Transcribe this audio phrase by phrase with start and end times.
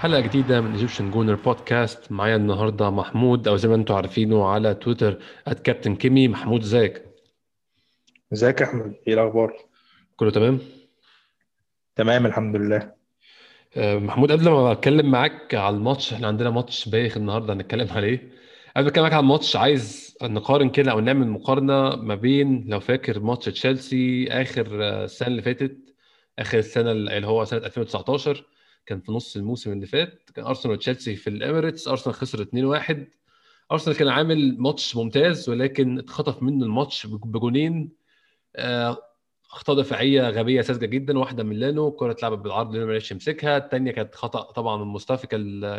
[0.00, 4.74] حلقة جديدة من Egyptian Gooner Podcast معايا النهارده محمود أو زي ما أنتم عارفينه على
[4.74, 5.18] تويتر
[5.64, 7.02] @كابتن كيمي محمود إزيك؟
[8.32, 9.56] إزيك يا أحمد؟ إيه الأخبار؟
[10.16, 10.58] كله تمام؟
[11.96, 12.92] تمام الحمد لله.
[13.76, 18.16] آه، محمود قبل ما أتكلم معاك على الماتش إحنا عندنا ماتش بايخ النهارده هنتكلم عليه.
[18.76, 22.80] قبل ما أتكلم معاك على الماتش عايز نقارن كده أو نعمل مقارنة ما بين لو
[22.80, 25.76] فاكر ماتش تشيلسي آخر آه، السنة اللي فاتت
[26.38, 28.44] آخر السنة اللي هو سنة 2019
[28.86, 32.94] كان في نص الموسم اللي فات كان أرسنال وتشيلسي في الإميريتس أرسنال خسر 2-1
[33.72, 37.92] أرسنال كان عامل ماتش ممتاز ولكن اتخطف منه الماتش بجونين.
[38.56, 38.98] آه،
[39.52, 43.56] أخطاء دفاعية غبية ساذجة جدا واحدة من لانو الكره اتلعبت بالعرض لانو ما عرفش يمسكها.
[43.56, 45.26] الثانية كانت خطأ طبعا من مصطفى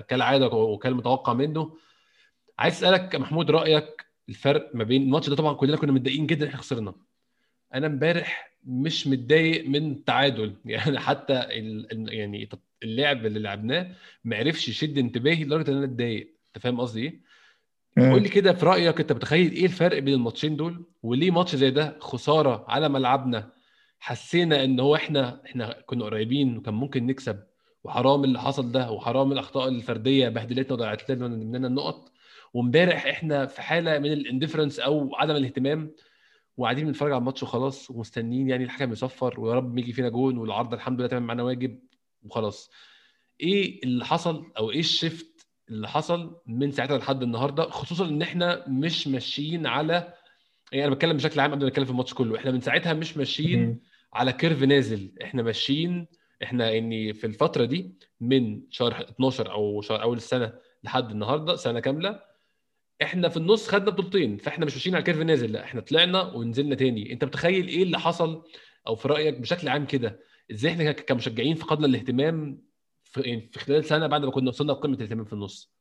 [0.08, 1.78] كالعادة وكان متوقع منه.
[2.60, 6.58] عايز أسألك محمود رأيك الفرق ما بين الماتش ده؟ طبعا كلنا كنا متضايقين جدا إحنا
[6.58, 6.94] خسرنا.
[7.74, 10.56] أنا امبارح مش متضايق من تعادل.
[10.66, 12.14] يعني حتى ال...
[12.14, 12.50] يعني
[12.84, 13.92] اللعب اللي لعبناه
[14.24, 17.22] ما عرفش يشد انتباهي لدرجة إن أنا اتضايق أنت فاهم قصدي إيه؟
[18.12, 21.72] قول لي كده في رأيك أنت متخيل إيه الفرق بين الماتشين دول؟ وليه ماتش زي
[21.72, 23.52] ده خسارة على ملعبنا
[24.00, 27.40] حسينا إن هو إحنا إحنا كنا قريبين وكان ممكن نكسب
[27.84, 32.12] وحرام اللي حصل ده وحرام الأخطاء الفردية بهدلتنا وضيعت لنا مننا النقط
[32.54, 35.92] وإمبارح إحنا في حالة من الاندفرنس أو عدم الاهتمام
[36.58, 40.74] وقاعدين بنتفرج على الماتش وخلاص ومستنيين يعني الحكم يصفر ويا رب يجي فينا جون والعرض
[40.74, 41.80] الحمد لله تمام معانا واجب.
[42.24, 42.72] وخلاص.
[43.42, 48.22] إيه اللي حصل أو إيه ال shift اللي حصل من ساعتها لحد النهارده؟ خصوصا إن
[48.22, 50.14] إحنا مش ماشيين على
[50.72, 52.38] يعني أنا بتكلم بشكل عام قبل ما أتكلم في الماتش كله.
[52.38, 53.80] إحنا من ساعتها مش ماشيين
[54.14, 55.12] على curve نازل.
[55.24, 56.08] إحنا ماشيين
[56.44, 60.54] إحنا يعني في الفترة دي من شهر 12 أو شهر أول السنة
[60.84, 62.20] لحد النهارده سنة كاملة
[63.02, 64.38] إحنا في النص خدنا بطولتين.
[64.38, 65.52] فإحنا مش ماشيين على curve نازل.
[65.52, 67.14] لا إحنا طلعنا ونزلنا تاني.
[67.14, 68.44] أنت متخيل إيه اللي حصل؟
[68.88, 70.20] أو في رأيك بشكل عام كده
[70.52, 72.62] إزاي إحنا كمشجعين فقدنا الاهتمام
[73.04, 75.72] في, يعني في خلال سنة بعد ما كنا وصلنا لقمة الاهتمام في النص.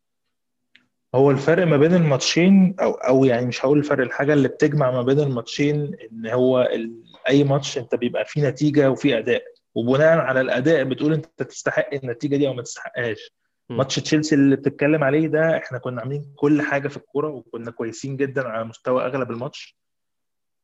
[1.14, 5.02] هو الفرق ما بين الماتشين أو أو يعني مش هقول الفرق الحاجة اللي بتجمع ما
[5.02, 7.02] بين الماتشين إن هو ال...
[7.28, 9.42] أي ماتش أنت بيبقى فيه نتيجة وفيه أداء.
[9.74, 13.32] وبناء على الأداء بتقول أنت تستحق النتيجة دي أو ما تستحقهاش.
[13.70, 18.16] ماتش تشيلسي اللي بتتكلم عليه ده إحنا كنا عاملين كل حاجة في الكورة وكنا كويسين
[18.16, 19.76] جدا على مستوى أغلب الماتش.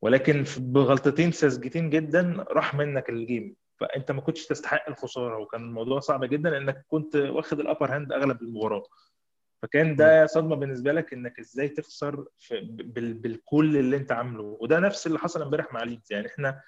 [0.03, 3.55] ولكن بغلطتين ساذجتين جدا راح منك ال game.
[3.81, 8.13] فأنت ما كنتش تستحق الخسارة وكان الموضوع صعب جدا لانك كنت واخد ال upper hand
[8.13, 8.83] أغلب المباراه
[9.63, 12.25] فكان ده صدمة بالنسبة لك إنك إزاي تخسر
[12.71, 16.61] بالكل اللي أنت عامله؟ وده نفس اللي حصل امبارح مع ليدز يعني إحنا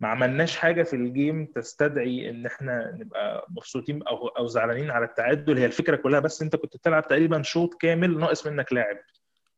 [0.00, 5.04] ما عملناش حاجة في ال game تستدعي إن إحنا نبقى مبسوطين أو أو زعلانين على
[5.04, 5.58] التعادل.
[5.58, 8.96] هي الفكرة كلها بس أنت كنت بتلعب تقريبا شوط كامل ناقص منك لاعب.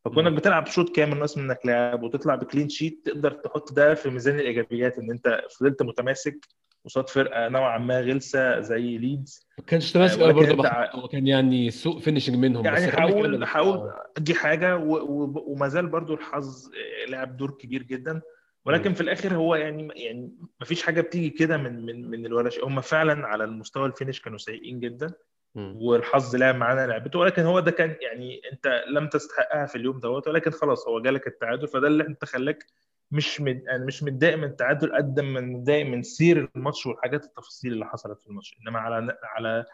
[0.04, 4.10] فكونك بتلعب شوط كامل ناقص منك لاعب وتطلع ب clean sheet تقدر تحط ده في
[4.10, 6.46] ميزان الإيجابيات إن أنت فضلت متماسك
[6.84, 9.48] قصاد فرقة نوعا ما غلسة زي ليدز.
[9.58, 14.34] ما كانش تماسك قوي برضه هو كان يعني سوء finishing منهم يعني هقول هقول دي
[14.34, 14.76] حاجة
[15.46, 16.70] وما زال برضه الحظ
[17.08, 18.20] لعب دور كبير جدا.
[18.64, 22.50] ولكن في الآخر هو يعني يعني ما فيش حاجة بتيجي كده من من من اللا
[22.50, 25.12] شيء هم فعلا على المستوى ال finish كانوا سيئين جدا
[25.54, 27.18] والحظ لعب معانا لعبته.
[27.18, 30.28] ولكن هو ده كان يعني أنت لم تستحقها في اليوم دوت.
[30.28, 32.66] ولكن خلاص هو جالك التعادل فده اللي أنت خلاك
[33.10, 33.62] مش مد...
[33.66, 38.20] يعني مش متضايق من التعادل قد ما متضايق من سير الماتش والحاجات التفاصيل اللي حصلت
[38.20, 38.56] في الماتش.
[38.62, 39.64] إنما على على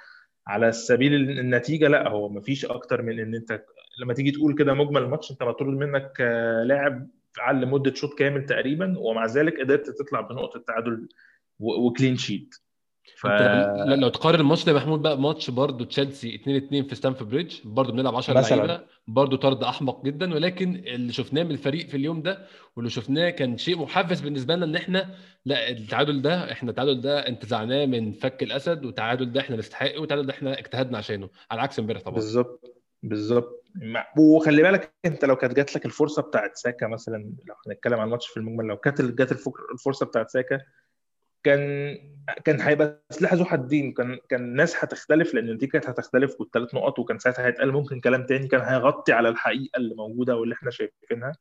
[0.46, 3.64] على سبيل النتيجة لا هو ما فيش أكتر من إن أنت
[4.00, 6.20] لما تيجي تقول كده مجمل الماتش أنت مطرود منك
[6.66, 7.08] لاعب
[7.38, 11.08] على لمدة شوط كامل تقريبا ومع ذلك قدرت تطلع بنقطة تعادل
[11.58, 12.54] و clean sheet
[13.16, 13.26] ف...
[13.86, 17.92] لو تقارن الماتش ده محمود بقى ماتش برضه تشيلسي 2 2 في ستانفورد بريدج برضه
[17.92, 22.46] بنلعب 10 لعيبة برضه طرد أحمق جدا ولكن اللي شفناه من الفريق في اليوم ده
[22.76, 25.14] واللي شفناه كان شيء محفز بالنسبة لنا إن إحنا
[25.44, 30.26] لا التعادل ده إحنا التعادل ده انتزعناه من فك الأسد والتعادل ده إحنا نستحقه والتعادل
[30.26, 32.14] ده إحنا اجتهدنا عشانه على عكس امبارح طبعا.
[32.14, 33.64] بالظبط بالظبط.
[34.18, 37.16] وخلي بالك أنت لو كانت جات لك الفرصة بتاعت ساكا مثلا
[37.46, 39.32] لو هنتكلم عن الماتش في المجمل لو كانت جات
[39.72, 40.60] الفرصة بتاعت ساكا
[41.44, 41.96] كان
[42.44, 46.98] كان هيبقى سلاح ذو حدين كان كان الناس هتختلف لأن النتيجه كانت هتختلف والثلاث نقط
[46.98, 51.32] وكان ساعتها هيتقال ممكن كلام تاني كان هيغطي على الحقيقة اللي موجودة واللي إحنا شايفينها.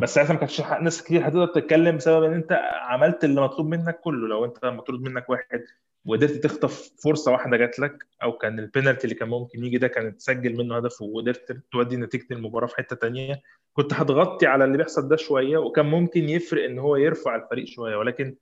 [0.00, 4.00] بس ساعتها ما كانش ناس كتير هتقدر تتكلم بسبب إن أنت عملت اللي مطلوب منك
[4.00, 4.28] كله.
[4.28, 5.64] لو أنت مطلوب منك واحد
[6.04, 10.16] وقدرت تخطف فرصة واحدة جات لك أو كان البينالتي اللي كان ممكن يجي ده كان
[10.16, 15.08] تسجل منه هدف وقدرت تودي نتيجة المباراة في حتة تانية كنت هتغطي على اللي بيحصل
[15.08, 17.96] ده شوية وكان ممكن يفرق إن هو يرفع الفريق شوية.
[17.96, 18.36] ولكن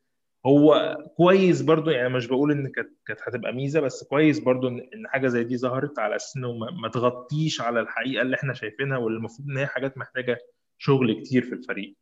[0.47, 4.81] هو كويس برضو يعني مش بقول إن كانت كانت هتبقى ميزة بس كويس برضو إن
[5.07, 6.53] حاجة زي دي ظهرت على أساس إنه
[6.83, 10.39] ما تغطيش على الحقيقة اللي إحنا شايفينها واللي المفروض إن هي حاجات محتاجة
[10.79, 11.97] شغل كتير في الفريق.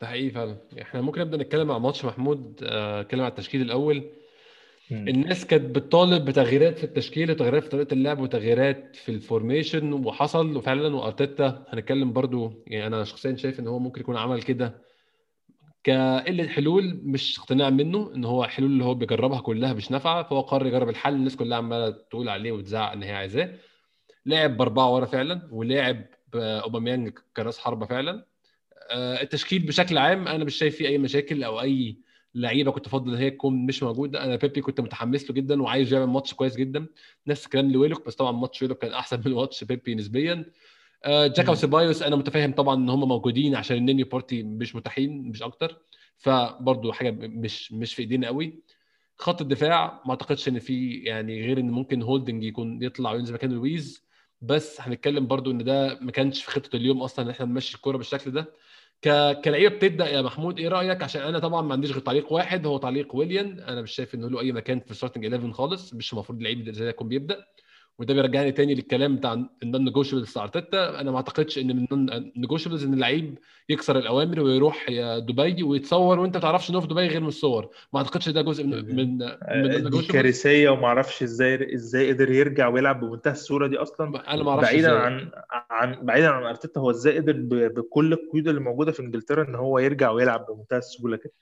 [0.00, 0.56] ده حقيقي فعلا.
[0.82, 4.10] إحنا ممكن نبدأ نتكلم عن ماتش محمود آه، نتكلم عن التشكيل الأول.
[4.92, 10.96] الناس كانت بتطالب بتغييرات في التشكيل وتغييرات في طريقة اللعب وتغييرات في الفورميشن وحصل وفعلا
[10.96, 11.64] وأرتيتا.
[11.68, 14.85] هنتكلم برضو يعني أنا شخصيا شايف إن هو ممكن يكون عمل كده.
[15.86, 20.40] كقلة حلول مش اقتناع منه إن هو حلول اللي هو بيجربها كلها مش نافعة فهو
[20.40, 23.54] قرر يجرب الحل الناس كلها عمالة تقول عليه وتزعق إن هي عايزاه.
[24.26, 28.26] لعب بأربعة ورا فعلا ولعب بأوباميانج كرأس حربة فعلا.
[28.90, 31.96] آه، التشكيل بشكل عام أنا مش شايف فيه أي مشاكل أو أي
[32.34, 34.24] لعيبة كنت أفضل إن هي تكون مش موجودة.
[34.24, 36.86] أنا بيبي كنت متحمس له جدا وعايز يعمل ماتش كويس جدا.
[37.26, 40.44] نفس الكلام لويلوك بس طبعا ماتش ويلوك كان أحسن من ماتش بيبي نسبيا.
[41.06, 41.50] جاكا مم.
[41.50, 45.82] وسيبايوس أنا متفاهم طبعا إن هم موجودين عشان النيني وبارتي مش متاحين مش أكتر.
[46.16, 48.62] فبرضه حاجة مش مش في إيدينا قوي.
[49.16, 53.52] خط الدفاع ما أعتقدش إن في يعني غير إن ممكن هولدنج يكون يطلع وينزل مكان
[53.52, 54.06] لويز.
[54.40, 57.96] بس هنتكلم برضو إن ده ما كانش في خطة اليوم أصلا إن إحنا نمشي الكورة
[57.96, 58.52] بالشكل ده.
[59.02, 59.40] ك...
[59.44, 62.78] كلعيبة بتبدأ يا محمود إيه رأيك؟ عشان أنا طبعا ما عنديش غير تعليق واحد هو
[62.78, 63.60] تعليق ويليان.
[63.60, 66.70] أنا مش شايف إنه له أي مكان في ال starting 11 خالص مش المفروض اللعيب
[66.70, 67.44] زي ده يكون بيبدأ.
[67.98, 69.32] وده بيرجعني تاني للكلام بتاع
[69.62, 71.00] ال non-negotiables بتاع أرتيتا.
[71.00, 73.38] أنا ما أعتقدش إن من ال non-negotiables إن اللعيب
[73.68, 77.68] يكسر الأوامر ويروح يا دبي ويتصور وأنت ما تعرفش انه في دبي غير من الصور.
[77.92, 79.18] ما أعتقدش ده جزء من من,
[79.62, 84.34] من دي كارثية وما أعرفش إزاي إزاي قدر يرجع ويلعب بمنتهى السهولة دي أصلا.
[84.34, 85.02] أنا ما أعرفش بعيدا إزاي.
[85.02, 85.30] عن
[85.70, 87.32] عن بعيدا عن أرتيتا هو إزاي قدر
[87.68, 91.32] بكل القيود اللي موجودة في إنجلترا إن هو يرجع ويلعب بمنتهى السهولة كده.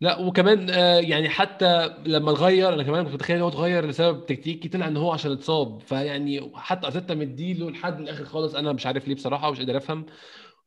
[0.00, 4.26] لا وكمان آه، يعني حتى لما اتغير أنا كمان كنت متخيل إن هو اتغير لسبب
[4.26, 5.80] تكتيكي طلع إن هو عشان اتصاب.
[5.80, 10.06] فيعني حتى أرتيتا مديله لحد الآخر خالص أنا مش عارف ليه بصراحة ومش قادر أفهم.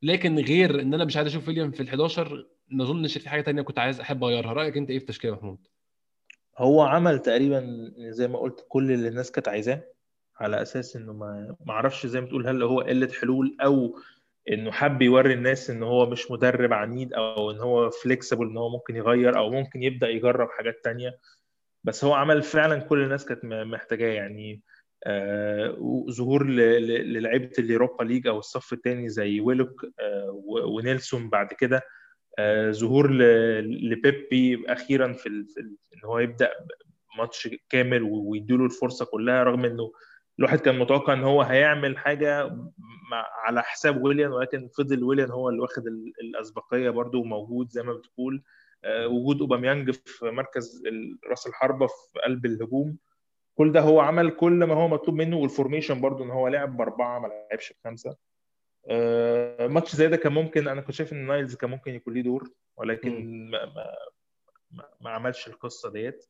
[0.02, 2.20] لكن غير إن أنا مش عايز أشوف ويليام في ال11
[2.68, 4.52] ما أظنش في حاجة تانية كنت عايز أحب أغيرها.
[4.52, 5.58] رأيك أنت إيه في التشكيله محمود؟
[6.58, 9.82] هو عمل تقريبا زي ما قلت كل اللي الناس كانت عايزاه
[10.40, 13.96] على أساس إنه ما ما أعرفش زي ما تقول هل هو قلة حلول أو
[14.48, 18.68] إنه حب يوري الناس إن هو مش مدرب عنيد أو إن هو فليكسيبل إن هو
[18.68, 21.18] ممكن يغير أو ممكن يبدأ يجرب حاجات تانية
[21.84, 24.62] بس هو عمل فعلا كل الناس كانت محتاجاه يعني
[25.06, 25.76] آه
[26.10, 31.82] ظهور للعيبة ال Europa League أو الصف الثاني زي ويلوك آه ونيلسون بعد كده
[32.38, 33.10] آه ظهور
[33.60, 35.28] لبيبي أخيرا في.
[35.28, 36.50] إن هو يبدأ
[37.18, 39.92] ماتش كامل ويديله الفرصة كلها رغم إنه
[40.40, 42.46] الواحد كان متوقع إن هو هيعمل حاجة
[43.10, 47.82] مع على حساب ويليان ولكن فضل ويليان هو اللي واخد ال- الأسبقية برضو وموجود زي
[47.82, 48.42] ما بتقول.
[48.84, 50.82] آه، وجود أوباميانج في مركز
[51.30, 52.96] راس الحربة في قلب الهجوم.
[53.54, 56.76] كل ده هو عمل كل ما هو مطلوب منه وال formation برضو إن هو لعب
[56.76, 58.16] بأربعة ما لعبش بخمسة.
[58.88, 62.22] آه، ماتش زي ده كان ممكن أنا كنت شايف إن نايلز كان ممكن يكون ليه
[62.22, 63.64] دور ولكن ما,
[64.70, 66.24] ما, ما, عملش القصة ديت.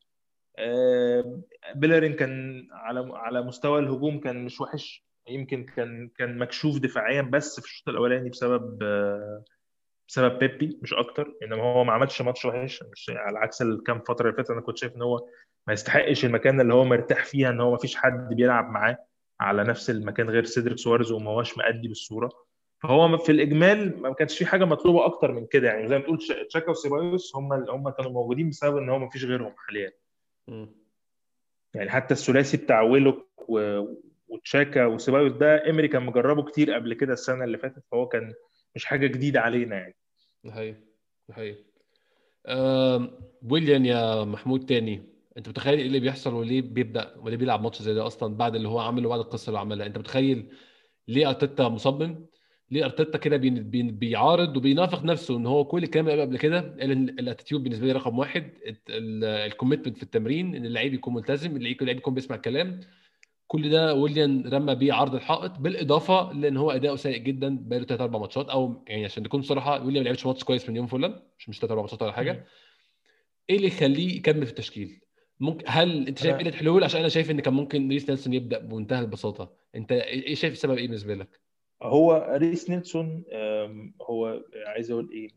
[1.75, 5.05] بيلرين كان على على مستوى الهجوم كان مش وحش.
[5.29, 9.45] يمكن كان كان مكشوف دفاعيا بس في الشوط الأولاني بسبب آه،
[10.09, 12.83] بسبب بيبي مش أكتر إنما هو ما عملش ماتش وحش.
[12.93, 15.27] مش على عكس الكام فترة اللي فاتت أنا كنت شايف إن هو
[15.67, 18.99] ما يستحقش المكان اللي هو مرتاح فيها إن هو ما فيش حد بيلعب معاه
[19.41, 22.29] على نفس المكان غير سيدريك سوارز وما هوش مأدي بالصورة.
[22.83, 25.69] فهو في الإجمال ما كانش في حاجة مطلوبة أكتر من كده.
[25.69, 29.09] يعني زي ما تقول تشا- تشاكا وسيبايوس هم هم كانوا موجودين بسبب إن هو ما
[29.09, 29.93] فيش غيرهم حاليا.
[30.49, 30.69] مم.
[31.75, 33.85] يعني حتى الثلاثي بتاع ويلوك و...
[34.29, 38.33] وتشاكا وسيبايوس ده امري كان مجربه كتير قبل كده السنة اللي فاتت فهو كان
[38.75, 39.97] مش حاجة جديدة علينا يعني.
[41.33, 41.65] حقيقي.
[42.47, 43.11] آم،
[43.51, 45.03] ويليان يا محمود تاني
[45.37, 48.69] أنت متخيل إيه اللي بيحصل وليه بيبدأ وليه بيلعب ماتش زي ده أصلا بعد اللي
[48.69, 50.53] هو عمله بعد القصة اللي عملها؟ أنت متخيل
[51.09, 52.27] ليه أرتيتا مصمم؟
[52.71, 56.61] ليه أرتيتا كده بي بي بيعارض وبيناقض نفسه إن هو كل الكلام اللي قبل كده
[56.81, 58.51] قال ان ال attitude بالنسبة لي رقم واحد
[58.89, 62.81] ال commitment في التمرين إن اللعيب يكون ملتزم اللعيب يكون بيسمع الكلام.
[63.47, 68.01] كل ده ويليان رمى بيه عرض الحائط بالإضافة لإن هو أداؤه سيء جدا بقاله ثلاث
[68.01, 71.15] أربع ماتشات أو يعني عشان نكون صراحة ويليان ما لعبش ماتش كويس من يوم فولام
[71.39, 72.47] مش مش ثلاث أربع ماتشات ولا حاجة.
[73.51, 75.01] إيه اللي يخليه يكمل في التشكيل؟
[75.41, 78.59] ممكن هل أنت شايف إيه الحلول عشان أنا شايف إن كان ممكن ريس نيلسون يبدأ
[78.59, 79.53] بمنتهى البساطة.
[79.75, 81.41] أنت إيه شايف السبب إيه بالنسبة لك؟
[81.83, 83.25] هو ريس نيلسون
[84.03, 85.29] هو عايز أقول إيه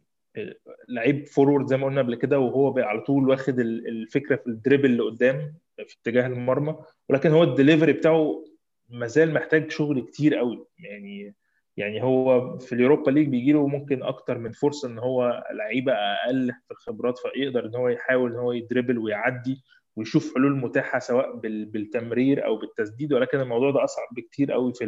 [0.89, 4.47] لعيب forward زي ما قلنا قبل كده وهو بقى على طول واخد ال- الفكرة في
[4.47, 5.53] ال dribble اللي قدام
[5.87, 6.75] في اتجاه المرمى
[7.09, 8.45] ولكن هو الدليفري بتاعه
[8.89, 10.65] مازال محتاج شغل كتير قوي.
[10.79, 11.35] يعني
[11.77, 15.93] يعني هو في ال Europa League بيجي له ممكن أكتر من فرصة إن هو لعيبة
[15.93, 19.63] أقل في الخبرات فيقدر إن هو يحاول إن هو ي dribble ويعدي
[19.95, 24.83] ويشوف حلول متاحة سواء بال- بالتمرير أو بالتسديد ولكن الموضوع ده أصعب بكتير قوي في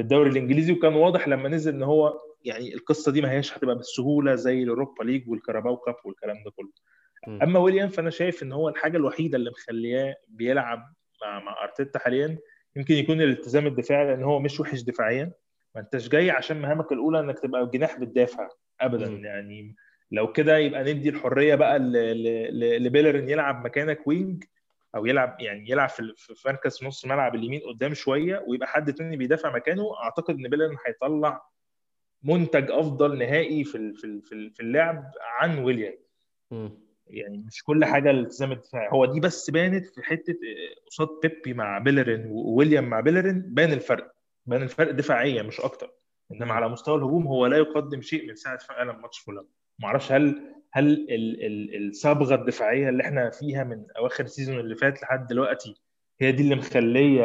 [0.00, 3.76] في الدوري الإنجليزي وكان واضح لما نزل إن هو يعني القصة دي ما هياش هتبقى
[3.76, 6.70] بالسهولة زي ال Europa League وال Carabao Cup والكلام ده كله.
[7.42, 12.38] أما ويليان فأنا شايف إن هو الحاجة الوحيدة اللي مخلياه بيلعب مع مع أرتيتا حاليا
[12.76, 15.32] يمكن يكون الالتزام الدفاعي لأن هو مش وحش دفاعيا
[15.74, 18.48] ما أنتش جاي عشان مهامك الأولى إنك تبقى جناح بتدافع
[18.80, 19.24] ابدا مم.
[19.24, 19.76] يعني
[20.10, 21.78] لو كده يبقى ندي الحرية بقى
[22.78, 24.44] لبيلرين يلعب مكانك wing
[24.94, 29.16] أو يلعب يعني يلعب في في مركز نص ملعب اليمين قدام شوية ويبقى حد تاني
[29.16, 31.42] بيدافع مكانه أعتقد إن بيلرين هيطلع
[32.22, 34.20] منتج أفضل نهائي في في
[34.50, 35.98] في اللعب عن ويليان.
[37.06, 38.88] يعني مش كل حاجة الالتزام الدفاعي.
[38.92, 43.72] هو دي بس بانت في حتة آه، قصاد بيبي مع بيلرين وويليان مع بيلرين بان
[43.72, 44.14] الفرق.
[44.46, 45.90] بان الفرق دفاعيا مش أكتر.
[46.32, 49.46] إنما على مستوى الهجوم هو لا يقدم شيء من ساعة فعلا ماتش فولام
[49.78, 51.06] ما أعرفش هل هل
[51.88, 55.74] الصبغة الدفاعية اللي إحنا فيها من أواخر ال season اللي فات لحد دلوقتي
[56.20, 57.24] هي دي اللي مخلية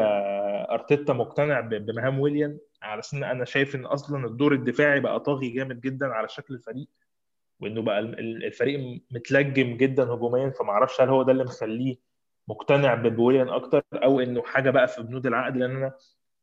[0.72, 6.06] أرتيتا مقتنع بمهام ويليان؟ عشان أنا شايف إن أصلا الدور الدفاعي بقى طاغي جامد جدا
[6.08, 6.88] على شكل الفريق
[7.60, 11.96] وإنه بقى الفريق متلجم جدا هجوميا فما أعرفش هل هو ده اللي مخليه
[12.48, 15.94] مقتنع بويليان أكتر أو إنه حاجة بقى في بنود العقد لأن أنا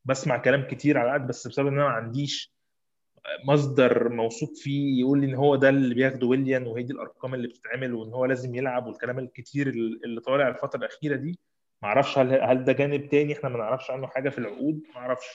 [0.05, 2.52] بسمع كلام كتير على العقد بس بسبب إن أنا ما عنديش
[3.45, 7.49] مصدر موثوق فيه يقول لي إن هو ده اللي بياخده ويليان وهي دي الأرقام اللي
[7.49, 9.69] بتتعمل وإن هو لازم يلعب والكلام الكتير
[10.05, 11.39] اللي طالع الفترة الأخيرة دي.
[11.83, 15.01] ما أعرفش هل هل ده جانب تاني إحنا ما نعرفش عنه حاجة في العقود؟ ما
[15.01, 15.27] أعرفش.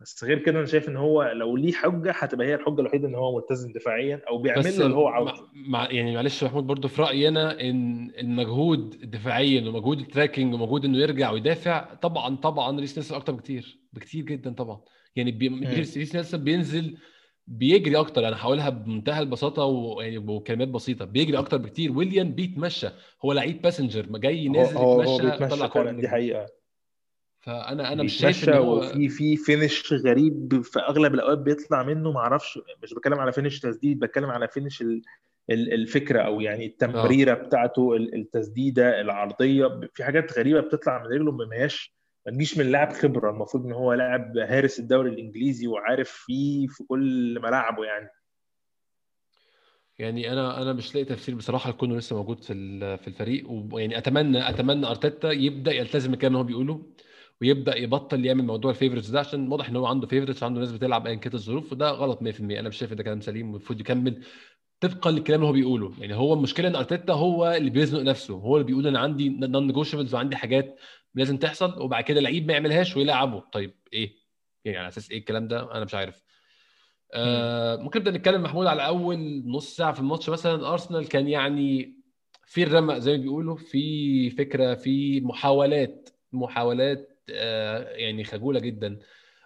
[0.00, 3.14] بس غير كده أنا شايف إن هو لو ليه حجة هتبقى هي الحجة الوحيدة إن
[3.14, 5.48] هو ملتزم دفاعيا أو بيعمل له اللي هو عاوزه.
[5.54, 10.54] مع يعني معلش يا محمود برضه في رأيي أنا إن المجهود دفاعيا ومجهود ال tracking
[10.54, 14.80] ومجهود إنه يرجع ويدافع طبعا طبعا ريس نيلسون أكتر بكتير بكتير جدا طبعا.
[15.16, 15.48] يعني بي...
[15.48, 16.96] ريس نيلسون بينزل
[17.46, 18.28] بيجري أكتر.
[18.28, 21.04] أنا هقولها بمنتهى البساطة ويعني بكلمات بسيطة.
[21.04, 21.92] بيجري أكتر بكتير.
[21.92, 22.88] ويليام بيتمشى.
[23.24, 26.46] هو لعيب passenger جاي نازل هو يتمشى هو بيتمشى فعلا دي حقيقة.
[27.40, 32.12] فانا أنا مش شايف إن هو وفي في finish غريب في أغلب الأوقات بيطلع منه.
[32.12, 34.84] ما أعرفش مش بتكلم على finish تسديد بتكلم على finish
[35.50, 37.42] الفكرة أو يعني التمريرة أوه.
[37.42, 39.80] بتاعته التسديدة العرضية.
[39.94, 41.94] في حاجات غريبة بتطلع من رجله ما هياش
[42.26, 46.84] ما تجيش من لاعب خبرة المفروض إن هو لاعب حارث الدوري الإنجليزي وعارف فيه في
[46.84, 48.08] كل ملاعبه يعني.
[49.98, 52.54] يعني أنا أنا مش لاقي تفسير بصراحة لكونه لسه موجود في
[52.96, 56.82] في الفريق ويعني أتمنى أتمنى أرتيتا يبدأ يلتزم الكلام اللي هو بيقوله
[57.40, 60.72] ويبدأ يبطل يعمل موضوع ال favourites ده عشان واضح إن هو عنده favourites عنده ناس
[60.72, 64.24] بتلعب ايا كانت الظروف وده غلط 100% أنا مش شايف ده كلام سليم المفروض يكمل
[64.80, 65.92] طبقا للكلام اللي هو بيقوله.
[65.98, 70.14] يعني هو المشكلة إن أرتيتا هو اللي بيزنق نفسه هو اللي بيقول أنا عندي non-negotiables
[70.14, 70.78] وعندي حاجات
[71.14, 74.14] لازم تحصل وبعد كده لعيب ما يعملهاش ويلعبه طيب إيه؟
[74.64, 76.22] يعني على أساس إيه الكلام ده؟ أنا مش عارف.
[77.14, 80.28] آه ممكن نبدأ نتكلم محمود على أول نص ساعة في الماتش.
[80.28, 81.96] مثلا أرسنال كان يعني
[82.46, 88.98] في الرمق زي ما بيقولوا في فكرة في محاولات محاولات آه يعني خجولة جدا.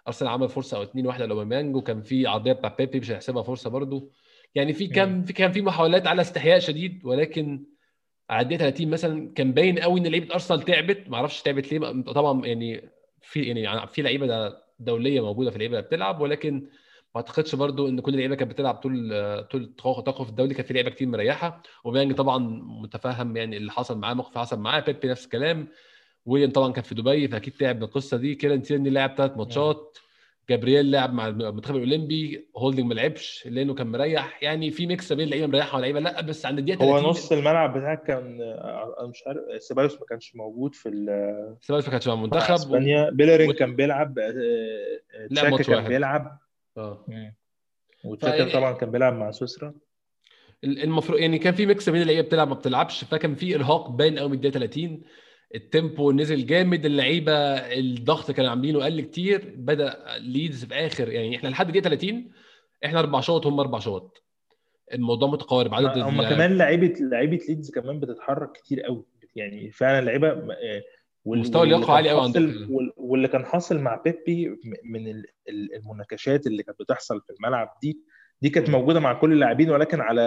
[0.07, 3.69] أرسنال عمل فرصة أو اتنين واحدة لأوباميانج وكان في عرضية بتاع بيبي مش هيحسبها فرصة
[3.69, 4.09] برده
[4.55, 7.65] يعني في كان في كان في محاولات على استحياء شديد ولكن
[8.29, 11.09] على الدقيقه 30 مثلا كان باين قوي إن لعيبة أرسنال تعبت.
[11.09, 12.01] ما أعرفش تعبت ليه.
[12.01, 12.89] طبعا يعني
[13.21, 16.53] في يعني في لعيبة دولية موجودة في اللعيبه بتلعب ولكن
[17.15, 19.09] ما أعتقدش برضو إن كل اللعيبه كانت بتلعب طول
[19.51, 21.63] طول التوقف الدولي كان في لعيبة كتير مريحة.
[21.83, 22.37] وأوباميانج طبعا
[22.81, 24.79] متفهم يعني اللي حصل معاه موقف حصل معاه.
[24.79, 25.67] بيبي نفس الكلام.
[26.25, 28.35] ويليام طبعا كان في دبي فأكيد تعب من القصة دي.
[28.35, 29.97] كيران تيرني لعب ثلاث ماتشات.
[30.49, 34.43] جابرييل لعب مع المنتخب الاولمبي هولدنج ما لعبش لأنه كان مريح.
[34.43, 37.77] يعني في mix بين لعيبه مريحة ولعيبه لأ بس عند الدقيقة 30 هو نص الملعب
[37.77, 38.37] بتاعك كان
[39.09, 40.89] مش عارف سيبايوس ما كانش موجود في
[41.61, 43.07] سيبايوس ما كانش مع المنتخب أسبانيا.
[43.07, 43.11] و...
[43.11, 43.53] بيلرين و...
[43.53, 44.33] كان بيلعب آه،
[45.13, 45.87] آه، تشاكا كان واحد.
[45.87, 46.39] بيلعب.
[46.77, 47.05] آه.
[48.05, 48.53] وتشاكا ف...
[48.53, 49.73] طبعا كان بيلعب مع سويسرا.
[50.63, 54.29] المفروض يعني كان في mix بين اللعيبة بتلعب ما بتلعبش فكان في إرهاق باين قوي
[54.29, 55.01] من الدقيقة 30
[55.55, 61.35] ال tempo نزل جامد اللعيبة الضغط كانوا عاملينه قل كتير بدأ ليدز في آخر يعني
[61.35, 62.31] إحنا لحد دقيقة 30
[62.85, 64.23] إحنا أربع شوط هم أربع شوط.
[64.93, 69.05] الموضوع متقارب عدد هم كمان لعيبة لعيبة ليدز كمان بتتحرك كتير قوي.
[69.35, 70.83] يعني فعلا لعيبه آه،
[71.25, 74.47] مستوى اللياقة عالي قوي عندهم واللي كان حاصل مع بيبي
[74.83, 75.23] من
[75.75, 77.99] المناكشات اللي كانت بتحصل في الملعب دي
[78.41, 80.21] دي كانت موجودة مع كل اللاعبين ولكن على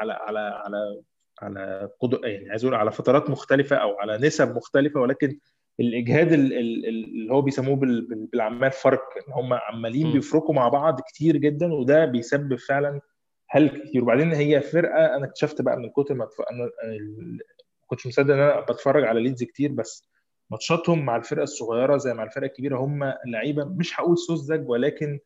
[0.00, 1.02] على على على
[1.42, 5.38] على قدر يعني عايز أقول على فترات مختلفة أو على نسب مختلفة ولكن
[5.80, 12.04] الإجهاد اللي هو بيسموه بالعمال فرق إن هم عمالين بيفرقوا مع بعض كتير جدا وده
[12.04, 13.00] بيسبب فعلا
[13.48, 14.02] هل كتير.
[14.02, 16.70] وبعدين هي فرقة أنا اكتشفت بقى من كتر ما أنا
[17.86, 20.10] كنتش مصدق إن أنا بتفرج على ليدز كتير بس
[20.50, 25.18] ماتشاتهم مع الفرقة الصغيرة زي مع الفرقة الكبيرة هم لعيبة مش هقول سوزج ولكن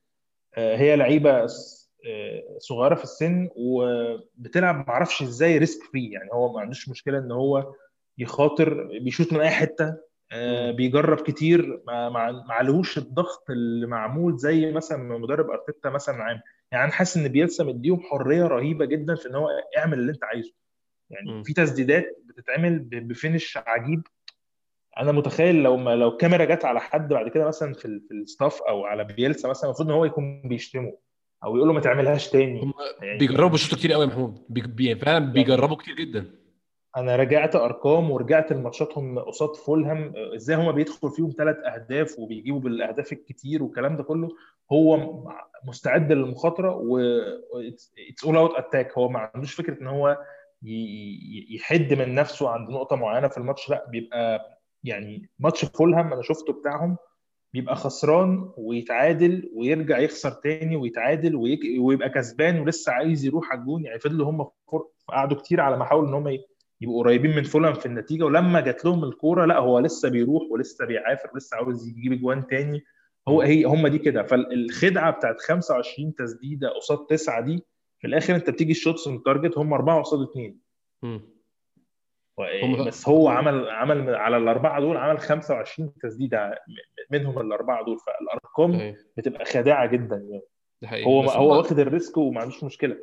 [0.54, 1.46] آه، هي لعيبة
[2.58, 7.32] صغيرة في السن وبتلعب ما أعرفش إزاي risk free يعني هو ما عندوش مشكلة ان
[7.32, 7.74] هو
[8.18, 9.96] يخاطر بيشوط من أي حتة
[10.32, 16.40] آه، بيجرب كتير ما عليهوش الضغط اللي معمول زي مثلا مدرب أرتيتا مثلا عام.
[16.72, 20.52] يعني حاسس إن بيلسا مديهم حرية رهيبة جدا في إن هو اعمل اللي أنت عايزه.
[21.10, 24.02] يعني في تسديدات بتتعمل ب finish عجيب.
[24.98, 28.22] أنا متخيل لو ما لو كاميرا جت على حد بعد كده مثلا في في ال
[28.22, 30.98] staff أو على بيلسا مثلا المفروض إن هو يكون بيشتمه.
[31.44, 32.62] أو يقول له ما تعملهاش تاني.
[32.62, 32.72] هم
[33.02, 34.44] يعني بيجربوا بيشوطوا كتير قوي يا محمود.
[34.48, 34.94] بي...
[34.94, 36.30] فعلا يعني بيجربوا كتير جدا.
[36.96, 40.12] أنا رجعت أرقام ورجعت لماتشاتهم قصاد فولهام.
[40.34, 44.28] إزاي هما بيدخل فيهم ثلاث أهداف وبيجيبوا بالأهداف الكتير والكلام ده كله؟
[44.72, 44.98] هو
[45.64, 46.98] مستعد للمخاطرة و
[47.68, 47.94] it's
[48.24, 50.18] all out attack هو ما عندوش فكرة إن هو
[51.50, 53.70] يحد من نفسه عند نقطة معينة في الماتش.
[53.70, 54.40] لا بيبقى
[54.84, 56.96] يعني ماتش فولهام أنا شفته بتاعهم
[57.54, 61.60] بيبقى خسران ويتعادل ويرجع يخسر تاني ويتعادل ويك...
[61.78, 64.46] ويبقى كسبان ولسه عايز يروح على الجون يعني فضلوا هم.
[65.08, 66.38] قعدوا كتير على ما حاولوا إن هم
[66.80, 70.86] يبقوا قريبين من فولهام في النتيجة ولما جات لهم الكورة لا هو لسه بيروح ولسه
[70.86, 72.84] بيعافر ولسه عاوز يجيب اجوان تاني
[73.28, 73.40] هو.
[73.42, 77.62] هي هم دي كده فالخدعة بتاعت 25 تسديدة قصاد تسعة دي
[77.98, 80.58] في الآخر أنت بتيجي ال shots on target هم أربعة قصاد اثنين
[82.86, 86.58] بس هو عمل عمل على الأربعة دول عمل 25 تسديدة
[87.10, 90.42] منهم الأربعة دول فالأرقام صحيح بتبقى خادعة جدا يعني.
[90.82, 91.06] ده حقيقي.
[91.06, 92.96] هو هو واخد ال risk وما عندوش مشكلة.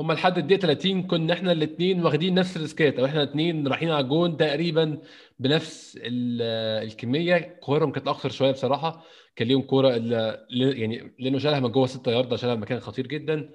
[0.00, 4.04] هم لحد الدقيقة 30 كنا إحنا الاثنين واخدين نفس الريسكات أو إحنا الاثنين رايحين على
[4.04, 4.98] الجون تقريبا
[5.38, 6.42] بنفس ال-
[6.88, 7.36] الكمية.
[7.60, 9.04] كورهم كانت أكتر شوية بصراحة.
[9.36, 9.88] كان ليهم كورة
[10.50, 13.50] يعني لأنه شالها من جوه 6 ياردة شالها من مكان خطير جدا.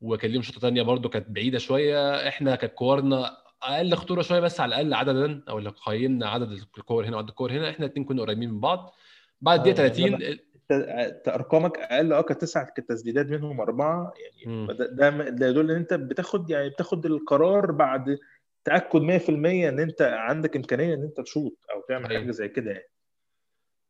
[0.00, 2.28] وكان ليهم شوطة ثانية برده كانت بعيدة شوية.
[2.28, 7.06] إحنا كانت كورنا أقل خطورة شوية بس على الأقل عددا أو لو قيمنا عدد الكور
[7.06, 7.70] هنا وعدد الكور هنا.
[7.70, 8.94] إحنا الاثنين كنا قريبين من بعض.
[9.40, 10.38] بعد الدقيقه يعني 30
[10.70, 12.12] لما انت ارقامك أقل.
[12.12, 14.12] آه كانت تسعه تسديدات منهم أربعة.
[14.46, 14.66] يعني.
[14.66, 18.18] ده ده ده يدل إن أنت بتاخد يعني بتاخد القرار بعد
[18.64, 22.90] تأكد 100% إن أنت عندك إمكانية إن أنت تشوط أو تعمل حاجة زي كده يعني.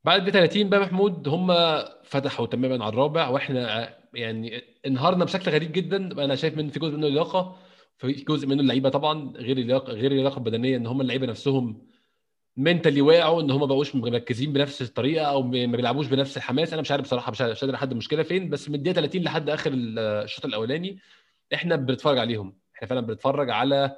[0.05, 1.53] بعد ب 30 بقى محمود هم
[2.05, 5.97] فتحوا تماما على الرابع وإحنا يعني انهارنا بشكل غريب جدا.
[6.25, 7.57] أنا شايف إن في جزء منه لياقة.
[8.01, 11.87] في جزء منه اللعيبة طبعا غير اللياقه غير اللياقة البدنية إن هم اللعيبة نفسهم
[12.57, 16.73] منتالي واقعوا إن هم ما بقوش مركزين بنفس الطريقة أو ما بيلعبوش بنفس الحماس.
[16.73, 19.71] أنا مش عارف بصراحة مش قادر أحدد المشكلة فين بس من الدقيقة 30 لحد آخر
[19.75, 20.99] الشوط الأولاني
[21.55, 22.57] إحنا بنتفرج عليهم.
[22.77, 23.97] إحنا فعلا بنتفرج على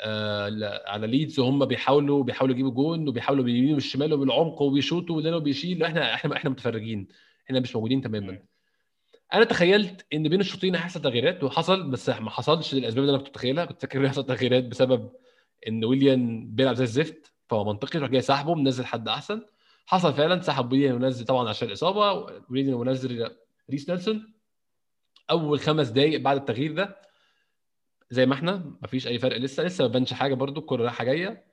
[0.00, 5.82] آه، على ليدز وهم بيحاولوا بيحاولوا يجيبوا جون وبيحاولوا باليمين والشمال وبالعمق وبيشوطوا ولأنه بيشيل
[5.82, 7.08] إحنا إحنا إحنا متفرجين.
[7.46, 8.38] إحنا مش موجودين تماما.
[9.34, 13.28] أنا تخيلت إن بين الشوطين هيحصل تغييرات وحصل بس ما حصلش للأسباب اللي أنا كنت
[13.28, 13.64] متخيلها.
[13.64, 15.10] كنت فاكر هيحصل تغييرات بسبب
[15.68, 19.42] إن ويليان بيلعب زي الزفت فهو منطقي راح جاي سحبه منزل حد أحسن.
[19.86, 22.12] حصل فعلا سحب ويليان ونزل طبعا عشان الإصابة.
[22.50, 23.30] ويليان ونزل
[23.70, 24.34] ريس نيلسون.
[25.30, 26.96] أول خمس دقائق بعد التغيير ده
[28.10, 31.44] زي ما إحنا مفيش أي فرق لسه لسه ما بانش حاجة برضو الكوره رايحة جاية.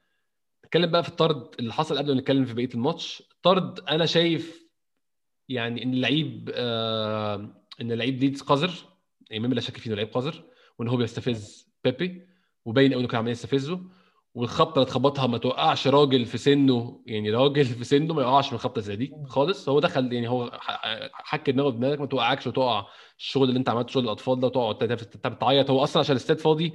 [0.66, 3.24] نتكلم بقى في الطرد اللي حصل قبل ما نتكلم في بقية الماتش.
[3.32, 4.68] الطرد أنا شايف
[5.50, 8.72] يعني إن اللعيب آه إن اللعيب ليدز قذر
[9.30, 10.44] يعني مما لا شك فيه إنه لعيب قذر
[10.80, 12.28] وإن هو بيستفز بيبي
[12.66, 13.80] وباين قوي إنه كان عمال يستفزه
[14.34, 18.60] والخبطة اللي اتخبطها ما توقعش راجل في سنه يعني راجل في سنه ما يقعش من
[18.60, 19.70] خبطة زي دي خالص.
[19.70, 20.52] هو دخل يعني هو
[21.14, 22.86] حك دماغه بدماغك ما توقعكش وتقع
[23.18, 26.74] الشغل اللي أنت عملته شغل الأطفال ده وتقعد بتعيط هو أصلا عشان الاستاد فاضي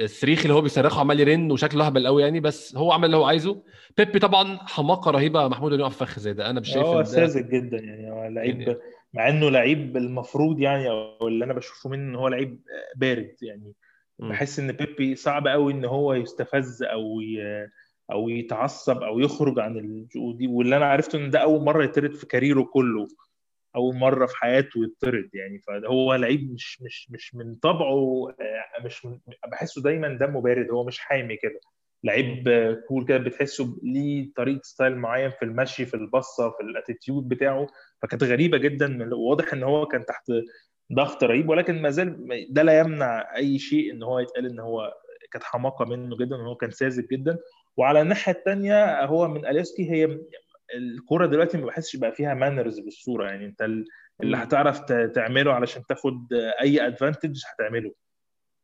[0.00, 3.24] الصريخ اللي هو بيصرخه عمال يرن وشكله هبل قوي يعني بس هو عمل اللي هو
[3.24, 3.62] عايزه.
[3.98, 6.50] بيبي طبعا حماقة رهيبة محمود انه يقف فخ زي ده.
[6.50, 8.78] أنا مش شايف هو ساذج جدا يعني هو يعني لعيب
[9.14, 12.60] مع إنه لعيب المفروض يعني أو اللي أنا بشوفه منه إن هو لعيب
[12.96, 13.72] بارد يعني.
[14.18, 17.68] بحس إن بيبي صعب قوي إن هو يستفز أو ي...
[18.12, 20.46] أو يتعصب أو يخرج عن دي.
[20.46, 23.08] واللي أنا عرفته إن ده أول مرة يطرد في career ه كله
[23.76, 25.58] أول مرة في حياته يطرد يعني.
[25.58, 30.84] فهو لعيب مش مش مش من طبعه آه، مش من بحسه دايما دمه بارد هو
[30.84, 31.60] مش حامي كده.
[32.04, 32.48] لعيب
[32.88, 37.66] cool كده بتحسه ليه طريقة style معين في المشي في البصة في ال attitude بتاعه.
[38.02, 40.32] فكانت غريبة جدا واضح إن هو كان تحت
[40.92, 44.92] ضغط رهيب ولكن ما زال ده لا يمنع أي شيء إن هو يتقال إن هو
[45.32, 47.38] كانت حماقة منه جدا إن هو كان ساذج جدا.
[47.76, 50.18] وعلى الناحية الثانية هو من أليسكي هي
[50.74, 53.26] الكورة دلوقتي ما بحسش بقى فيها manners بالصورة.
[53.30, 53.84] يعني أنت ال-
[54.22, 54.36] اللي.
[54.36, 54.80] هتعرف
[55.14, 57.92] تعمله علشان تاخد أي advantage هتعمله.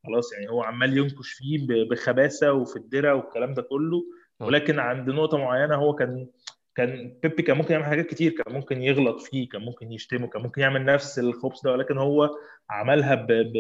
[0.06, 4.02] خلاص يعني هو عمال ينكش فيه بخباثة وفي الدرة والكلام ده كله.
[4.40, 6.28] ولكن عند نقطة معينة هو كان
[6.74, 8.32] كان بيبي كان ممكن يعمل حاجات كتير.
[8.32, 11.72] كان ممكن يغلط فيه كان ممكن يشتمه كان ممكن يعمل نفس الخبث ده.
[11.72, 12.30] ولكن هو
[12.70, 13.52] عملها ب, ب...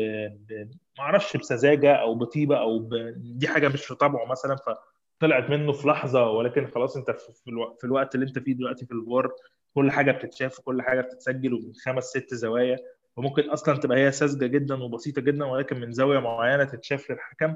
[0.48, 0.70] ب...
[0.98, 2.94] ما أعرفش بسذاجة أو بطيبة أو ب...
[3.16, 6.30] دي حاجة مش في طبعه مثلا فطلعت منه في لحظة.
[6.30, 7.76] ولكن خلاص أنت في, في, ألو...
[7.80, 9.30] في الوقت اللي أنت فيه دلوقتي في الفار
[9.74, 12.78] كل حاجة بتتشاف وكل حاجة بتتسجل ومن خمس ست زوايا.
[13.18, 17.54] وممكن أصلا تبقى هي ساذجة جدا وبسيطة جدا ولكن من زاوية معينة تتشاف للحكم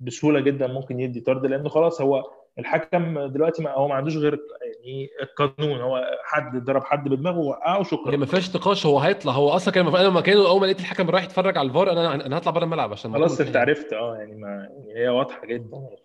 [0.00, 2.24] بسهولة جدا ممكن يدي طرد لأنه خلاص هو
[2.58, 7.78] الحكم دلوقتي ما هو ما عندوش غير يعني القانون هو حد ضرب حد بدماغه وقعه
[7.78, 10.66] هي شكرا ما فيهاش نقاش هو هيطلع هو أصلا كان أنا لما كانوا أول ما
[10.66, 13.60] لقيت الحكم رايح يتفرج على الفار أنا أنا هطلع بره الملعب عشان خلاص أنت منتهي
[13.60, 15.96] عرفت آه يعني ما يعني هي واضحة جدا يعني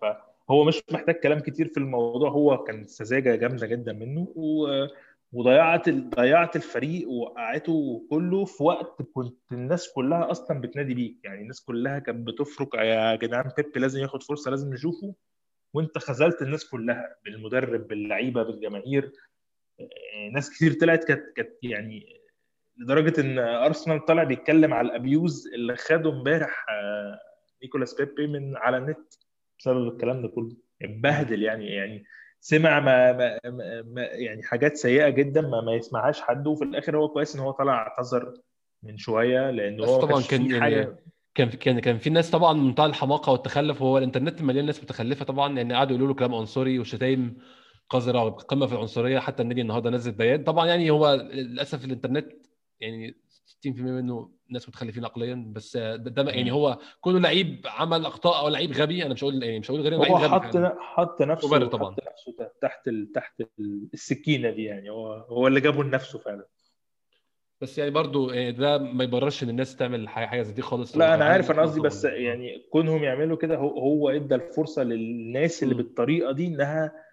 [0.48, 4.66] فهو مش محتاج كلام كتير في الموضوع هو كان سذاجة جامدة جدا منه و...
[5.32, 11.64] وضيعت ضيعت الفريق ووقعته كله في وقت كنت الناس كلها أصلا بتنادي بيك يعني الناس
[11.64, 15.14] كلها كانت بتفرق يا جدعان بيب لازم ياخد فرصة لازم نشوفه.
[15.74, 19.12] وأنت خذلت الناس كلها بالمدرب باللعيبة بالجماهير.
[19.80, 22.06] آه، ناس كتير طلعت كانت كانت يعني
[22.76, 27.18] لدرجة إن أرسنال طلع بيتكلم على الأبيوز اللي خده امبارح آه،
[27.62, 29.14] نيكولاس بيبي من على النت
[29.58, 30.56] بسبب الكلام ده كله.
[30.82, 32.04] اتبهدل يعني يعني
[32.40, 33.38] سمع ما, ما,
[33.82, 37.50] ما يعني حاجات سيئة جدا ما, ما يسمعهاش حد وفي الآخر هو كويس إن هو
[37.50, 38.34] طلع اعتذر
[38.82, 40.96] من شوية لأن هو طبعا كان يعني حاجة
[41.34, 45.56] كان كان كان في ناس طبعا منتهى الحماقة والتخلف وهو الإنترنت مليان ناس متخلفة طبعا
[45.56, 47.38] يعني قعدوا يقولوا له كلام عنصري وشتايم
[47.90, 50.44] قذرة قمة في العنصرية حتى النادي النهارده نزل بيان.
[50.44, 52.32] طبعا يعني هو للأسف الإنترنت
[52.80, 53.16] يعني
[53.48, 58.48] 60% منه ناس متخلفين عقليا بس ده, ده يعني هو كونه لعيب عمل أخطاء أو
[58.48, 62.00] لعيب غبي أنا مش هقول يعني مش هقول غير هو حط حط نفسه طبعا حط
[62.12, 63.42] نفسه تحت تحت
[63.94, 66.46] السكينة دي يعني هو هو اللي جابه لنفسه فعلا.
[67.60, 70.96] بس يعني برضو يعني ده ما يبررش إن الناس تعمل حاجة زي دي خالص.
[70.96, 75.62] لا أنا عارف أنا قصدي بس يعني كونهم يعملوا كده هو هو إدى الفرصة للناس
[75.62, 77.07] اللي بالطريقة دي إنها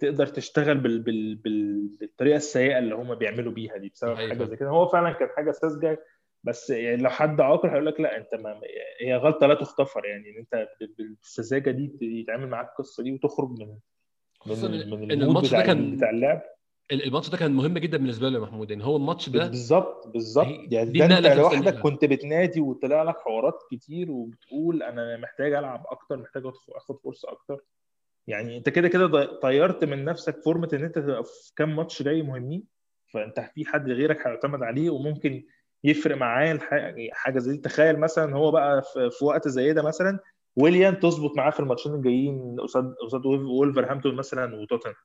[0.00, 0.98] تقدر تشتغل بال...
[0.98, 1.34] بال...
[1.34, 1.88] بال...
[2.00, 4.28] بالطريقة السيئة اللي هم بيعملوا بيها دي بسبب أيوة.
[4.28, 4.68] حاجة زي كده.
[4.68, 6.04] هو فعلا كانت حاجة ساذجة
[6.44, 8.60] بس يعني لو حد عاقل هيقول لك لا أنت ما
[9.00, 10.04] هي غلطة لا تغتفر.
[10.06, 13.78] يعني إن أنت بالسذاجة دي يتعمل معاك القصة دي وتخرج من
[14.46, 15.96] من من المود بتاع, كان...
[15.96, 16.42] بتاع اللعب.
[16.92, 18.70] الماتش ده كان مهم جدا بالنسبة له يا محمود.
[18.70, 20.46] يعني هو الماتش ده بالظبط بالظبط.
[20.70, 26.16] يعني ده أنت لوحدك كنت بتنادي وطلع لك حوارات كتير وبتقول أنا محتاج ألعب أكتر
[26.16, 26.42] محتاج
[26.76, 27.64] أخد فرصة أكتر.
[28.26, 32.22] يعني انت كده كده طيرت من نفسك فورمة إن أنت تبقى في كام ماتش جاي
[32.22, 32.64] مهمين
[33.14, 35.44] فأنت في حد غيرك هيعتمد عليه وممكن
[35.84, 36.58] يفرق معاه
[37.12, 37.58] حاجة زي دي.
[37.58, 38.82] تخيل مثلا هو بقى
[39.18, 40.18] في وقت زي ده مثلا
[40.56, 44.96] ويليام تظبط معاه في الماتشين الجايين قصاد قصاد وولفرهامبتون مثلا وتوتنهام.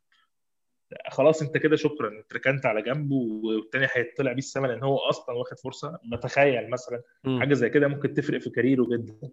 [1.10, 5.36] خلاص أنت كده شكرا انت ركنت على جنب والتاني هيطلع بيه السما لأن هو أصلا
[5.36, 6.00] واخد فرصة.
[6.12, 7.02] بتخيل مثلا.
[7.40, 9.30] حاجة زي كده ممكن تفرق في كاريره جدا.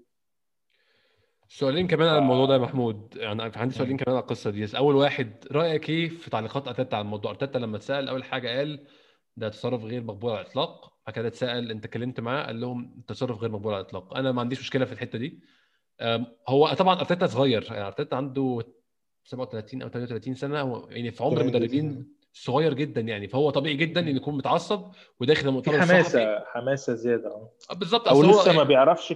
[1.54, 3.16] سؤالين كمان على الموضوع ده يا محمود.
[3.16, 4.76] يعني عندي سؤالين كمان على القصة دي.
[4.76, 8.86] أول واحد رأيك إيه في تعليقات أرتيتا على الموضوع؟ أرتيتا لما اتسأل أول حاجة قال
[9.36, 10.92] ده تصرف غير مقبول على الإطلاق.
[11.06, 14.16] بعد كده اتسأل أنت اتكلمت معاه قال لهم تصرف غير مقبول على الإطلاق.
[14.16, 15.40] أنا ما عنديش مشكلة في الحتة دي.
[16.48, 17.66] هو طبعا أرتيتا صغير.
[17.70, 18.62] يعني أرتيتا عنده
[19.24, 20.60] 37 أو 38 سنة.
[20.60, 23.28] هو يعني في عمر المدربين صغير جدا يعني.
[23.28, 24.90] فهو طبيعي جدا ان يكون متعصب
[25.20, 27.48] وداخل المؤتمر حماسة حماسة زيادة.
[27.76, 28.08] بالظبط.
[28.08, 29.12] أو لسه ما بيعرفش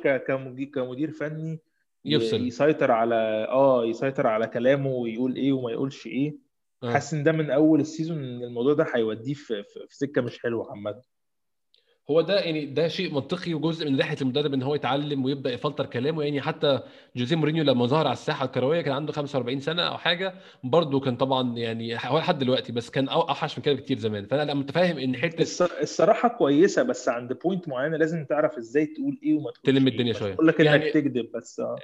[0.74, 1.60] كمدير فني
[2.12, 2.46] يفصل.
[2.46, 6.36] يسيطر على آه يسيطر على كلامه ويقول إيه وما يقولش إيه.
[6.82, 6.92] آه.
[6.92, 10.22] حاسس إن ده من أول ال season إن الموضوع ده هيوديه في, في, في سكة
[10.22, 11.02] مش حلوة عامة.
[12.10, 15.86] هو ده يعني ده شيء منطقي وجزء من رحلة المدرب إن هو يتعلم ويبدأ يفلتر
[15.86, 16.80] كلامه يعني حتى
[17.16, 21.16] جوزيه مورينيو لما ظهر على الساحة الكروية كان عنده 45 سنة أو حاجة برضه كان
[21.16, 25.16] طبعا يعني هو لحد دلوقتي بس كان أوحش من كده بكتير زمان فأنا متفاهم إن
[25.16, 25.42] حتة
[25.82, 29.92] الصراحة كويسة بس عند point معينة لازم تعرف إزاي تقول إيه وما تقولش إيه.
[29.92, 30.84] الدنيا شوية أقول لك يعني...
[30.84, 31.78] انك تكذب بس آه.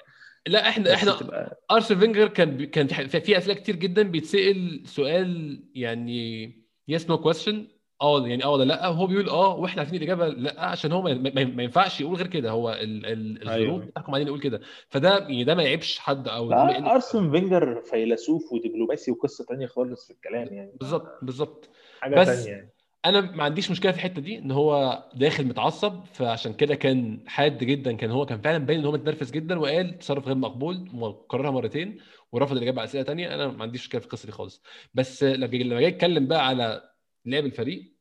[0.46, 1.64] لا إحنا إحنا تبقى...
[1.70, 6.52] أرسن فينجر كان كان في أسئلة كتير جدا بيتسأل سؤال يعني
[6.88, 7.66] yes no question
[8.02, 11.44] آه يعني آه ولا لأ؟ وهو بيقول آه وإحنا عارفين الإجابة لأ عشان هو ما,
[11.44, 12.50] ما ينفعش يقول غير كده.
[12.50, 13.78] هو الظروف أيوة.
[13.78, 14.60] بتحكم عليه يقول كده.
[14.88, 20.12] فده يعني ده ما يعيبش حد أو ارسن فينجر فيلسوف ودبلوماسي وقصة ثانية خالص في
[20.12, 20.72] الكلام يعني.
[20.80, 21.68] بالظبط بالظبط.
[22.00, 22.70] حاجة ثانية يعني.
[23.06, 27.58] أنا ما عنديش مشكلة في الحتة دي إن هو داخل متعصب فعشان كده كان حاد
[27.58, 27.92] جدا.
[27.92, 31.98] كان هو كان فعلا باين إن هو متنرفز جدا وقال تصرف غير مقبول وكررها مرتين
[32.32, 34.62] ورفض الإجابة على اسئله ثانية أنا ما عنديش مشكلة في القصة دي خالص.
[34.94, 35.46] بس لما
[35.80, 36.93] جاي اتكلم بقى على
[37.24, 37.92] لعب الفريق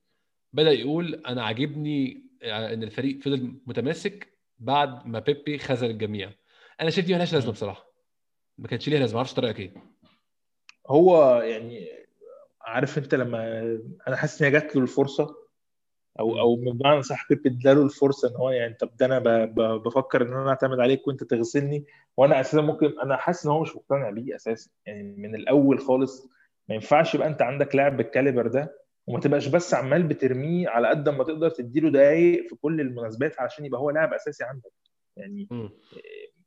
[0.54, 4.28] بدأ يقول أنا عاجبني إن الفريق فضل متماسك
[4.60, 6.32] بعد ما بيبي خذل الجميع.
[6.82, 7.94] أنا شايف دي مالهاش لازمة بصراحة.
[8.58, 9.74] ما كانش ليها لازمة ما أعرفش طريقك إيه
[10.88, 11.90] هو يعني
[12.62, 13.62] عارف أنت لما
[14.08, 15.36] أنا حاسس إن هي جات له الفرصة
[16.20, 19.20] أو أو من معنى صح بيبي اداله الفرصة إن هو يعني طب ده أنا
[19.78, 21.86] بفكر إن أنا أعتمد عليك وأنت تغسلني
[22.18, 24.70] وأنا أساسا ممكن أنا حاسس إن هو مش مقتنع بيه أساسا.
[24.86, 26.30] يعني من الأول خالص
[26.70, 31.10] ما ينفعش يبقى أنت عندك لاعب بالكاليبر ده وما تبقاش بس عمال بترميه على قد
[31.10, 34.72] ما تقدر تديله دقايق في كل المناسبات عشان يبقى هو لاعب أساسي عندك
[35.18, 35.70] يعني م.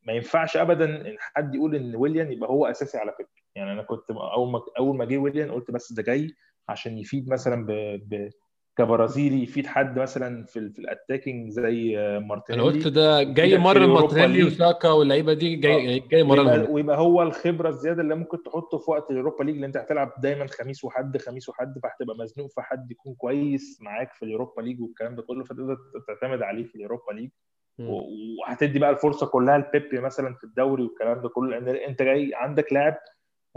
[0.07, 3.83] ما ينفعش ابدا إن حد يقول إن ويليان يبقى هو أساسي على فكرة يعني أنا
[3.83, 6.35] كنت أول ما أول ما جه ويليان قلت بس ده جاي
[6.69, 7.71] عشان يفيد مثلا ب...
[8.09, 8.31] ب...
[8.79, 13.87] كبرازيلي يفيد حد مثلا في, في ال attacking زي مارتينيلي أنا قلت ده جاي مرة
[13.87, 18.79] مارتينيلي وساكا واللعيبة دي جاي جاي مرة ويبقى, ويبقى هو الخبرة الزيادة اللي ممكن تحطه
[18.79, 22.61] في وقت اليوروبا ليج اللي أنت هتلعب دايما خميس وحد خميس وحد فهتبقى مزنوق في
[22.62, 25.77] حد يكون كويس معاك في اليوروبا ليج والكلام ده كله فتقدر
[26.09, 27.31] تعتمد عليه في اليوروبا ليج.
[27.79, 32.73] وهتدي بقى الفرصة كلها لبيبي مثلا في الدوري والكلام ده كله لأن أنت جاي عندك
[32.73, 32.95] لاعب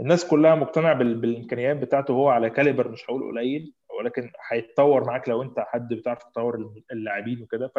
[0.00, 3.74] الناس كلها مقتنعة بالإمكانيات بتاعته هو على caliber مش هقول قليل.
[4.00, 7.72] ولكن هيتطور معاك لو انت حد بتعرف تطور اللاعبين وكده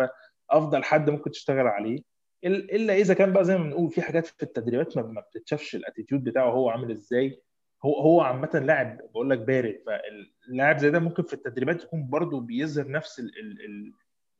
[0.50, 2.04] فأفضل حد ممكن تشتغل عليه.
[2.46, 6.24] إلا إذا كان بقى زي ما بنقول في حاجات في التدريبات ما بتتشافش ال attitude
[6.24, 7.42] بتاعه هو عامل إزاي.
[7.86, 12.42] هو هو عامة لاعب بقول لك بارد فاللاعب زي ده ممكن في التدريبات يكون برضه
[12.42, 13.94] بيظهر نفس ال ال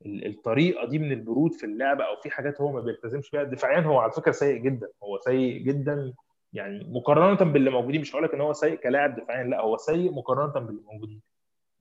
[0.06, 3.42] ال الطريقة دي من البرود في اللعبه أو في حاجات هو ما بيلتزمش بيها.
[3.42, 4.88] دفاعيا هو على فكرة سيء جدا.
[5.02, 6.12] هو سيء جدا
[6.52, 10.12] يعني مقارنة باللي موجودين مش هقول لك إن هو سيء كلاعب دفاعيا لا هو سيء
[10.12, 11.20] مقارنة باللي موجودين.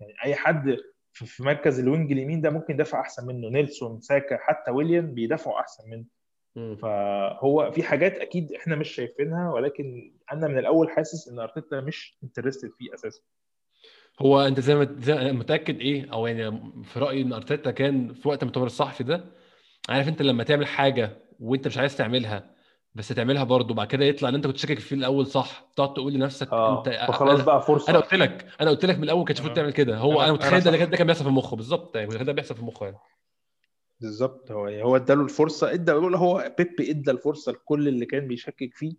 [0.02, 0.78] يعني أي حد
[1.14, 3.50] في مركز ال wing اليمين ده ممكن يدافع أحسن منه.
[3.50, 6.06] نيلسون ساكا حتى ويليان بيدافعوا أحسن منه.
[6.76, 12.18] فهو في حاجات أكيد إحنا مش شايفينها ولكن أنا من الأول حاسس إن أرتيتا مش
[12.24, 13.22] interested فيه أساسا.
[14.22, 18.44] هو أنت زي ما متأكد إيه؟ أو يعني في رأيي إن أرتيتا كان في وقت
[18.44, 19.26] المؤتمر الصحفي ده
[19.90, 22.51] عارف أنت لما تعمل حاجة وأنت مش عايز تعملها
[22.96, 26.14] بس تعملها برضه بعد كده يطلع إن أنت كنت شاكك فيه الأول صح؟ تقعد تقول
[26.14, 26.78] لنفسك آه.
[26.78, 27.90] أنت فخلاص بقى فرصة.
[27.90, 29.62] أنا قلت لك أنا قلت لك من الأول كنت المفروض آه.
[29.62, 29.98] تعمل كده.
[29.98, 31.56] هو أنا متخيل ده, كان بيحصل في مخه.
[31.56, 32.98] بالظبط يعني ده بيحصل في مخه يعني.
[34.02, 34.52] بالظبط.
[34.52, 38.94] هو هو اداله الفرصة ادى هو بيبي ادى الفرصة لكل اللي كان بيشكك فيه.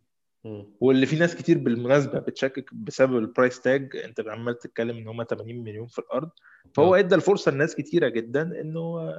[0.81, 5.23] واللي في ناس كتير بالمناسبة بتشكك بسبب ال price tag أنت عمال تتكلم إن هم
[5.23, 6.31] 80 مليون في الأرض.
[6.75, 9.15] فهو ادى الفرصة لناس كتيرة جدا إنه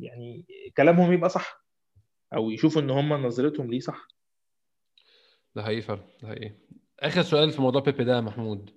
[0.00, 0.46] يعني
[0.76, 1.62] كلامهم يبقى صح.
[2.34, 4.08] أو يشوفوا إن هم نظرتهم ليه صح.
[5.54, 6.52] ده حقيقي فعلا ده حقيقي.
[7.00, 8.70] آخر سؤال في موضوع بيبي ده يا محمود.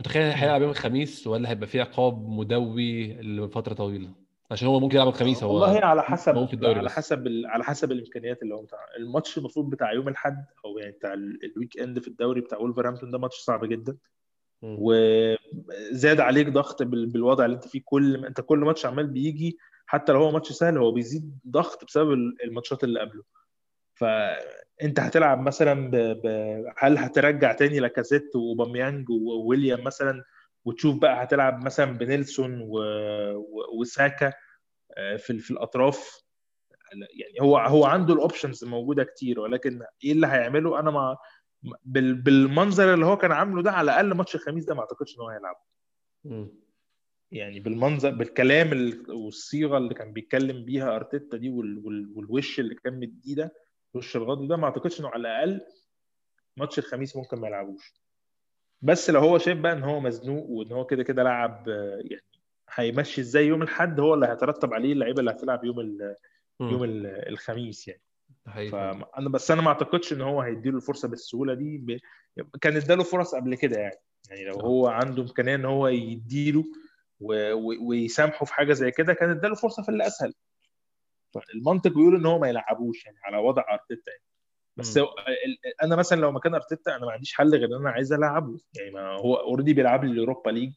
[0.00, 4.14] متخيل هيلعب يوم الخميس ولا هيبقى فيه عقاب مدوي لفترة طويلة؟
[4.50, 8.54] عشان هو ممكن يلعب الخميس هو والله على حسب على حسب على حسب الإمكانيات اللي
[8.54, 8.78] هو بتاع.
[8.98, 13.18] الماتش المفروض بتاع يوم الأحد أو يعني بتاع ال weekend في الدوري بتاع ولفرهامبتون ده
[13.18, 13.96] ماتش صعب جدا.
[14.62, 17.82] وزاد عليك ضغط بالوضع اللي أنت فيه.
[17.84, 19.58] كل أنت كل ماتش عمال بيجي
[19.92, 22.12] حتى لو هو ماتش سهل هو بيزيد ضغط بسبب
[22.44, 23.22] الماتشات اللي قبله.
[23.94, 25.96] فأنت هتلعب مثلا ب...
[25.96, 26.26] ب...
[26.78, 30.24] هل هترجع تاني لاكازيت وباميانج وويليام مثلا؟
[30.64, 32.78] وتشوف بقى هتلعب مثلا بنيلسون و...
[33.34, 33.80] و...
[33.80, 34.32] وساكا
[34.96, 36.22] آه، في في الأطراف.
[36.92, 41.16] يعني هو هو عنده الأوبشنز موجودة كتير ولكن إيه اللي هيعمله؟ أنا ما
[41.84, 42.14] بال...
[42.14, 45.28] بالمنظر اللي هو كان عامله ده على الأقل ماتش الخميس ده ما أعتقدش إن هو
[45.28, 45.58] هيلعبه.
[47.32, 51.86] يعني بالمنظر بالكلام والصيغة اللي كان بيتكلم بيها أرتيتا دي وال...
[51.86, 52.12] وال...
[52.14, 53.54] والوش اللي كان مديه ده
[53.94, 55.60] وش الغضب ده ما أعتقدش إنه على الأقل
[56.56, 57.94] ماتش الخميس ممكن ما يلعبوش.
[58.82, 62.22] بس لو هو شايف بقى إن هو مزنوق وإن هو كده كده لعب يعني
[62.74, 66.16] هيمشي إزاي يوم الأحد هو اللي هيترتب عليه اللعيبة اللي هتلعب يوم ال
[66.60, 68.02] يوم ال الخميس يعني.
[68.70, 71.98] فانا بس أنا ما أعتقدش إن هو هيديله الفرصة بالسهولة دي ب...
[72.60, 73.96] كان اداله فرص قبل كده يعني.
[74.30, 76.64] يعني لو هو عنده إمكانية إن هو يديله.
[77.88, 80.34] ويسامحه في حاجة زي كده كان اداله فرصة في اللي أسهل.
[81.34, 84.24] فالمنطق بيقول إن هو ما يلعبوش يعني على وضع أرتيتا يعني.
[84.76, 85.06] بس م.
[85.82, 88.60] أنا مثلا لو مكان أرتيتا أنا ما عنديش حل غير إن أنا عايز ألعبه.
[88.74, 90.72] يعني ما هو already بيلعب لي اليوروبا ليج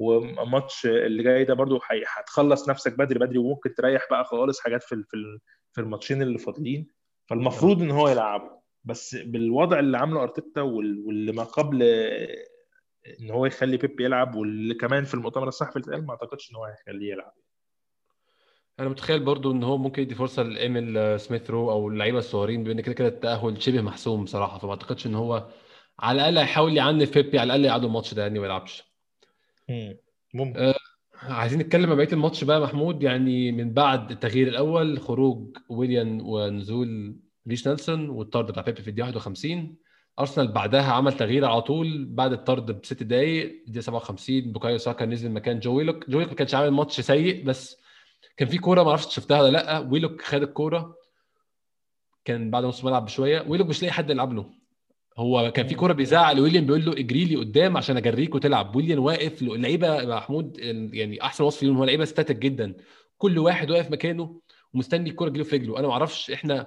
[0.00, 1.80] وماتش اللي جاي ده برضو
[2.16, 5.04] هتخلص نفسك بدري بدري وممكن تريح بقى خالص حاجات في
[5.72, 6.88] في الماتشين اللي فاضلين.
[7.30, 8.62] فالمفروض إن هو يلعبه.
[8.84, 11.82] بس بالوضع اللي عامله أرتيتا واللي ما قبل
[13.20, 16.56] إن هو يخلي بيب يلعب واللي كمان في المؤتمر الصحفي اللي اتقال ما أعتقدش إن
[16.56, 17.32] هو هيخليه يلعب.
[18.80, 22.80] أنا متخيل برضو إن هو ممكن يدي فرصة لإيميل سميث رو أو اللعيبة الصغيرين بان
[22.80, 25.48] كده كده التأهل شبه محسوم بصراحه فما أعتقدش إن هو
[25.98, 28.82] على الأقل هيحاول يعنف بيبي على الأقل يقعدوا الماتش ده يعني ما يلعبش.
[30.34, 30.60] ممكن.
[30.60, 30.74] آه
[31.22, 37.16] عايزين نتكلم عن بقية الماتش بقى محمود يعني من بعد التغيير الأول خروج ويليان ونزول
[37.48, 39.76] ريس نيلسون والطرد بتاع بيبي في الدقيقة 51
[40.18, 45.30] أرسنال بعدها عمل تغيير على طول بعد الطرد بست دقائق الدقيقه 57 بوكايو ساكا نزل
[45.30, 46.10] مكان جو ويلوك.
[46.10, 47.76] جو ويلوك ما كانش عامل ماتش سيء بس
[48.36, 49.78] كان في كورة ما أعرفش شفتها ولا لأ.
[49.78, 50.96] ويلوك خد الكورة
[52.24, 53.44] كان بعد نص الملعب بشوية.
[53.48, 54.50] ويلوك مش لاقي حد يلعب له.
[55.18, 58.76] هو كان في كورة بيزعق لويليان بيقول له إجري لي قدام عشان أجريك وتلعب.
[58.76, 60.58] ويليان واقف اللعيبة محمود
[60.92, 62.74] يعني أحسن وصف ليهم هو لعيبة static جدا.
[63.18, 64.40] كل واحد واقف مكانه
[64.74, 65.78] ومستني الكورة تجيله في رجله.
[65.78, 66.66] أنا ما أعرفش إحنا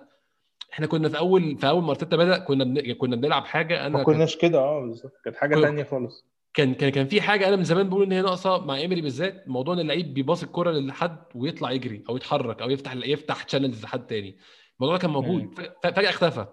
[0.74, 2.94] إحنا كنا في اول في أول ما أرتيتا بدأ كنا بن...
[2.94, 5.14] كنا بنلعب حاجة أنا ما كناش كده آه بالظبط.
[5.26, 6.26] كانت حاجة ثانية خالص.
[6.54, 9.44] كان كان كان في حاجة أنا من زمان بقول إن هي ناقصة مع ايمري بالذات
[9.48, 14.08] موضوع إن اللعيب بيباص الكرة لحد ويطلع يجري أو يتحرك أو يفتح يفتح channels لحد
[14.08, 14.38] تاني.
[14.80, 15.60] الموضوع ده كان موجود.
[15.84, 16.46] فجأة اختفى.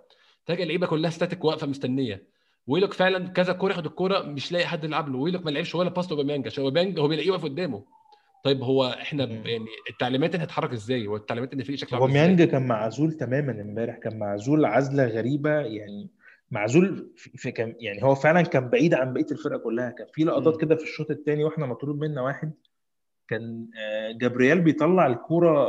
[0.44, 2.26] فجأة اللعيبة كلها static واقفة مستنية.
[2.66, 5.18] ويلوك فعلا كذا كوره ياخد الكوره مش لاقي حد يلعب له.
[5.18, 7.84] ويلوك ما لعبش ولا باس لاوباميانج عشان اوباميانج هو بيلاقيه واقف قدامه.
[8.42, 13.12] طيب هو إحنا يعني التعليمات هتتحرك إزاي؟ والتعليمات إن الفريق شكله عامل اوباميانج كان معزول
[13.12, 16.10] تماما إمبارح كان معزول عزلة غريبة يعني
[16.50, 19.90] معزول في كان يعني هو فعلا كان بعيد عن بقية الفرقة كلها.
[19.90, 22.52] كان في لقطات كده في الشوط الثاني وإحنا مطرود منا واحد
[23.28, 25.68] كان آه، جابرييل بيطلع الكورة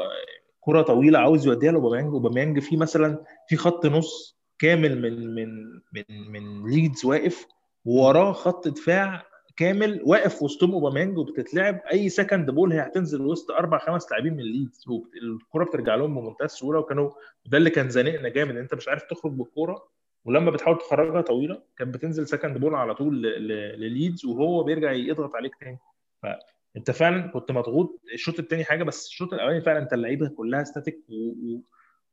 [0.59, 2.13] كورة طويلة عاوز يوديها لأوباميانج.
[2.13, 5.49] أوباميانج في مثلا في خط نص كامل من من
[5.93, 7.47] من من ليدز واقف
[7.85, 13.77] ووراه خط دفاع كامل واقف وسطهم اوباميانج وبتتلعب أي second ball هي هتنزل وسط أربع
[13.77, 14.85] خمس لاعبين من ليدز
[15.23, 17.11] الكوره بترجع لهم بمنتهى السهوله وكانوا
[17.45, 19.87] ده اللي كان زانقنا جامد أنت مش عارف تخرج بالكورة
[20.25, 25.55] ولما بتحاول تخرجها طويلة كانت بتنزل second ball على طول لليدز وهو بيرجع يضغط عليك
[25.55, 25.79] تاني.
[26.23, 30.99] فانت فعلا كنت مضغوط الشوط الثاني حاجة بس الشوط الأولاني فعلا أنت اللعيبة كلها static
[31.09, 31.59] و...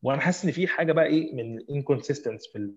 [0.03, 2.73] وأنا حاسس ان في حاجة بقى إيه من inconsistence في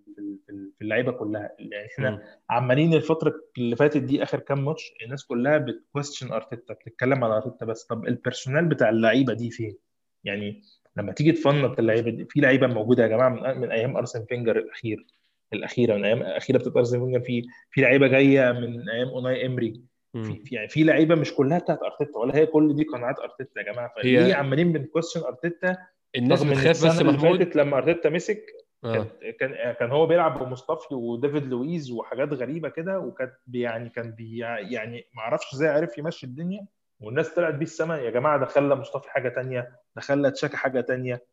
[0.75, 1.55] في اللعيبه كلها.
[1.59, 2.23] يعني إحنا.
[2.49, 7.33] عمالين الفترة اللي فاتت دي آخر كام ماتش الناس كلها بت question ارتيتا بتتكلم على
[7.37, 7.83] ارتيتا بس.
[7.83, 9.77] طب ال personal بتاع اللعيبة دي فين؟
[10.23, 10.61] يعني
[10.97, 14.57] لما تيجي تفنط اللعيبة دي في لعيبة موجودة يا جماعة من, من أيام ارسن فينجر
[14.57, 15.05] الأخير
[15.53, 19.81] الأخيرة من أيام الأخيرة بتاعت ارسن فينجر في في لعيبة جاية من أيام اوناي امري
[20.13, 23.73] في يعني في لعيبة مش كلها بتاعت ارتيتا ولا هي كل دي قناعات ارتيتا يا
[23.73, 23.93] جماعة.
[23.95, 25.77] فليه عمالين بن question ارتيتا
[26.15, 28.45] الناس بتخاف بس محمود لما أرتيتا مسك
[28.85, 29.07] آه.
[29.39, 35.05] كان كان هو بيلعب بمصطفي وديفيد لويز وحاجات غريبة كده وكانت يعني كان بي يعني
[35.15, 36.67] ما أعرفش إزاي عرف يمشي الدنيا
[36.99, 40.81] والناس طلعت بيه السما يا جماعة ده خلى مصطفى حاجة تانية ده خلى تشاكا حاجة
[40.81, 41.25] تانية.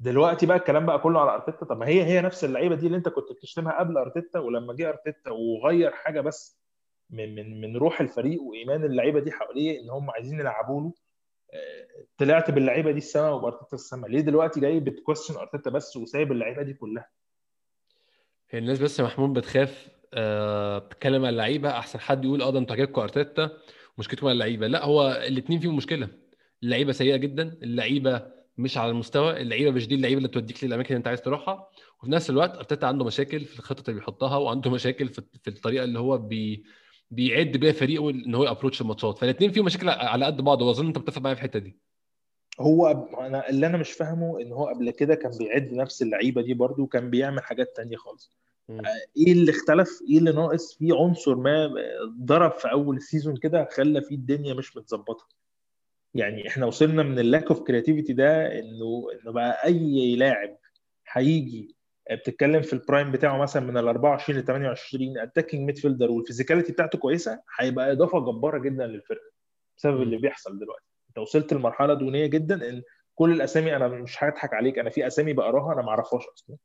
[0.00, 1.64] دلوقتي بقى الكلام بقى كله على أرتيتا.
[1.64, 4.88] طب ما هي هي نفس اللعيبة دي اللي أنت كنت بتشتمها قبل أرتيتا ولما جه
[4.88, 6.60] أرتيتا وغير حاجة بس
[7.10, 10.92] من من من روح الفريق وإيمان اللعيبة دي حواليه إن هم عايزين يلعبوا له.
[12.18, 14.06] طلعت باللعيبة دي السما وبارتيتا السما.
[14.06, 17.08] ليه دلوقتي جاي بت question أرتيتا بس وسايب اللعيبة دي كلها؟
[18.50, 21.70] هي الناس بس يا محمود بتخاف آه بتتكلم على اللعيبة.
[21.70, 23.50] أحسن حد يقول آه ده أنتوا عجبكم أرتيتا
[23.98, 24.66] مشكلتكم على اللعيبة.
[24.66, 26.08] لا هو الاثنين فيهم مشكلة.
[26.62, 30.98] اللعيبة سيئة جدا اللعيبة مش على المستوى اللعيبة مش دي اللعيبة اللي توديك للأماكن اللي
[30.98, 31.68] أنت عايز تروحها.
[32.02, 35.98] وفي نفس الوقت أرتيتا عنده مشاكل في الخطط اللي بيحطها وعنده مشاكل في الطريقة اللي
[35.98, 36.64] هو بي
[37.10, 39.18] بيعد بيها فريقه إن هو approach الماتشات.
[39.18, 41.76] فالاثنين فيهم مشاكل على قد بعض وأظن أنت متفق معايا في الحتة دي.
[42.60, 42.86] هو
[43.20, 46.82] أنا اللي أنا مش فاهمه إن هو قبل كده كان بيعد نفس اللعيبة دي برده
[46.82, 48.30] وكان بيعمل حاجات تانية خالص.
[48.68, 48.80] م.
[49.16, 51.70] إيه اللي اختلف؟ إيه اللي ناقص؟ في عنصر ما
[52.20, 55.28] ضرب في أول ال season كده خلى فيه الدنيا مش متظبطة.
[56.14, 60.56] يعني إحنا وصلنا من ال lack of creativity ده إنه إنه بقى أي لاعب
[61.12, 61.74] هيجي
[62.16, 66.72] بتتكلم في ال prime بتاعه مثلا من ال 24 ل 28 attacking midfielder وال physicality
[66.72, 69.30] بتاعته كويسة هيبقى إضافة جبارة جدا للفرقة
[69.76, 70.84] بسبب اللي بيحصل دلوقتي.
[71.08, 72.82] أنت وصلت لمرحلة دونية جدا إن
[73.14, 76.56] كل الأسامي أنا مش هضحك عليك أنا في أسامي بقراها أنا ما أعرفهاش أصلا.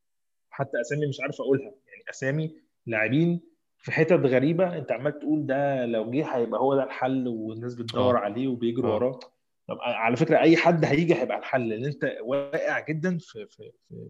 [0.50, 1.64] حتى أسامي مش عارف أقولها.
[1.88, 2.56] يعني أسامي
[2.86, 3.42] لاعبين
[3.78, 8.18] في حتت غريبة أنت عمال تقول ده لو جه هيبقى هو ده الحل والناس بتدور
[8.18, 9.20] عليه وبيجروا وراه.
[9.68, 14.10] طب على فكرة أي حد هيجي هيبقى الحل لأن أنت واقع جدا في في في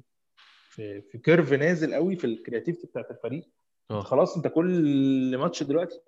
[0.75, 3.49] في, في curve نازل قوي في ال creativity بتاعت الفريق.
[3.91, 4.01] أوه.
[4.01, 6.01] خلاص انت كل ماتش دلوقتي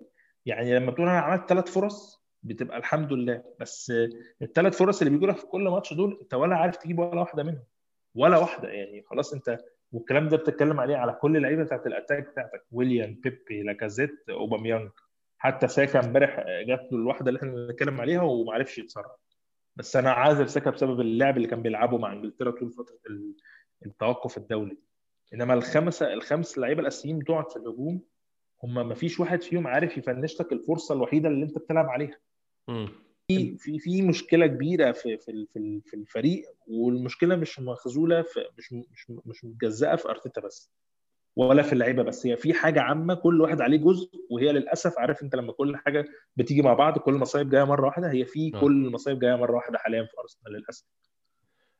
[0.46, 3.44] يعني لما بتقول أنا عملت ثلاث فرص بتبقى الحمد لله.
[3.60, 3.92] بس
[4.42, 7.42] الثلاث فرص اللي بيجوا لك في كل ماتش دول انت ولا عارف تجيب ولا واحدة
[7.42, 7.64] منهم.
[8.14, 9.58] ولا واحدة يعني خلاص انت
[9.92, 12.64] والكلام ده بتتكلم عليه على كل اللعيبة بتاعت ال attack بتاعتك.
[12.72, 14.90] ويليام بيبي لاكازيت أوباميانج.
[15.38, 19.12] حتى ساكا امبارح جات له الواحدة اللي إحنا بنتكلم عليها وما عرفش يتصرف.
[19.76, 22.98] بس أنا عاذر ساكا بسبب اللعب اللي كان بيلعبه مع إنجلترا طول فترة
[23.86, 24.76] التوقف الدولي.
[25.34, 28.00] إنما الخمسة الخمس لعيبة الأساسيين بتوعك في الهجوم
[28.64, 32.18] هم ما فيش واحد فيهم عارف يفنش لك الفرصة الوحيدة اللي أنت بتلعب عليها.
[33.28, 38.72] في في في مشكلة كبيرة في في في في الفريق والمشكلة مش مخزولة في مش
[38.72, 40.70] مش مش متجزأة في أرتيتا بس
[41.36, 42.26] ولا في اللعيبة بس.
[42.26, 46.04] هي في حاجة عامة كل واحد عليه جزء وهي للأسف عارف أنت لما كل حاجة
[46.36, 49.78] بتيجي مع بعض كل المصايب جاية مرة واحدة هي في كل المصايب جاية مرة واحدة
[49.78, 50.86] حاليا في أرسنال للأسف.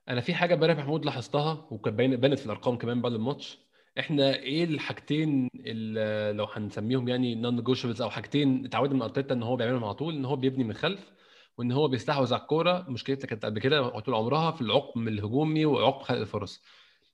[0.09, 3.59] أنا في حاجة امبارح محمود لاحظتها وكانت بانت في الأرقام كمان بعد الماتش.
[3.99, 9.57] إحنا إيه الحاجتين اللي لو هنسميهم يعني non-negotiables أو حاجتين اتعودنا من أرتيتا إن هو
[9.57, 11.12] بيعملهم على طول إن هو بيبني من الخلف
[11.59, 12.87] وإن هو بيستحوذ على الكورة.
[12.88, 16.63] مشكلتها كانت قبل كده طول عمرها في العقم الهجومي وعقم خلق الفرص.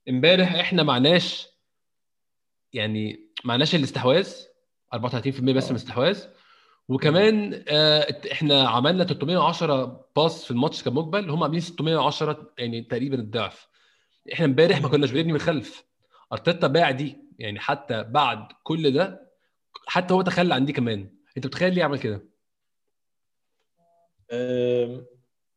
[0.09, 1.47] امبارح إحنا معناش
[2.73, 4.29] يعني معناش الاستحواذ
[4.95, 6.23] 34% بس من الاستحواذ.
[6.89, 13.67] وكمان آه إحنا عملنا 310 pass في الماتش كمجمل هم عاملين 610 يعني تقريبا الضعف.
[14.33, 15.85] إحنا امبارح ما كناش بنبني من الخلف
[16.33, 19.31] أرتيتا باع دي يعني حتى بعد كل ده
[19.87, 21.09] حتى هو تخلى عن دي كمان.
[21.37, 22.21] انت بتخيل ليه عمل كده؟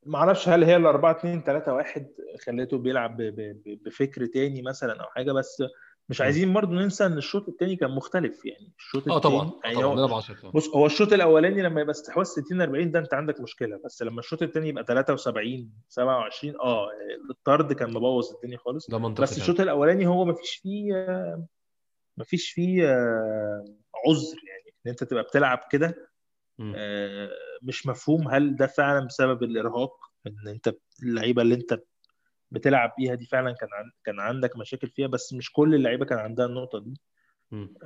[0.07, 2.09] ما أعرفش هل هي ال 4 2 3 1
[2.47, 3.17] خليته بيلعب
[3.67, 5.63] بفكر تاني مثلا أو حاجة بس
[6.11, 10.01] مش عايزين برضه ننسى إن الشوط الثاني كان مختلف يعني الشوط آه طبعا يعني طبعا
[10.01, 14.03] هو بص هو الشوط الأولاني لما يبقى استحواذ 60 40 ده أنت عندك مشكلة بس
[14.03, 16.89] لما الشوط الثاني يبقى 73 27 آه
[17.31, 18.91] الطرد كان مبوظ الدنيا خالص.
[18.91, 20.93] ده منطقي بس الشوط الأولاني هو ما فيش فيه
[22.17, 22.83] ما فيش فيه
[24.07, 26.09] عذر يعني إن أنت تبقى بتلعب كده
[27.63, 29.93] مش مفهوم هل ده فعلا بسبب الإرهاق
[30.27, 31.81] إن أنت اللعيبة اللي أنت
[32.51, 33.91] بتلعب بيها دي فعلا كان عن...
[34.05, 36.95] كان عندك مشاكل فيها بس مش كل اللعيبة كان عندها النقطة دي.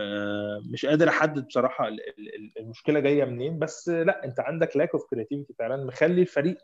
[0.00, 4.76] آه، مش قادر أحدد بصراحة ال- ال- ال- المشكلة جاية منين بس لأ أنت عندك
[4.76, 6.58] lack of creativity فعلا مخلي الفريق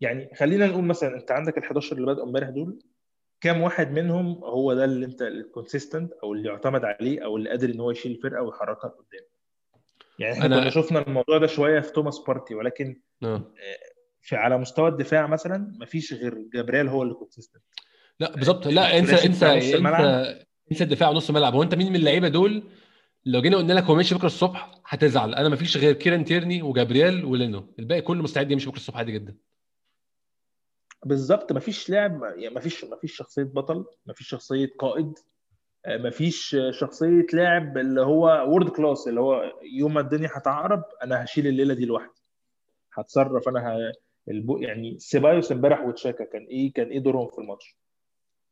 [0.00, 2.78] يعني خلينا نقول مثلا أنت عندك ال 11 اللي بدأوا امبارح دول
[3.40, 7.50] كام واحد منهم هو ده اللي أنت ال consistent أو اللي يعتمد عليه أو اللي
[7.50, 9.24] قادر إن هو يشيل الفرقة ويحركها لقدام.
[10.18, 13.42] يعني إحنا أنا- كنا شفنا الموضوع ده شوية في توماس بارتي ولكن آه
[14.22, 17.62] في على مستوى الدفاع مثلا مفيش غير جابرييل هو اللي consistent
[18.20, 18.66] لا بالظبط.
[18.66, 19.76] لا انسى الثلاثي انسى.
[19.76, 21.54] انسى انسى الدفاع ونص الملعب.
[21.54, 22.62] هو انت مين من اللعيبة دول؟
[23.26, 25.34] لو جينا قلنا لك هو ماشي بكرة الصبح هتزعل.
[25.34, 27.74] أنا ما فيش غير كيران تيرني وجابرييل ولينو.
[27.78, 29.36] الباقي كله مستعد يمشي بكرة الصبح عادي جدا.
[31.04, 31.52] بالظبط.
[31.52, 35.18] مفيش لاعب يعني مفيش مفيش شخصية بطل مفيش شخصية قائد
[35.88, 41.46] مفيش شخصية لاعب اللي هو world class اللي هو يوم ما الدنيا هتعقرب أنا هشيل
[41.46, 42.22] الليلة دي لوحدي.
[42.94, 43.92] هتصرف أنا ه...
[44.28, 44.58] البو...
[44.58, 47.76] يعني سيبايوس امبارح وتشاكا كان إيه كان إيه دورهم في الماتش.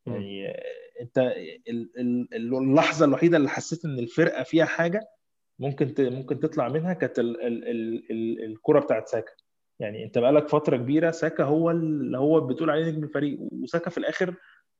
[0.07, 0.62] يعني آه،
[1.01, 1.18] أنت
[1.68, 5.01] ال- ال- اللحظة الوحيدة اللي حسيت إن الفرقة فيها حاجة
[5.59, 5.95] ممكن.
[5.99, 7.43] ممكن تطلع منها كانت ال...
[7.43, 7.68] ال...
[7.68, 8.11] ال...
[8.11, 8.45] ال...
[8.45, 9.33] الكرة بتاعت ساكا
[9.81, 13.99] يعني أنت بقالك فترة كبيرة ساكا هو اللي هو بتقول عليه نجم الفريق وساكا في
[13.99, 14.35] الآخر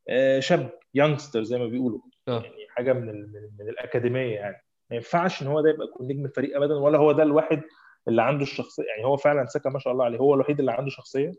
[0.09, 3.07] آه، شاب يانجستر زي ما بيقولوا آه يعني حاجة من.
[3.07, 6.99] من من الأكاديمية يعني ما ينفعش إن هو ده يبقى يكون نجم الفريق ابدا ولا
[6.99, 7.62] هو ده الواحد
[8.09, 10.90] اللي عنده الشخصية يعني هو فعلا ساكا ما شاء الله عليه هو الوحيد اللي عنده
[10.90, 11.32] شخصية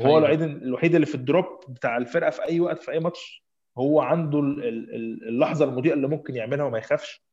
[0.00, 0.18] هو.
[0.18, 3.44] الوحيد الوحيد اللي في الدروب بتاع الفرقة في أي وقت في أي ماتش
[3.78, 7.24] هو عنده ال- ال- ال- اللحظة المضيئة اللي ممكن يعملها وما يخافش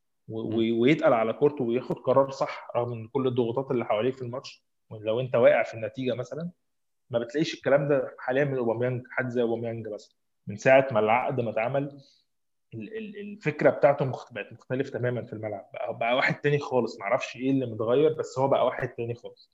[0.79, 5.19] ويتقل على كورته وياخد قرار صح رغم إن كل الضغوطات اللي حواليه في الماتش لو
[5.19, 6.51] أنت واقع في النتيجة مثلا
[7.09, 10.15] ما بتلاقيش الكلام ده حاليا من أوباميانج حد زي أوباميانج مثلا
[10.47, 11.97] من ساعة ما العقد ما اتعمل
[12.73, 15.65] الفكرة بتاعته بقت مختلف تماما في الملعب.
[15.73, 16.99] بقى, بقى واحد تاني خالص.
[16.99, 19.51] معرفش إيه اللي متغير بس هو بقى واحد تاني خالص.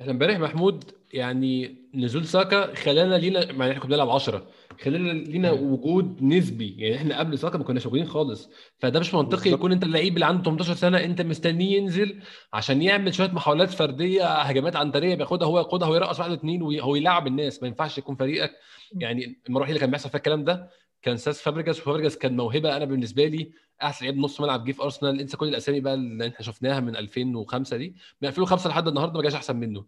[0.00, 4.46] إحنا امبارح محمود يعني نزول ساكا خلانا لينا مع إن إحنا كنا بنلعب 10
[4.80, 6.74] خلانا لينا وجود نسبي.
[6.78, 8.50] يعني إحنا قبل ساكا ما كناش موجودين خالص.
[8.78, 9.58] فده مش منطقي بالظبط.
[9.58, 12.22] يكون أنت اللعيب اللي عنده 18 سنة أنت مستنيه ينزل
[12.52, 17.26] عشان يعمل شوية محاولات فردية هجمات عنترية بياخدها هو ياخدها ويرقص واحد واثنين وهو يلعب
[17.26, 17.62] الناس.
[17.62, 18.50] ما ينفعش يكون فريقك
[18.92, 20.70] يعني المره الوحيده اللي كان بيحصل فيها الكلام ده.
[21.02, 22.76] كان سيسك فابريجاس وفابريجاس كان موهبة.
[22.76, 25.20] أنا بالنسبة لي أحسن لعيب نص ملعب جه في أرسنال.
[25.20, 27.94] إنسى كل الأسامي بقى اللي إحنا شفناها من 2005 دي.
[28.22, 29.84] من 2005 لحد النهارده ما جاش أحسن منه.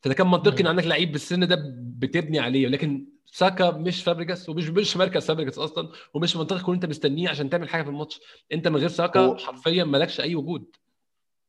[0.00, 0.66] فده كان منطقي إن.
[0.66, 2.68] عندك لعيب بالسن ده بتبني عليه.
[2.68, 7.50] لكن ساكا مش فابريجاس ومش مش مركز فابريجاس أصلا ومش منطقي تكون أنت مستنيه عشان
[7.50, 8.20] تعمل حاجة في الماتش.
[8.52, 10.76] أنت من غير ساكا حرفيا مالكش أي وجود.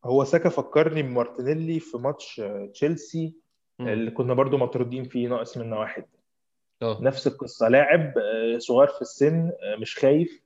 [0.06, 2.42] هو ساكا فكرني بمارتينيلي في ماتش
[2.74, 3.34] تشيلسي
[3.80, 6.06] اللي كنا برضو مطرودين فيه ناقص منا واحد.
[6.84, 6.98] آه.
[7.02, 7.68] نفس القصة.
[7.68, 10.44] لاعب آه، صغير في السن آه، مش خايف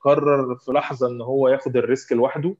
[0.00, 2.56] قرر في لحظة إن هو ياخد ال risk لوحده.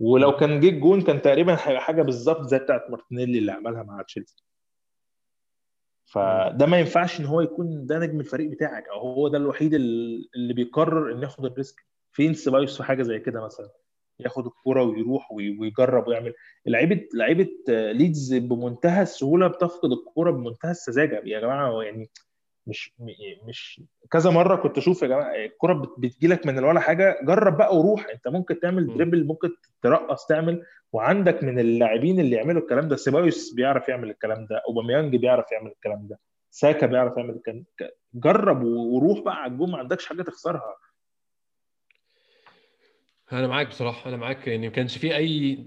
[0.00, 4.02] ولو كان جه الجون كان تقريبا هيبقى حاجة بالظبط زي بتاعت مارتينيلي اللي عملها مع
[4.02, 4.44] تشيلسي.
[6.04, 10.28] فده ما ينفعش إن هو يكون ده نجم الفريق بتاعك أو هو ده الوحيد ال-
[10.36, 11.86] اللي بيقرر إنه ياخد ال risk.
[12.12, 13.70] فين سيبايوس في حاجة زي كده مثلا؟
[14.24, 16.34] ياخد الكرة ويروح وي- ويجرب ويعمل.
[16.66, 21.22] لعيبة لعيبة آه، ليدز بمنتهى السهولة بتفقد الكورة بمنتهى السذاجة.
[21.24, 22.10] يا جماعة يعني
[22.66, 27.18] مش م- مش كذا مرة كنت أشوف يا جماعة الكورة بت- بتجيلك من ولا حاجة.
[27.24, 28.06] جرب بقى وروح.
[28.14, 28.86] أنت ممكن تعمل.
[28.96, 29.48] dribble ممكن
[29.82, 30.62] ترقص تعمل.
[30.92, 35.70] وعندك من اللاعبين اللي يعملوا الكلام ده سيبايوس بيعرف يعمل الكلام ده أوباميانج بيعرف يعمل
[35.70, 36.18] الكلام ده
[36.50, 37.94] ساكا بيعرف يعمل الكلام ده.
[38.14, 40.76] جرب وروح بقى على الجون ما عندكش حاجة تخسرها.
[43.32, 45.66] أنا معاك بصراحة أنا معاك يعني ما كانش في أي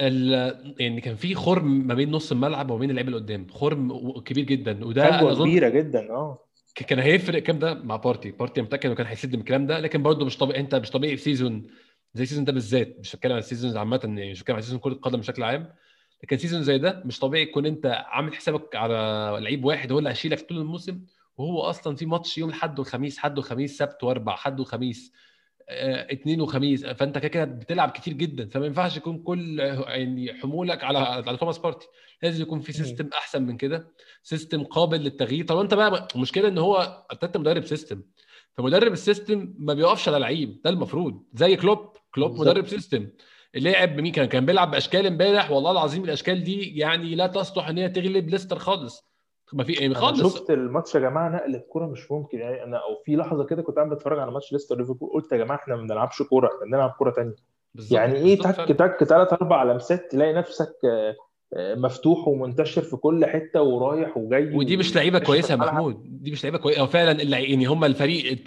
[0.00, 0.32] ال...
[0.80, 4.44] يعني كان في خرم ما بين نص الملعب وما بين اللعيبة اللي قدام خرم كبير
[4.44, 6.38] جدا وده أظن كبيرة جدا آه.
[6.74, 10.02] كان هيفرق الكلام ده مع بارتي بارتي متأكد إنه كان هيسد من الكلام ده لكن
[10.02, 11.66] برضه مش طبيعي أنت مش طبيعي في season
[12.14, 14.62] زي ال season ده بالذات مش بتكلم عن ال seasons عامة يعني مش بتكلم عن
[14.62, 15.74] season كرة القدم بشكل عام
[16.22, 18.94] لكن season زي ده مش طبيعي تكون أنت عامل حسابك على
[19.40, 21.00] لعيب واحد هو اللي هيشيلك طول الموسم
[21.36, 25.12] وهو أصلا في ماتش يوم الأحد والخميس حد وخميس سبت وأربع حد وخميس
[26.12, 26.86] اثنين وخميس.
[26.86, 31.58] فانت كده كده بتلعب كتير جدا فما ينفعش يكون كل يعني حمولك على على توماس
[31.58, 31.86] بارتي.
[32.22, 33.88] لازم يكون في system أحسن من كده
[34.22, 35.44] system قابل للتغيير.
[35.46, 38.02] طب أنت بقى المشكلة إن هو أرتيتا مدرب system
[38.56, 41.22] فمدرب ال system ما بيقفش على لعيب ده المفروض.
[41.34, 41.96] زي كلوب.
[42.14, 42.40] كلوب.
[42.40, 43.08] مدرب system
[43.54, 47.78] لعب بمين كان؟ كان بيلعب بأشكال إمبارح والله العظيم الأشكال دي يعني لا تصلح إن
[47.78, 49.11] هي تغلب ليستر خالص.
[49.52, 53.02] ما في أنا خالص شفت الماتش يا جماعة نقل الكوره مش ممكن يعني أنا أو
[53.04, 55.82] في لحظة كده كنت قاعد بتفرج على ماتش ليستر ليفربول قلت يا جماعة إحنا ما
[55.82, 57.34] بنلعبش كورة إحنا بنلعب كورة ثانية
[57.90, 58.76] يعني إيه تك.
[58.76, 61.16] تك ثلاث أربع لمسات تلاقي نفسك آه،
[61.54, 65.56] آه، مفتوح ومنتشر في كل حتة ورايح وجاي ودي مش لعيبة كويسة يا.
[65.56, 67.22] محمود دي مش لعيبة كويسة فعلا.
[67.22, 68.38] يعني هم الفريق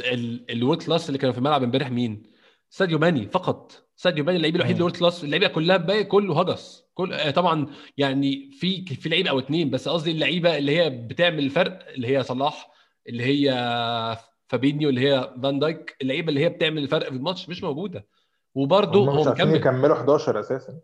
[0.50, 2.24] ال world class اللي كانوا في الملعب امبارح مين؟
[2.70, 4.78] ساديو ماني فقط ساديو ماني اللعيب الوحيد مم.
[4.78, 7.68] ال world class اللعيبة كلها باقي كله هجس كل آه، طبعا
[7.98, 12.24] يعني في في لعيب أو اتنين بس قصدي اللعيبة اللي هي بتعمل الفرق اللي هي
[12.24, 12.72] صلاح
[13.10, 13.52] اللي هي
[14.48, 18.06] فابينيو اللي هي فان دايك اللعيبة اللي هي بتعمل الفرق في الماتش مش موجودة.
[18.56, 19.56] وبرده هو مكمل.
[19.56, 20.80] يكملوا 11 أساسا.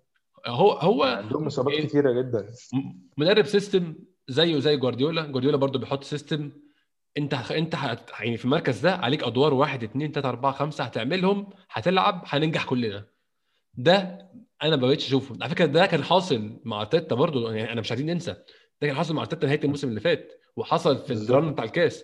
[0.48, 2.48] هو هو عندهم إصابات إيه؟ كتيرة جدا.
[3.18, 3.96] مدرب system
[4.28, 5.26] زيه زي جوارديولا.
[5.26, 6.52] جوارديولا برضو بيحط system
[7.18, 7.76] انت انت.
[8.20, 13.06] يعني في المركز ده عليك أدوار واحد اثنين ثلاثة أربعة خمسة هتعملهم هتلعب هننجح كلنا.
[13.74, 14.28] ده
[14.64, 17.92] أنا ما بقتش أشوفه على فكرة ده كان حاصل مع ارتيتا برضو يعني أنا مش
[17.92, 18.32] عايزين ننسى
[18.82, 21.14] ده كان حاصل مع ارتيتا نهاية الموسم اللي فات وحصل في.
[21.14, 22.04] ال run بتاع الكاس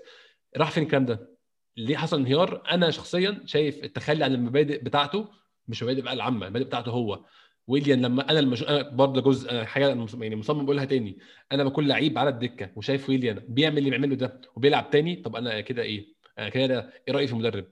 [0.58, 1.38] راح فين الكلام ده؟
[1.78, 5.28] ليه حصل انهيار؟ أنا شخصيا شايف التخلي عن المبادئ بتاعته
[5.68, 7.26] مش مبادئ بقى العامة المبادئ بتاعته هو
[7.68, 8.64] ويليام لما أنا المش...
[8.64, 9.88] أنا برضه جزء أنا حاجة
[10.22, 11.18] يعني مصمم بقولها تاني
[11.52, 15.62] أنا بكون لعيب على الدكة وشايف ويليام بيعمل اللي بيعمله ده وبيلعب تاني طب أنا
[15.62, 16.06] كده إيه؟
[16.40, 17.66] أنا كده إيه رأيي في المدرب؟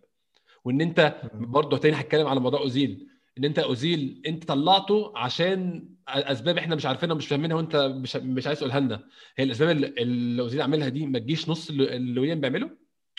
[0.65, 3.07] وإن أنت برضه تاني هتكلم على موضوع أوزيل
[3.37, 8.47] إن أنت أوزيل أنت طلعته عشان أسباب إحنا مش عارفينها ومش فاهمينها وأنت مش مش
[8.47, 9.03] عايز تقولها لنا.
[9.37, 12.69] هي الأسباب اللي أوزيل عاملها دي ما تجيش نص اللي ويليام بيعمله؟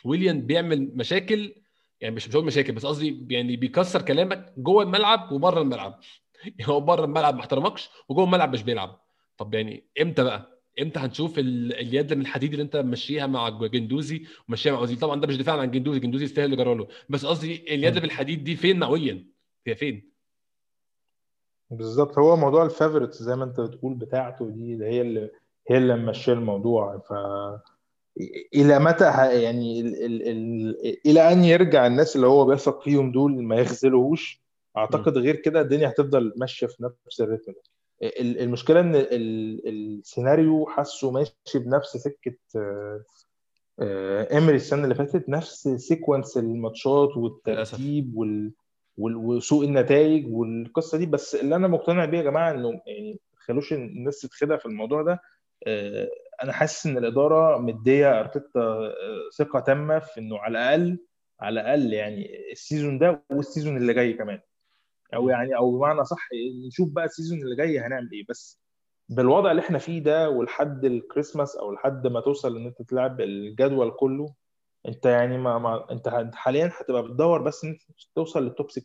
[0.04, 1.54] ويليام بيعمل مشاكل
[2.00, 6.00] يعني مش مش هقول مشاكل بس قصدي يعني بيكسر كلامك جوه الملعب وبره الملعب.
[6.44, 9.00] يعني هو بره الملعب ما احترمكش وجوه الملعب مش بيلعب.
[9.38, 14.24] طب يعني إمتى بقى؟ إمتى هنشوف ال- اليد من الحديد اللي أنت ممشيها مع جندوزي
[14.48, 16.88] ومشيها مع أوزيل؟ طبعا ده مش دفاع عن جندوزي جندوزي يستاهل اللي جرى له.
[17.08, 17.98] بس قصدي اليد.
[17.98, 19.35] بالحديد دي فين مع ويليام؟
[19.68, 20.10] هي فين؟
[21.70, 25.30] بالظبط هو موضوع ال favorites زي ما انت بتقول بتاعته دي هي اللي
[25.70, 26.98] هي اللي ماشية الموضوع.
[26.98, 27.12] ف
[28.54, 29.04] إلى متى
[29.42, 30.04] يعني ال...
[30.04, 30.28] ال...
[30.28, 30.96] ال...
[31.06, 34.42] إلى أن يرجع الناس اللي هو بيثق فيهم دول ما يخذلوهوش؟
[34.76, 37.52] أعتقد غير كده الدنيا هتفضل ماشية في نفس الريتم.
[37.52, 37.60] ده
[38.02, 39.68] ال- المشكلة إن ال...
[39.68, 43.04] السيناريو حاسه ماشي بنفس سكة آه،
[43.80, 48.52] آه، امري السنة اللي فاتت نفس سيكونس الماتشات والترتيب وال...
[48.98, 51.06] وسوء النتائج والقصة دي.
[51.06, 55.02] بس اللي أنا مقتنع بيه يا جماعة إنه يعني ما تخلوش الناس تتخدع في الموضوع
[55.02, 55.20] ده.
[55.66, 56.08] آه،
[56.42, 58.92] أنا حاسس إن الإدارة مدية أرتيتا آه،
[59.38, 60.98] ثقة تامة في إنه على الأقل
[61.40, 64.40] على الأقل يعني ال season ده وال season اللي جاي كمان.
[65.14, 66.28] أو يعني أو بمعنى صح
[66.68, 68.24] نشوف بقى ال season اللي جاي هنعمل إيه.
[68.28, 68.60] بس
[69.08, 73.90] بالوضع اللي إحنا فيه ده ولحد الكريسماس أو لحد ما توصل إن أنت تلعب الجدول
[73.90, 74.34] كله
[74.86, 77.82] انت يعني ما, ما انت حاليا هتبقى بتدور بس إن انت
[78.14, 78.82] توصل لل top 6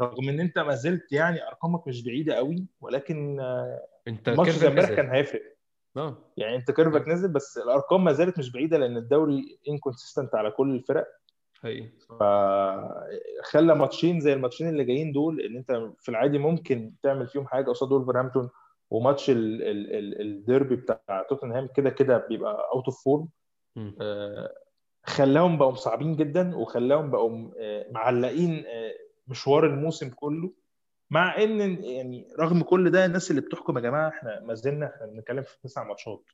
[0.00, 4.68] رغم إن أنت ما زلت يعني أرقامك مش بعيدة قوي ولكن آه، أنت كيرفك زي
[4.68, 4.90] امبارح.
[4.90, 5.42] كان هيفرق.
[5.96, 6.16] آه.
[6.36, 10.74] يعني أنت كيرفك نزل بس الأرقام ما زالت مش بعيدة لأن الدوري inconsistent على كل
[10.74, 11.06] الفرق.
[11.62, 11.90] حقيقي.
[12.20, 17.64] فخلى ماتشين زي الماتشين اللي جايين دول إن أنت في العادي ممكن تعمل فيهم حاجة
[17.70, 18.50] قصاد ولفرهامبتون
[18.90, 23.28] وماتش ال- ال- ال- الديربي بتاع توتنهام كده كده بيبقى out of form.
[25.04, 28.92] خلاهم بقوا صعبين جدا وخلاهم بقوا آه، معلقين آه،
[29.28, 30.52] مشوار الموسم كله
[31.10, 35.06] مع إن يعني رغم كل ده الناس اللي بتحكم يا جماعة إحنا ما زلنا إحنا
[35.06, 36.24] بنتكلم في تسع ماتشات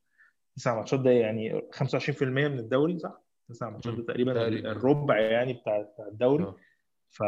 [0.57, 4.49] تسع ماتشات ده يعني 25% من الدوري صح؟ تسع ماتشات ده تقريبا.
[4.49, 6.57] الربع يعني بتاع بتاع الدوري آه.
[7.11, 7.23] ف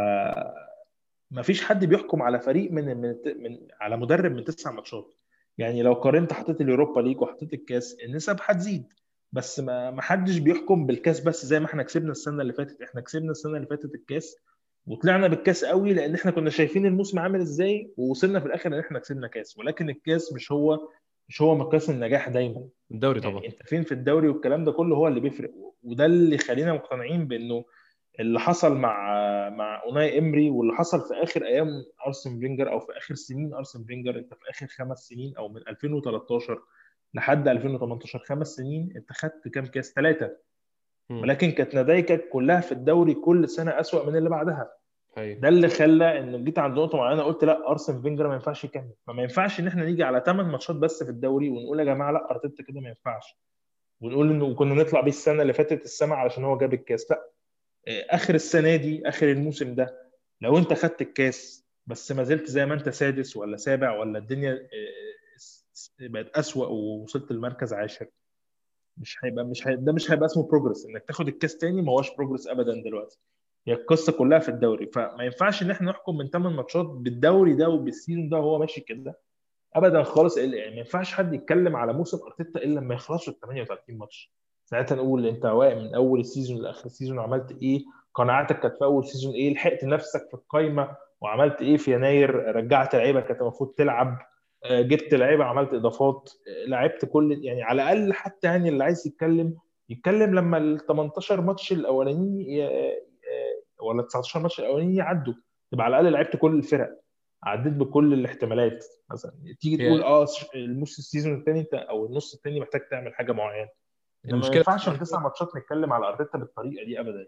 [1.31, 5.15] ما فيش حد بيحكم على فريق من من, من على مدرب من تسع ماتشات
[5.59, 8.93] يعني لو قارنت حطيت اليوروبا ليج وحطيت الكاس النسب هتزيد
[9.33, 12.83] بس ما ما حدش بيحكم بالكاس بس زي ما إحنا كسبنا السنة اللي فاتت.
[12.83, 14.37] إحنا كسبنا السنة اللي فاتت الكاس
[14.87, 18.99] وطلعنا بالكاس قوي لأن إحنا كنا شايفين الموسم عامل إزاي ووصلنا في الآخر إن إحنا
[18.99, 19.59] كسبنا كاس.
[19.59, 20.89] ولكن الكاس مش هو
[21.29, 22.69] مش هو مقياس النجاح دايما.
[22.91, 23.35] الدوري طبعا.
[23.35, 25.51] يعني أنت فين في الدوري والكلام ده كله هو اللي بيفرق.
[25.83, 27.65] وده اللي خلينا مقتنعين بإنه
[28.21, 29.11] اللي حصل مع
[29.51, 31.69] مع أوناي إمري واللي حصل في آخر أيام
[32.07, 35.61] أرسن فينجر أو في آخر سنين أرسن فينجر أنت في آخر خمس سنين أو من
[35.69, 36.63] 2013
[37.15, 40.37] لحد 2018 خمس سنين انت خدت كام كاس؟ ثلاثة.
[41.11, 44.73] ولكن كانت نتائجك كلها في الدوري كل سنة أسوأ من اللي بعدها.
[45.17, 48.65] حقيقي ده اللي خلى إن جيت عند نقطة معينة قلت لا أرسن فينجر ما ينفعش
[48.65, 48.93] يكمل.
[49.07, 52.31] فما ينفعش إن إحنا نيجي على 8 ماتشات بس في الدوري ونقول يا جماعة لا
[52.31, 53.39] أرتيتا كده ما ينفعش.
[54.01, 57.11] ونقول إنه كنا نطلع بيه السنة اللي فاتت السما علشان هو جاب الكاس.
[57.11, 57.31] لا.
[58.11, 62.75] آخر السنة دي آخر الموسم ده لو أنت خدت الكاس بس ما زلت زي ما
[62.75, 65.10] أنت سادس ولا سابع ولا الدنيا آه،
[66.01, 68.07] بقت أسوأ ووصلت المركز عاشر.
[68.97, 69.77] مش هيبقى مش هي...
[69.77, 73.19] ده مش هيبقى اسمه progress إنك تاخد الكاس تاني ما هوش progress ابدا دلوقتي.
[73.67, 74.87] هي القصة كلها في الدوري.
[74.87, 78.81] فما ينفعش إن إحنا نحكم من 8 ماتشات بالدوري ده وبال season ده وهو ماشي
[78.81, 79.19] كده.
[79.75, 80.37] ابدا خالص.
[80.39, 84.33] يعني ما ينفعش حد يتكلم على موسم أرتيتا إلا لما يخلصوا ال 38 ماتش.
[84.65, 88.77] ساعتها نقول أنت واقع من أول ال season لآخر ال season عملت إيه؟ قناعاتك كانت
[88.77, 93.41] في أول season إيه؟ لحقت نفسك في القايمة وعملت إيه في يناير؟ رجعت لعيبة كانت
[93.41, 94.19] المفروض تلعب.
[94.67, 99.57] جبت لعيبة عملت إضافات آه، لعبت كل يعني على الأقل حتى يعني اللي عايز يتكلم
[99.89, 105.35] يتكلم لما ال 18 ماتش الاولانيين آه، ولا 19 ماتش الاولانيين يعدوا.
[105.73, 107.01] تبقى على الأقل لعبت كل الفرق.
[107.45, 109.33] عديت بكل الاحتمالات مثلا.
[109.61, 113.69] تيجي تقول آه الموسم ال season الثاني أو النص الثاني محتاج تعمل حاجة معينة.
[114.25, 117.27] إنما ما المشكلة ينفعش من تسع ماتشات نتكلم على أرتيتا بالطريقة دي ابدا.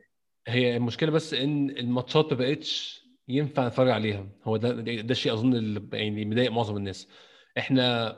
[0.48, 5.54] هي المشكلة بس إن الماتشات ما بقتش ينفع نتفرج عليها هو ده ده الشيء أظن
[5.54, 7.08] اللي يعني مضايق معظم الناس.
[7.58, 8.16] إحنا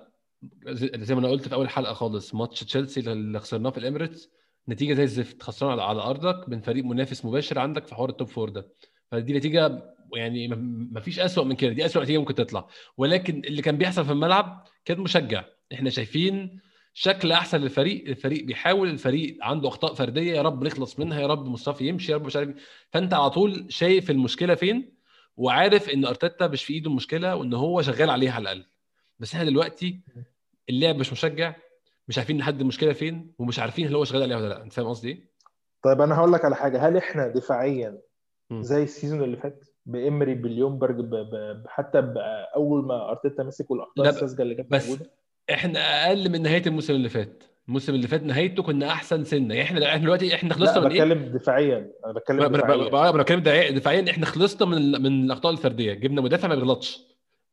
[0.96, 4.30] زي ما أنا قلت في أول حلقة خالص ماتش تشيلسي اللي خسرناه في الإميريتس
[4.68, 8.15] نتيجة زي الزفت خسران على على أرضك من فريق منافس مباشر عندك في حوار ال
[8.15, 8.68] top four ده.
[9.10, 10.48] فدي نتيجة يعني
[10.92, 11.72] ما فيش أسوأ من كده.
[11.72, 12.68] دي أسوأ نتيجة ممكن تطلع.
[12.96, 15.44] ولكن اللي كان بيحصل في الملعب كان مشجع.
[15.72, 16.60] إحنا شايفين
[16.96, 21.46] شكل أحسن للفريق الفريق بيحاول الفريق عنده أخطاء فردية يا رب نخلص منها يا رب
[21.46, 22.54] مصطفى يمشي يا رب مش عارف إيه.
[22.90, 24.94] فأنت على طول شايف المشكلة فين
[25.36, 28.66] وعارف إن أرتيتا مش في إيده المشكلة وإن هو شغال عليها على الأقل
[29.18, 30.00] بس إحنا دلوقتي
[30.70, 31.54] اللعب مش مشجع
[32.08, 34.86] مش عارفين نحدد المشكلة فين ومش عارفين هل هو شغال عليها ولا لأ أنت فاهم
[34.86, 35.24] قصدي إيه؟
[35.82, 37.98] طيب أنا هقول لك على حاجة هل إحنا دفاعيا.
[38.52, 41.10] زي السيزون اللي فات بامري باليومبرج ب...
[41.10, 41.14] ب...
[41.34, 45.10] ب- حتى باول ما أرتيتا مسك والأخطاء الساذجة اللي كانت موجودة
[45.50, 47.42] إحنا أقل من نهاية الموسم اللي فات.
[47.68, 49.54] الموسم اللي فات نهايته كنا احسن سنة.
[49.54, 51.90] يعني إحنا إحنا دلوقتي إحنا خلصنا من؟ بتكلم دفاعيا.
[52.04, 53.10] أنا بتكلم دفاعيا.
[53.10, 53.70] أنا بتكلم دفاعيا.
[53.70, 55.92] دفاعيا إحنا خلصنا من من الأخطاء الفردية.
[55.94, 57.00] جبنا مدافع ما بيغلطش.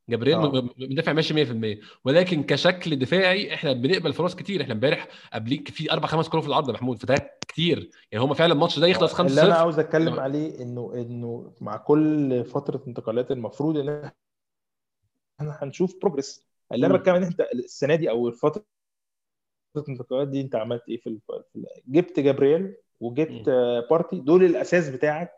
[0.09, 0.69] جبريل آه.
[0.77, 4.61] مدافع ماشي 100% ولكن كشكل دفاعي إحنا بنقبل فرص كتير.
[4.61, 7.89] إحنا امبارح قبليك في أربع خمس كور في العرض يا محمود فده كتير.
[8.11, 11.53] يعني هم فعلا الماتش ده يخلص 5 اللي أنا 0 عاوز أتكلم عليه انه إنه
[11.61, 14.11] مع كل فترة انتقالات المفروض إن
[15.39, 16.97] إحنا هنشوف progress اللي أنا.
[16.97, 18.65] بتكلم إن أنت السنة دي أو فترة
[19.77, 21.19] الانتقالات دي أنت عملت إيه في
[21.87, 23.49] جبت جابرييل وجبت
[23.89, 24.19] بارتي.
[24.19, 25.31] دول الأساس بتاعك.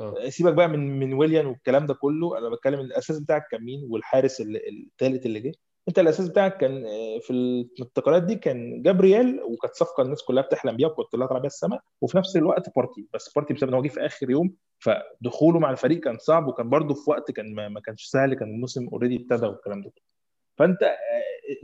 [0.00, 0.28] آه.
[0.28, 2.38] سيبك بقى من من ويليان والكلام ده كله.
[2.38, 5.52] أنا بتكلم الأساس بتاعك كان مين؟ والحارس الثالث اللي جه.
[5.88, 10.76] أنت الأساس بتاعك كان آه، في الانتقالات دي كان جابرييل وكانت صفقة الناس كلها بتحلم
[10.76, 11.80] بيها وكنت طالعه بيها السما.
[12.00, 13.06] وفي نفس الوقت بارتي.
[13.14, 16.48] بس بارتي بسبب إن هو جه في آخر يوم فدخوله مع الفريق كان صعب.
[16.48, 18.34] وكان برضه في وقت كان ما ما كانش سهل.
[18.34, 20.15] كان الموسم already ابتدى والكلام ده كله.
[20.56, 20.96] فانت آه،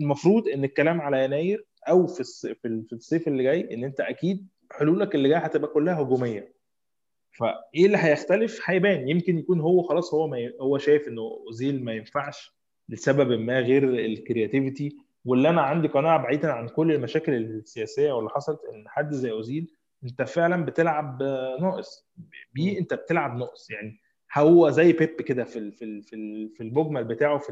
[0.00, 3.84] المفروض ان الكلام على يناير أو في الص- في ال- في الصيف اللي جاي ان
[3.84, 6.52] انت أكيد حلولك اللي جاية هتبقى كلها هجومية.
[7.38, 9.08] فايه اللي هيختلف؟ هيبان.
[9.08, 10.54] يمكن يكون هو خلاص هو ما ي...
[10.60, 12.52] هو شايف انه اوزيل ما ينفعش
[12.88, 18.30] لسبب ما غير ال creativity واللي أنا عندي قناعة بعيدا عن كل المشاكل السياسية واللي
[18.30, 19.70] حصلت ان حد زي اوزيل
[20.04, 22.08] انت فعلا بتلعب آه، ناقص.
[22.54, 23.70] بيه انت بتلعب ناقص.
[23.70, 24.00] يعني
[24.36, 27.50] هو زي بيب كده في ال- في ال- في ال- في المجمل بتاعه في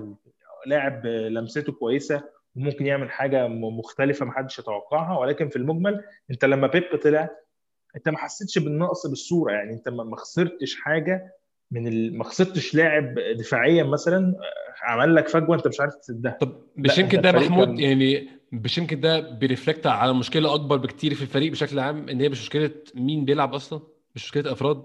[0.67, 2.23] لاعب لمسته كويسة
[2.57, 7.29] وممكن يعمل حاجة مختلفة ما حدش يتوقعها ولكن في المجمل انت لما بيب طلع
[7.97, 11.33] انت ما حسيتش بالنقص بالصورة يعني انت ما خسرتش حاجة
[11.71, 12.19] من ال...
[12.19, 14.35] ما خسرتش لاعب دفاعيا مثلا
[14.83, 16.39] عمل لك فجوة انت مش عارف تسدها.
[16.41, 21.15] طب مش يمكن ده محمود كان- يعني مش يمكن ده بيرفلكت على مشكلة أكبر بكتير
[21.15, 23.81] في الفريق بشكل عام إن هي مش مشكلة مين بيلعب أصلا؟
[24.15, 24.83] مش مشكلة أفراد؟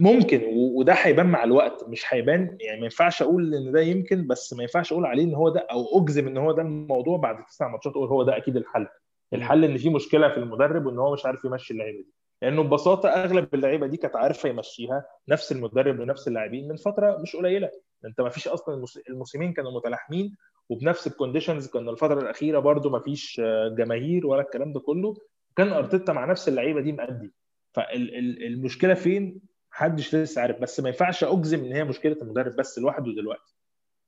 [0.00, 0.42] ممكن
[0.74, 1.84] وده هيبان مع الوقت.
[1.88, 5.34] مش هيبان يعني ما ينفعش أقول إن ده يمكن بس ما ينفعش أقول عليه إن
[5.34, 8.56] هو ده أو أجزم إن هو ده الموضوع بعد تسع ماتشات أقول هو ده أكيد
[8.56, 8.86] الحل.
[9.32, 12.12] الحل إن في مشكلة في المدرب وإن هو مش عارف يمشي اللعيبة دي.
[12.42, 17.36] لأنه ببساطة أغلب اللعيبة دي كانت عارفة يمشيها نفس المدرب ونفس اللاعبين من فترة مش
[17.36, 17.70] قليلة.
[18.04, 20.36] أنت ما فيش أصلا الموس- الموسمين كانوا متلاحمين
[20.68, 23.40] وبنفس ال conditions كان الفترة الأخيرة برضو ما فيش
[23.78, 25.14] جماهير ولا الكلام ده كله.
[25.56, 27.32] كان أرتيتا مع نفس اللعيبة دي مأدي.
[27.72, 29.40] فالمشكلة فين؟
[29.72, 33.54] محدش لسه عارف بس ما ينفعش أجزم إن هي مشكلة المدرب بس لوحده دلوقتي.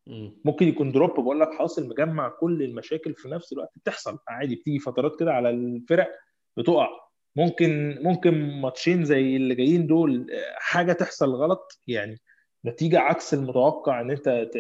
[0.07, 0.41] مم.
[0.45, 4.19] ممكن يكون drop بقول لك حاصل مجمع كل المشاكل في نفس الوقت بتحصل.
[4.29, 6.11] عادي بتيجي فترات كده على الفرق
[6.57, 6.89] بتقع.
[7.37, 12.21] ممكن ممكن ماتشين زي اللي جايين دول حاجة تحصل غلط يعني
[12.67, 14.51] نتيجة عكس المتوقع إن أنت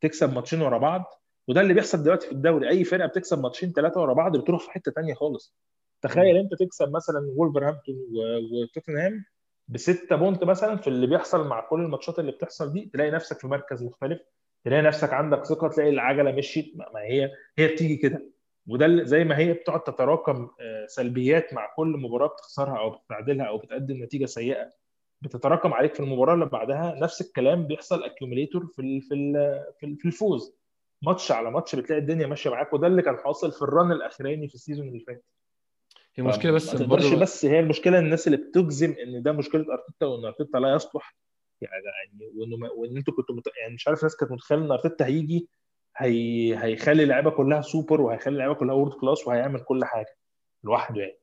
[0.00, 1.04] تكسب ماتشين ورا بعض.
[1.48, 2.68] وده اللي بيحصل دلوقتي في الدوري.
[2.68, 5.54] أي فرقة بتكسب ماتشين ثلاثة ورا بعض بتروح في حتة تانية خالص.
[6.02, 7.96] تخيل أنت تكسب مثلا وولفرهامبتون
[8.52, 9.24] وتوتنهام
[9.68, 13.46] بستة بونت مثلا في اللي بيحصل مع كل الماتشات اللي بتحصل دي تلاقي نفسك في
[13.46, 14.20] مركز مختلف
[14.64, 16.76] تلاقي نفسك عندك ثقة تلاقي العجلة مشيت.
[16.76, 18.32] ما هي هي بتيجي كده.
[18.68, 23.58] وده زي ما هي بتقعد تتراكم آه، سلبيات مع كل مباراة بتخسرها أو بتعدلها أو
[23.58, 24.72] بتقدم نتيجة سيئة.
[25.22, 26.94] بتتراكم عليك في المباراة اللي بعدها.
[27.00, 29.32] نفس الكلام بيحصل accumulator في في
[29.98, 30.56] في الفوز.
[31.02, 32.72] ماتش على ماتش بتلاقي الدنيا ماشية معاك.
[32.72, 35.24] وده اللي كان حاصل في ال run الأخراني في ال season اللي فات.
[36.14, 40.06] هي المشكلة بس ما تقدرش بس هي المشكلة الناس اللي بتجزم إن ده مشكلة أرتيتا
[40.06, 41.16] وإن أرتيتا لا يصلح.
[41.60, 43.44] يعني وإنه ما- وإن أنتوا كنتوا مت...
[43.62, 45.48] يعني مش عارف الناس كانت متخيلة إن أرتيتا هيجي
[45.96, 46.56] هي...
[46.64, 50.16] هيخلي اللعيبة كلها سوبر وهيخلي اللعيبة كلها world class وهيعمل كل حاجة
[50.64, 51.18] لوحده يعني.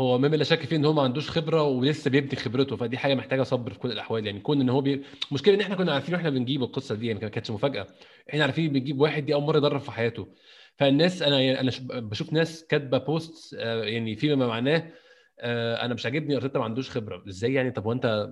[0.00, 3.14] هو مما لا شك فيه إن هو ما عندوش خبرة ولسه بيبني خبرته فدي حاجة
[3.14, 4.40] محتاجة صبر في كل الأحوال يعني.
[4.40, 5.04] كون إن هو بي...
[5.28, 7.86] المشكلة إن إحنا كنا عارفين وإحنا بنجيب القصة دي يعني ما كانتش مفاجأة.
[8.30, 10.28] إحنا عارفين بنجيب واحد دي أول مرة يدرب في حياته.
[10.78, 11.70] فالناس أنا يعني أنا
[12.00, 13.52] بشوف ناس كاتبة post
[13.82, 14.90] يعني فيما معناه
[15.40, 17.24] آه، أنا مش عاجبني ارتيتا ما عندوش خبرة.
[17.28, 18.28] إزاي يعني؟ طب وانت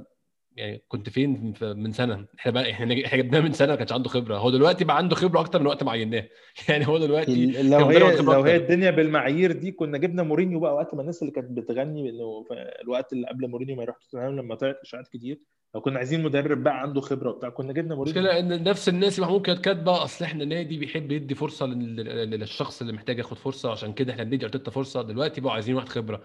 [0.57, 4.09] يعني كنت فين من سنة؟ إحنا بقى إحنا إحنا جبناه من سنة ما كانش عنده
[4.09, 4.39] خبرة.
[4.39, 6.29] هو دلوقتي بقى عنده خبرة أكتر من وقت ما عيناه.
[6.69, 10.95] يعني هو دلوقتي لو هي لو هي الدنيا بالمعايير دي كنا جبنا مورينيو بقى وقت
[10.95, 12.45] ما الناس اللي كانت بتغني انه
[12.83, 15.41] الوقت اللي قبل مورينيو ما يروح توتنهام لما طلعت إشاعات كتير.
[15.77, 18.21] لو كنا عايزين مدرب بقى عنده خبرة وبتاع كنا جبنا مورينيو.
[18.21, 22.93] المشكلة إن نفس الناس محمود كانت كاتبة أصل إحنا نادي بيحب يدي فرصة للشخص اللي
[22.93, 25.03] محتاج ياخد فرصة عشان كده إحنا بندي أرتيتا فرصة.
[25.03, 26.23] دلوقتي بقوا عايزين واحد خبرة.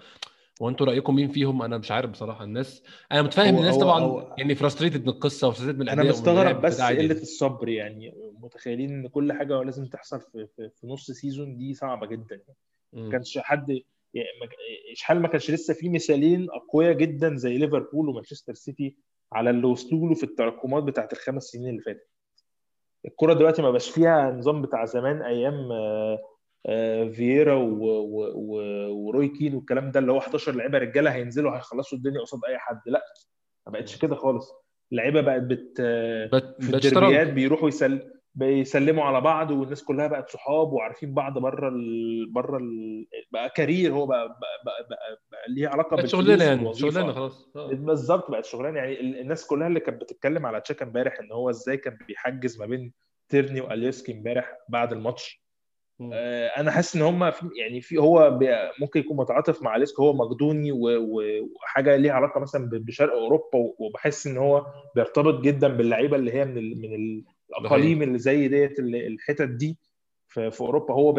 [0.61, 2.43] وانتوا رأيكم مين فيهم؟ أنا مش عارف بصراحة.
[2.43, 6.61] الناس أنا متفاهم الناس طبعا هو يعني frustrated من القصة و frustrated من أنا مستغرب
[6.61, 8.13] بس قلة الصبر يعني.
[8.41, 12.39] متخيلين إن كل حاجة لازم تحصل في, في, في نص season دي صعبة جدا.
[12.93, 13.69] ما كانش حد
[14.13, 14.27] يعني
[14.93, 18.95] اشحال ما كانش لسه في مثالين أقوياء جدا زي ليفربول ومانشستر سيتي
[19.33, 22.09] على اللي وصلوا له في التراكمات بتاعت الخمس سنين اللي فاتت.
[23.05, 25.69] الكرة دلوقتي ما بقاش فيها نظام بتاع زمان أيام
[26.65, 27.53] آه، فييرا
[28.91, 32.81] وروي كين والكلام ده اللي هو 11 لعيبة رجالة هينزلوا هيخلصوا الدنيا قصاد أي حد.
[32.85, 33.01] لا
[33.67, 34.53] ما بقتش كده خالص.
[34.91, 35.77] اللعيبة بقت بت
[36.59, 42.31] في الدربيات بيروحوا يسل بيسلموا على بعض والناس كلها بقت صحاب وعارفين بعض بره ال...
[42.31, 43.05] بره ال...
[43.31, 47.47] بقى كارير هو بقى بقى, بقى, بقى, بقى ليه علاقة بقت شغلانة يعني شغلانة خلاص.
[47.55, 47.67] آه.
[47.67, 51.77] بالظبط بقت شغلانة يعني الناس كلها اللي كانت بتتكلم على تشاكا امبارح إن هو إزاي
[51.77, 52.93] كان بيحجز ما بين
[53.29, 55.41] تيرني واليسكي امبارح بعد الماتش.
[56.13, 58.39] آه، أنا حاسس إن هم يعني في هو
[58.79, 64.37] ممكن يكون متعاطف مع ليسك هو مقدوني وحاجة ليها علاقة مثلا بشرق أوروبا وبحس إن
[64.37, 64.65] هو
[64.95, 67.23] بيرتبط جدا باللعيبة اللي هي من من
[67.59, 69.77] الأقاليم اللي زي ديت الحتت دي
[70.27, 71.11] في, في أوروبا هو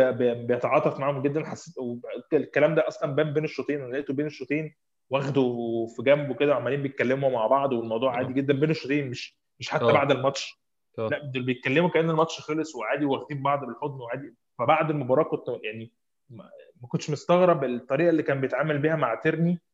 [0.47, 1.45] بيتعاطف معاهم جدا.
[1.45, 1.75] حسيت
[2.33, 3.81] الكلام ده أصلا بان بين الشوطين.
[3.81, 4.75] أنا لقيته بين الشوطين
[5.11, 5.43] واخده
[5.97, 8.55] في جنبه كده وعمالين بيتكلموا مع بعض والموضوع عادي جدا.
[8.55, 9.93] بين الشوطين مش مش حتى أوه.
[9.93, 10.63] بعد الماتش.
[10.99, 11.09] أوه.
[11.09, 14.35] لا دول بيتكلموا كأن الماتش خلص وعادي واخدين بعض بالحضن وعادي.
[14.59, 15.93] فبعد المباراة كنت يعني
[16.31, 19.53] ما كنتش مستغرب الطريقة اللي كان بيتعامل بيها مع تيرني.
[19.53, 19.72] آه،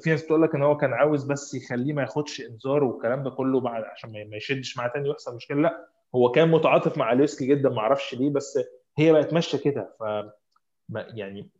[0.00, 3.30] في ناس تقول لك إن هو كان عاوز بس يخليه ما ياخدش إنذار والكلام ده
[3.30, 5.60] كله بعد عشان ما يشدش معاه تاني ويحصل مشكلة.
[5.62, 8.58] لا هو كان متعاطف مع اليوسكي جدا ما أعرفش ليه بس
[8.98, 9.94] هي بقت ماشية كده.
[10.00, 10.02] ف
[11.14, 11.50] يعني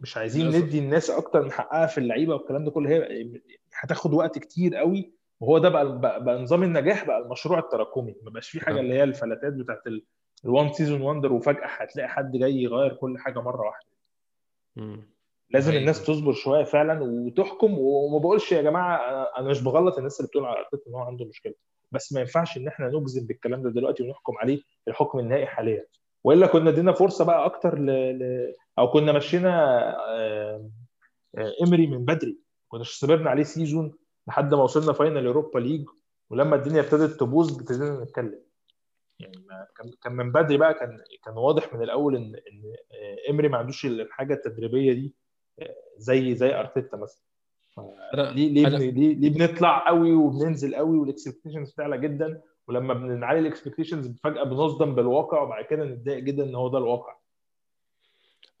[0.00, 2.90] مش عايزين ندي الناس أكتر من حقها في اللعيبة والكلام ده كله.
[2.90, 3.30] هي
[3.74, 8.14] هتاخد وقت كتير قوي وهو ده بقى بقى نظام النجاح بقى المشروع التراكمي.
[8.22, 9.82] ما بقاش في حاجة اللي هي الفلتات بتاعت
[10.44, 13.86] ال one season wonder وفجأة هتلاقي حد جاي يغير كل حاجة مرة واحدة.
[15.52, 17.78] لازم الناس تصبر شوية فعلا وتحكم.
[17.78, 18.96] وما بقولش يا جماعة
[19.38, 21.54] أنا مش بغلط الناس اللي بتقول على أرتيتا إن هو عنده مشكلة.
[21.92, 25.86] بس ما ينفعش إن إحنا نجزم بالكلام ده دلوقتي ونحكم عليه الحكم النهائي حاليا.
[26.24, 27.86] وإلا كنا ادينا فرصة بقى أكتر ل...
[28.18, 28.52] ل...
[28.78, 29.96] أو كنا مشينا
[31.62, 32.38] إيمري من بدري.
[32.68, 33.94] كنا صبرنا عليه season
[34.28, 35.88] لحد ما وصلنا final أوروبا ليج
[36.30, 38.42] ولما الدنيا ابتدت تبوظ ابتدينا نتكلم.
[39.20, 39.36] يعني
[39.76, 42.74] كان كان من بدري بقى كان كان واضح من الأول إن إن
[43.30, 45.14] إيمري ما عندوش الحاجة التدريبية دي.
[45.96, 47.22] زي زي أرتيتا مثلا.
[48.14, 48.68] ليه ليه.
[48.68, 54.42] ليه ليه بنطلع قوي وبننزل قوي وال expectations بتعلى جدا ولما بنعلي ال expectations فجأة
[54.42, 57.16] بنصدم بالواقع وبعد كده نتضايق جدا إن هو ده الواقع.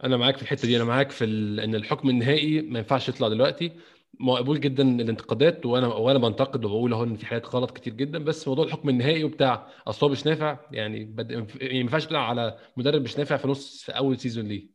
[0.04, 0.76] أنا معاك في الحتة دي.
[0.76, 1.60] أنا معاك في ال...
[1.60, 3.72] إن الحكم النهائي ما ينفعش يطلع دلوقتي.
[4.20, 8.48] مقبول جدا الانتقادات وأنا وأنا بنتقد وبقول أهو إن في حاجات غلط كتير جدا بس
[8.48, 11.30] موضوع الحكم النهائي وبتاع أصل هو مش نافع يعني بد...
[11.30, 14.66] يعني ما ينفعش تطلع على مدرب مش نافع في نص في أول season ليه.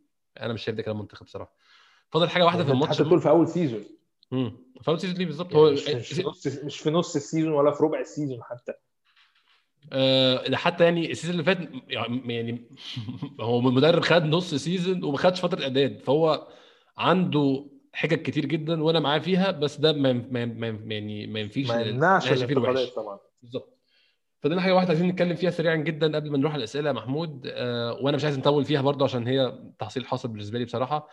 [0.42, 1.56] أنا مش شايف ده كلام منطقي بصراحة.
[2.10, 3.84] فاضل حاجة واحدة في الماتش حتى تقول في أول سيزون
[4.34, 7.16] امم في أول season ليه بالظبط؟ يعني هو مش, مش في نص مش في نص
[7.16, 8.74] ال season ولا في ربع ال season حتى.
[9.94, 11.58] أه حتى يعني ال season اللي فات
[11.90, 12.62] يعني
[13.40, 16.00] هو المدرب خد نص season وما خدش فترة إعداد.
[16.00, 16.48] فهو
[16.98, 21.70] عنده حجج كتير جدا وأنا معاه فيها بس ده ما ما ما يعني ما ينفيش
[21.70, 23.20] ما يمنعش الانتقادات طبعا.
[23.42, 23.78] بالظبط.
[24.40, 27.42] فاضلنا حاجة واحدة عايزين نتكلم فيها سريعا جدا قبل ما نروح على الاسئله يا محمود.
[27.46, 31.10] أه وأنا مش عايز نطول فيها برضه عشان هي تحصيل حاصل بالنسبة لي بصراحة.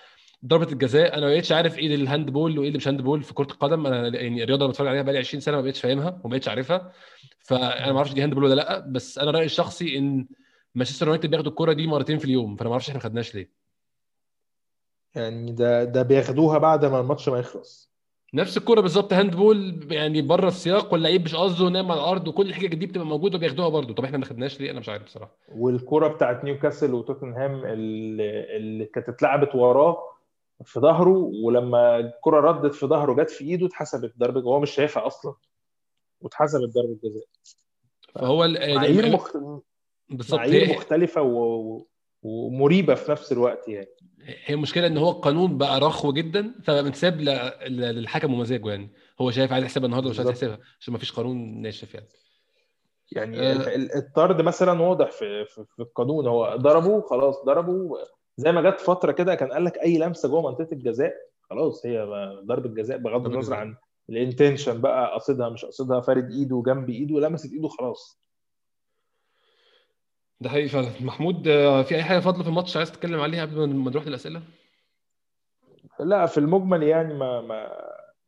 [0.47, 3.53] ضربة الجزاء أنا ما بقتش عارف إيه ال handball وإيه اللي مش handball في كرة
[3.53, 3.87] القدم.
[3.87, 6.93] أنا يعني الرياضة اللي بتفرج عليها بقالي 20 سنة ما بقتش فاهمها وما بقتش عارفها.
[7.39, 10.27] فأنا ما أعرفش دي handball ولا لأ بس أنا رأيي الشخصي إن
[10.75, 12.57] مانشستر يونايتد بياخدوا الكره دي مرتين في اليوم.
[12.57, 13.51] فأنا ما أعرفش إحنا ما خدناش ليه.
[15.15, 17.95] يعني ده ده بياخدوها بعد ما الماتش ما يخلص.
[18.35, 22.71] نفس الكرة بالظبط handball يعني بره السياق واللعيب مش قصده نام على الأرض وكل الحاجات
[22.71, 25.37] دي بتبقى موجودة وبياخدوها برده طب إحنا ما خدناش ليه؟ أنا مش عارف بصراحة.
[25.49, 30.14] والكرة بتاعت نيوكاسل وتوتنهام اللي كانت اتلعبت وراه
[30.65, 35.07] في ظهره ولما الكرة ردت في ظهره جت في إيده اتحسبت ضربة وهو مش شايفها
[35.07, 35.35] أصلا.
[36.21, 37.25] واتحسبت ضربة جزاء.
[38.15, 39.37] فهو معايير مخت...
[40.11, 40.41] بالظبط.
[40.41, 41.87] معايير مختلفة و...
[42.23, 43.89] ومريبة في نفس الوقت يعني.
[44.45, 47.21] هي المشكلة إن هو القانون بقى رخو جدا فمتساب
[47.69, 48.93] للحكم ومزاجه يعني.
[49.21, 52.09] هو شايف عايز يحسبها النهارده ومش عايز يحسبها عشان ما فيش قانون ناشف يعني.
[53.13, 53.77] يعني آه.
[53.99, 56.27] الطرد مثلا واضح في, في, في القانون.
[56.27, 57.99] هو ضربه خلاص ضربه
[58.37, 62.05] زي ما جت فترة كده كان قال لك أي لمسة جوه منطقة الجزاء خلاص هي
[62.47, 63.77] ضربة جزاء بغض النظر عن
[64.11, 68.19] ال intention بقى قصدها مش قصدها فارد إيده جنب إيده لمست إيده خلاص.
[70.41, 70.89] ده حقيقي فعلا.
[71.01, 71.43] محمود
[71.83, 74.43] في أي حاجة فاضلة في الماتش عايز تتكلم عليها قبل ما نروح للأسئلة؟
[76.01, 77.69] لا في المجمل يعني ما ما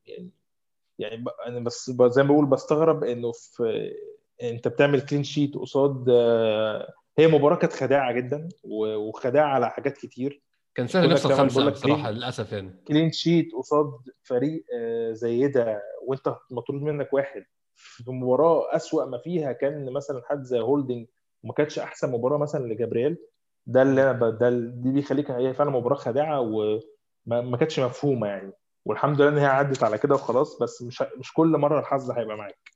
[0.07, 0.31] يعني
[0.99, 3.93] يعني أنا بس زي ما بقول بستغرب إنه في
[4.43, 6.05] أنت بتعمل clean sheet قصاد
[7.19, 10.43] هي مباراة كانت خداعة جدا و- وخداعة على حاجات كتير.
[10.75, 12.83] كان سهل نفس الخمسه بصراحة للأسف يعني.
[12.89, 13.91] clean sheet قصاد
[14.23, 17.45] فريق آه، زي ده وانت مطرود منك واحد.
[17.75, 21.07] في مباراة أسوأ ما فيها كان مثلا حد زي هولدنج
[21.45, 23.17] وما كانتش أحسن مباراة مثلا لجابرييل.
[23.67, 26.81] ده اللي أنا ب- ده دي بيخليك هي فعلا مباراة خادعة وما
[27.41, 28.53] ما كانتش مفهومة يعني.
[28.85, 32.37] والحمد لله إن هي عدت على كده وخلاص بس مش مش كل مرة الحظ هيبقى
[32.37, 32.71] معاك.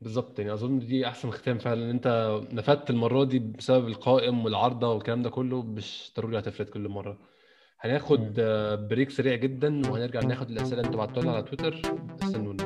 [0.00, 4.92] بالظبط يعني أظن دي أحسن ختام فعلا إن أنت نفدت المرة دي بسبب القائم والعارضة
[4.92, 7.18] والكلام ده كله مش ضروري هتفرد كل مرة.
[7.80, 8.34] هناخد
[8.90, 11.80] بريك سريع جدا وهنرجع ناخد الأسئلة اللي أنتوا بعتوها على تويتر.
[12.22, 12.59] استنونا.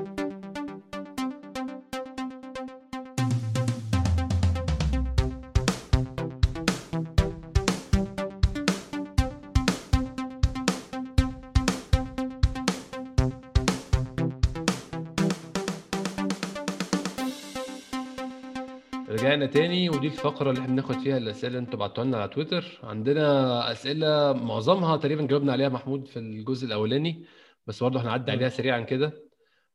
[19.55, 22.81] تاني ودي الفقرة اللي إحنا بناخد فيها الأسئلة اللي أنتوا بعتوها لنا على تويتر.
[22.83, 27.25] عندنا أسئلة معظمها تقريبا جاوبنا عليها محمود في الجزء الأولاني
[27.67, 28.49] بس برضه هنعدي عليها.
[28.49, 29.13] سريعا كده.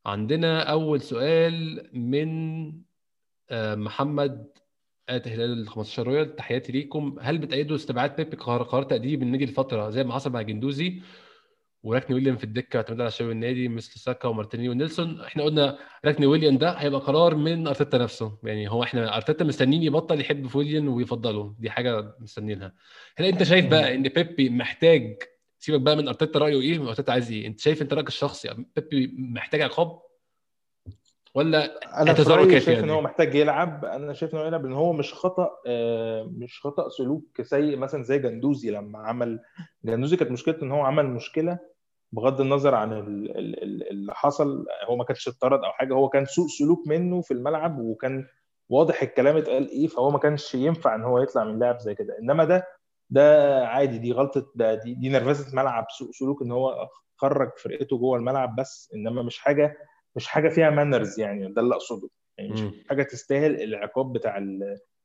[0.06, 2.30] عندنا أول سؤال من
[3.50, 4.48] آه، محمد
[5.10, 6.36] at هلال ال 15 رويال.
[6.36, 7.16] تحياتي ليكم.
[7.22, 11.02] هل بتأيدوا استبعاد بيب قرار قرار تأديب النادي لفترة زي ما حصل مع جندوزي.
[11.84, 15.22] وراكني ويليام في الدكة اعتماد على شباب النادي مثل ساكا ومارتينيو ونيلسون.
[15.22, 18.38] إحنا قلنا راكني ويليام ده هيبقى قرار من أرتيتا نفسه.
[18.44, 21.56] يعني هو إحنا أرتيتا مستنيين يبطل يحب في ويليام ويفضله.
[21.60, 22.74] دي حاجة مستنيينها.
[23.18, 25.18] هل أنت شايف بقى إن بيبي محتاج
[25.60, 29.16] سيبك بقى من أرتيتا رأيه إيه ارتيتا عايز إيه؟ أنت شايف أنت رأيك الشخصي بيبي
[29.18, 30.00] محتاج عقاب؟
[31.36, 33.86] ولا أنا شايف إن هو يعني محتاج يلعب.
[33.86, 38.04] أنا شايف إن هو يلعب ان هو مش خطأ آه، مش خطأ سلوك سيء مثلا
[38.04, 39.40] زي جندوزي لما عمل
[39.86, 41.60] جندوزي كانت مشكلته إن هو عمل مشكلة
[42.12, 46.10] بغض النظر عن ال- ال- ال- اللي حصل هو ما كانش اتطرد أو حاجة هو
[46.10, 48.28] كان سوء سلوك منه في الملعب وكان
[48.70, 52.18] واضح الكلام اتقال إيه فهو ما كانش ينفع إن هو يطلع من لاعب زي كده
[52.20, 52.68] إنما ده
[53.10, 56.88] ده عادي دي غلطة ده دي, دي نرفزة ملعب سوء سلوك إن هو
[57.18, 59.78] خرج فرقته جوه الملعب بس إنما مش حاجة
[60.16, 62.62] مش حاجة فيها manners يعني ده اللي أقصده يعني مش.
[62.90, 64.38] حاجة تستاهل العقاب بتاع.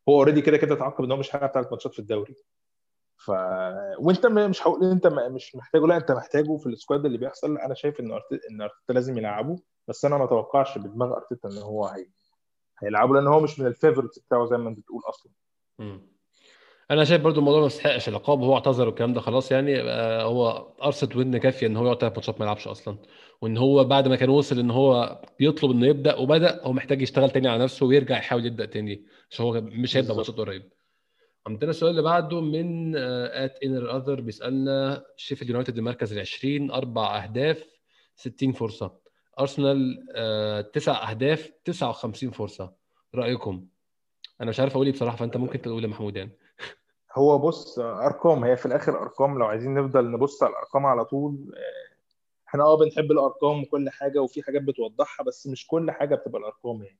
[0.09, 2.35] هو already كده كده اتعاقب إن هو مش هيلعب ثلاث ماتشات في الدوري
[3.17, 3.31] ف
[3.99, 7.59] وانت مش هقول ان انت مش محتاجه لا انت محتاجه في ال squad اللي بيحصل.
[7.59, 9.59] أنا شايف إن أرتيتا إن أرتيتا لازم يلعبه
[9.89, 12.07] بس أنا ما اتوقعش بدماغ أرتيتا إن هو هي...
[12.83, 15.33] هيلعبه لأن هو مش من ال favorites بتاعه زي ما أنت بتقول أصلا.
[15.79, 16.15] مم.
[16.91, 18.43] أنا شايف برضو الموضوع ما يستحقش العقاب.
[18.43, 19.81] هو اعتذر والكلام ده خلاص يعني.
[19.81, 20.51] آه، هو
[20.81, 22.99] قرصة ودن كافيه إن هو يقعد ثلاث ماتشات ما يلعبش أصلا.
[23.43, 27.31] وإن هو بعد ما كان وصل إن هو بيطلب إنه يبدأ وبدأ هو محتاج يشتغل
[27.31, 29.07] تاني على نفسه ويرجع يحاول يبدأ تاني.
[29.31, 30.73] عشان هو مش هيبدأ ماتشات قريب.
[31.47, 37.23] عندنا السؤال اللي بعده من at انر اذر بيسألنا شيفيلد يونايتد المركز ال 20 أربع
[37.23, 37.65] أهداف
[38.17, 38.99] 60 فرصة.
[39.41, 42.73] ارسنال آه، تسع أهداف 59 فرصة.
[43.15, 43.67] رأيكم؟
[44.41, 46.31] أنا مش عارف أقول إيه بصراحة فأنت ممكن تقول يا محمود يعني.
[47.17, 49.39] هو بص أرقام هي في الآخر أرقام.
[49.39, 51.55] لو عايزين نفضل نبص على الأرقام على طول
[52.49, 56.83] إحنا آه بنحب الأرقام وكل حاجة وفي حاجات بتوضحها بس مش كل حاجة بتبقى الأرقام
[56.83, 56.99] يعني.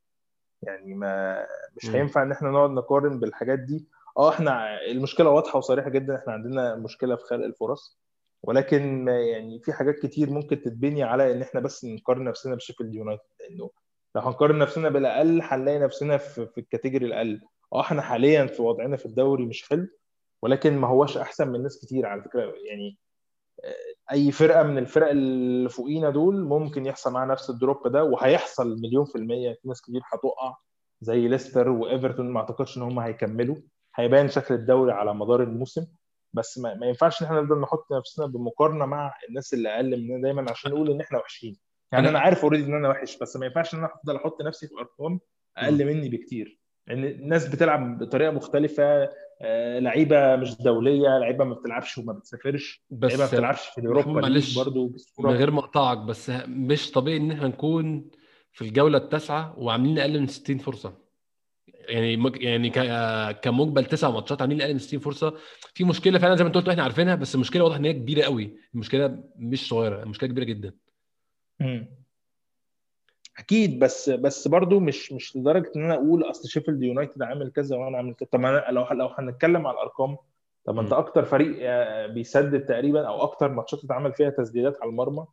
[0.63, 1.91] يعني ما مش.
[1.91, 3.89] هينفع إن إحنا نقعد نقارن بالحاجات دي.
[4.19, 7.99] آه إحنا المشكلة واضحة وصريحة جدا إحنا عندنا مشكلة في خلق الفرص.
[8.43, 13.23] ولكن يعني في حاجات كتير ممكن تتبني على إن إحنا بس نقارن نفسنا بشيفيلد يونايتد
[13.41, 13.71] لأنه
[14.15, 17.41] لو هنقارن نفسنا بالأقل هنلاقي نفسنا في, في ال category الأقل.
[17.73, 19.87] آه إحنا حاليا في وضعنا في الدوري مش حلو
[20.43, 22.55] ولكن ما هوش أحسن من ناس كتير على فكرة.
[22.69, 22.99] يعني
[24.13, 28.81] أي فرقة من الفرق اللي فوقينا دول ممكن يحصل معاها نفس ال drop ده وهيحصل
[28.81, 29.53] مليون في المية.
[29.63, 30.57] في ناس كتير هتقع
[31.01, 33.57] زي ليستر وإيفرتون ما أعتقدش إن هم هيكملوا.
[33.95, 35.87] هيبان شكل الدوري على مدار الموسم
[36.33, 40.23] بس ما, ما ينفعش إن إحنا نفضل نحط نفسنا بمقارنة مع الناس اللي أقل مننا
[40.23, 41.57] دايما عشان نقول إن إحنا وحشين.
[41.93, 44.67] يعني أنا عارف أوريدي إن أنا وحش بس ما ينفعش إن أنا أفضل أحط نفسي
[44.67, 45.21] في أرقام
[45.57, 46.61] أقل مني بكتير.
[46.87, 49.09] لأن الناس بتلعب بطريقة مختلفة
[49.43, 54.09] آه، لعيبة مش دولية لعيبة ما بتلعبش وما بتسافرش لعيبة ما بس بتلعبش في ليج
[54.09, 58.11] معلش برضو من غير ما أقطعك بس مش طبيعي إن إحنا نكون
[58.53, 61.04] في الجولة التاسعة وعاملين أقل من 60 فرصة.
[61.89, 62.43] يعني مج...
[62.43, 62.81] يعني ك...
[63.41, 65.35] كمجمل تسع ماتشات عاملين من 60 فرصة.
[65.75, 68.23] في مشكلة فعلا زي ما انت قلت إحنا عارفينها بس المشكلة واضح إن هي كبيرة
[68.25, 68.57] قوي.
[68.75, 70.73] المشكلة مش صغيرة المشكلة كبيرة جدا.
[71.61, 71.89] مم.
[73.39, 77.77] أكيد بس بس برضو مش مش لدرجة إن أنا أقول أصل شيفيلد يونايتد عامل كذا
[77.77, 78.29] وأنا عامل كذا.
[78.33, 80.17] طب ما أنا لو لو هنتكلم على الأرقام
[80.65, 80.93] طب ما أنت.
[80.93, 85.27] أكتر فريق آه، بيسدد تقريبا أو أكتر ماتشات اتعمل فيها تسديدات على المرمى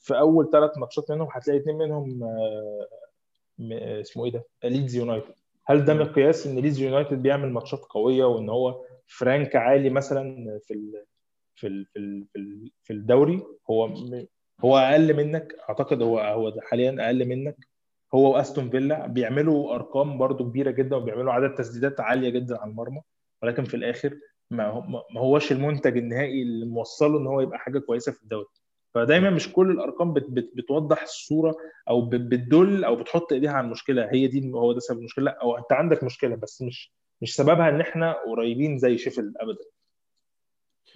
[0.00, 5.34] في أول ثلاث ماتشات منهم هتلاقي اثنين منهم آه، اسمه إيه ده؟ ليدز يونايتد.
[5.66, 10.74] هل ده مقياس إن ليدز يونايتد بيعمل ماتشات قوية وإن هو فرانك عالي مثلا في
[10.74, 11.04] ال
[11.54, 13.86] في ال في ال في ال- في الدوري؟ هو
[14.64, 17.56] هو أقل منك أعتقد هو هو حاليا أقل منك.
[18.14, 23.00] هو وأستون فيلا بيعملوا أرقام برضو كبيرة جدا وبيعملوا عدد تسديدات عالية جدا على المرمى
[23.42, 24.18] ولكن في الآخر
[24.50, 24.80] ما هو
[25.14, 28.46] ما هوش المنتج النهائي اللي موصله إن هو يبقى حاجة كويسة في الدوري.
[28.94, 31.54] فدايما مش كل الأرقام بت بت بتوضح الصورة
[31.88, 34.08] أو بت بتدل أو بتحط إيديها على المشكلة.
[34.12, 35.24] هي دي هو ده سبب المشكلة.
[35.24, 39.64] لا أو أنت عندك مشكلة بس مش مش سببها إن إحنا قريبين زي شيفيلد ابدا.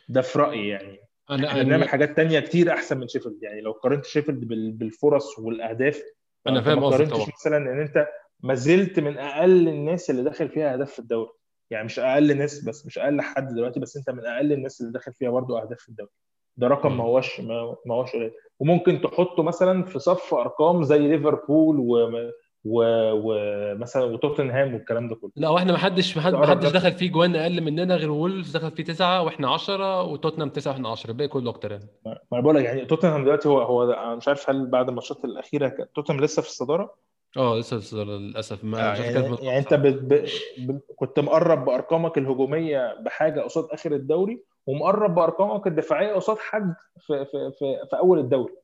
[0.08, 0.98] ده في رأيي يعني.
[1.30, 3.42] أنا إحنا بنعمل حاجات تانية كتير أحسن من شيفيلد.
[3.42, 6.02] يعني لو قارنت شيفيلد بال- بالفرص والأهداف
[6.46, 7.26] أنا فاهم قصدك طبعا.
[7.40, 8.08] مثلا إن أنت
[8.40, 11.30] ما زلت من أقل الناس اللي داخل فيها أهداف في الدوري.
[11.70, 14.92] يعني مش أقل ناس بس مش أقل حد دلوقتي بس أنت من أقل الناس اللي
[14.92, 16.10] داخل فيها برضو أهداف في الدوري.
[16.56, 17.04] ده رقم ما.
[17.04, 18.32] هوش ما هوش قليل.
[18.60, 22.30] وممكن تحطه مثلا في صف أرقام زي ليفربول و
[22.68, 25.30] ومثلا وتوتنهام والكلام ده كله.
[25.36, 28.84] لا وإحنا ما حدش ما حدش دخل فيه جوان أقل مننا غير وولفز دخل فيه
[28.84, 31.88] تسعة وإحنا 10 وتوتنهام تسعة وإحنا 10 الباقي كله أكتر يعني.
[32.06, 35.24] ما أنا بقول لك يعني توتنهام دلوقتي هو هو أنا مش عارف هل بعد الماتشات
[35.24, 36.94] الأخيرة توتنهام لسه في الصدارة؟
[37.36, 39.82] آه لسه للأسف ما آه، يعني يعني انت ب...
[39.86, 40.26] ب...
[40.58, 40.80] ب...
[40.96, 47.50] كنت مقرب بأرقامك الهجومية بحاجة قصاد آخر الدوري ومقرب بأرقامك الدفاعية قصاد حد في في
[47.58, 48.54] في, في أول الدوري.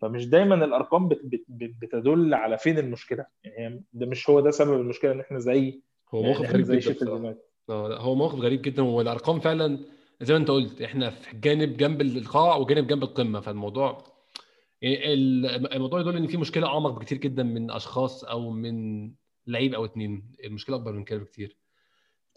[0.00, 1.20] فمش دايما الأرقام بت...
[1.24, 1.44] بت...
[1.48, 3.26] بت- بتدل على فين المشكلة.
[3.44, 5.80] يعني ده مش هو ده سبب المشكلة إن إحنا زي
[6.14, 7.36] هو ان موقف غريب زي جدا
[7.70, 9.78] آه لا هو موقف غريب جدا والأرقام فعلا
[10.20, 14.09] زي ما أنت قلت إحنا في جانب جنب القاع وجانب جنب القمة فالموضوع يعني ال-
[14.82, 19.10] الموضوع يدل إن في مشكلة أعمق بكتير جدا من أشخاص أو من
[19.46, 20.32] لعيب أو اتنين.
[20.44, 21.56] المشكلة أكبر من كده بكتير.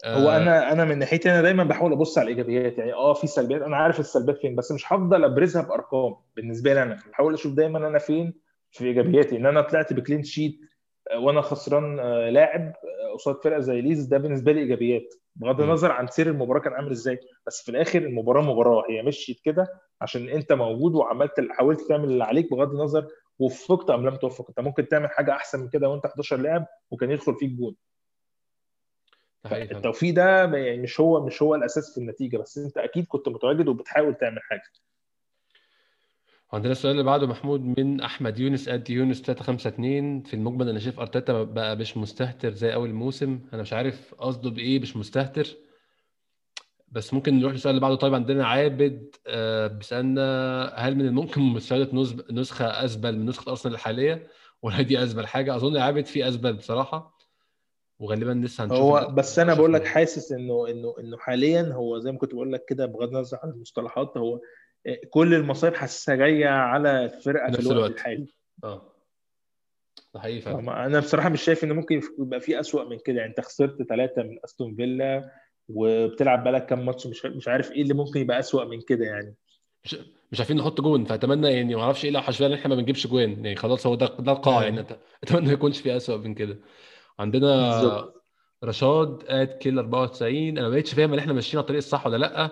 [0.04, 2.78] هو آه أنا أنا من ناحيتي أنا دايما بحاول أبص على الإيجابيات.
[2.78, 3.62] يعني آه في سلبيات.
[3.62, 6.16] أنا عارف السلبيات فين بس مش هفضل أبرزها بأرقام.
[6.36, 8.34] بالنسبة لي أنا بحاول أشوف دايما أنا فين
[8.70, 9.36] في إيجابياتي.
[9.36, 10.60] إن أنا طلعت ب clean sheet
[11.10, 12.72] آه، وأنا خسران آه، لاعب
[13.14, 15.14] قصاد فرقة زي ليدز ده بالنسبة لي إيجابيات.
[15.36, 15.60] بغض.
[15.60, 19.80] النظر عن سير المباراة كان عامل إزاي بس في الآخر المباراة مباراة هي مشيت كده
[20.00, 23.08] عشان أنت موجود وعملت حاولت تعمل اللي عليك بغض النظر
[23.38, 24.48] وفقت أم لم توفق.
[24.48, 27.50] أنت ممكن تعمل حاجة أحسن من كده وأنت 11 لاعب وكان يدخل فيك
[29.44, 29.62] فعلا.
[29.62, 33.68] التوفيق ده يعني مش هو مش هو الأساس في النتيجة بس أنت أكيد كنت متواجد
[33.68, 34.62] وبتحاول تعمل حاجة.
[36.54, 41.00] عندنا السؤال اللي بعده محمود من أحمد يونس قد يونس 352 في المجمل أنا شايف
[41.00, 43.40] أرتيتا بقى مش مستهتر زي أول موسم.
[43.52, 45.46] أنا مش عارف قصده بإيه مش مستهتر.
[46.88, 47.94] بس ممكن نروح للسؤال اللي بعده.
[47.94, 54.26] طيب عندنا عابد آه، بيسألنا هل من الممكن نسخ- نسخة ازبل من نسخة أرسنال الحالية؟
[54.62, 57.14] ولا دي ازبل حاجة؟ أظن يا عابد في ازبل بصراحة.
[57.98, 62.12] وغالبا لسه هنشوف هو بس أنا بقول لك حاسس انه انه إنه حاليا هو زي
[62.12, 64.40] ما كنت بقول لك كده بغض النظر عن المصطلحات هو
[65.10, 67.90] كل المصايب حاسسها جاية على الفرقه في الوقت الوقت.
[67.90, 68.26] الحالي.
[68.64, 68.90] آه.
[70.14, 70.86] ده حقيقي فعلا.
[70.86, 73.16] أنا بصراحة مش شايف إن ممكن يبقى في أسوأ من كده.
[73.16, 75.30] يعني أنت خسرت ثلاثة من أستون فيلا
[75.68, 79.34] وبتلعب بقالك كام ماتش مش مش عارف إيه اللي ممكن يبقى أسوأ من كده يعني.
[79.84, 79.96] مش
[80.32, 81.04] مش عارفين نحط جون.
[81.04, 83.94] فأتمنى يعني ما أعرفش إيه لو حشفنا إن إحنا ما بنجيبش جوان يعني خلاص هو
[83.94, 84.82] ده ده القاع يعني.
[84.84, 84.92] أت-
[85.24, 86.58] أتمنى ما يكونش في اسوء من كده.
[87.18, 88.24] عندنا بالظبط.
[88.64, 92.16] رشاد اد كيل 94 أنا ما بقتش فاهم ان إحنا ماشيين على الطريق الصح ولا
[92.16, 92.50] لأ.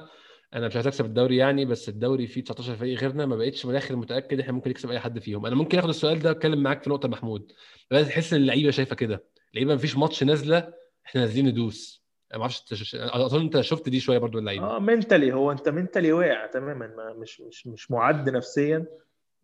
[0.54, 3.70] أنا مش عايز أكسب الدوري يعني بس الدوري فيه 19 فريق غيرنا ما بقتش من
[3.70, 5.46] الآخر متأكد إحنا ممكن نكسب أي حد فيهم.
[5.46, 7.52] أنا ممكن آخد السؤال ده أتكلم معاك في نقطة محمود.
[7.90, 9.24] بس تحس إن اللعيبة شايفة كده.
[9.52, 10.74] اللعيبة ما فيش ماتش نازلة
[11.06, 12.04] إحنا نازلين ندوس.
[12.30, 14.64] أنا ما أعرفش اظن أنت شفت دي شوية برضو اللعيبة.
[14.66, 18.86] آه منتلي هو أنت منتلي واقع تماما ما مش مش مش معد نفسيا.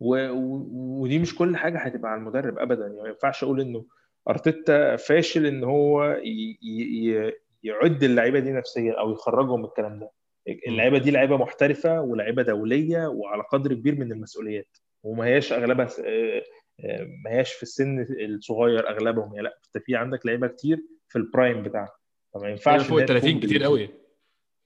[0.01, 0.29] و...
[0.31, 0.67] و...
[1.03, 2.87] ودي مش كل حاجة هتبقى على المدرب ابدا.
[2.87, 3.85] يعني ما ينفعش أقول إنه
[4.29, 6.59] أرتيتا فاشل إن هو ي...
[6.63, 7.33] ي...
[7.63, 10.11] يعد اللعيبة دي نفسيا أو يخرجهم من الكلام ده.
[10.49, 14.77] اللعيبة دي لعيبة محترفة ولاعيبه دولية وعلى قدر كبير من المسؤوليات.
[15.03, 16.43] وما هياش أغلبها آه،
[16.85, 19.35] آه، ما هياش في السن الصغير أغلبهم.
[19.35, 20.79] يعني لا انت في عندك لعيبة كتير
[21.09, 21.93] في البرايم بتاعها
[22.35, 23.63] فما ينفعش فوق ال هي 30 تكون كتير.
[23.65, 23.89] قوي.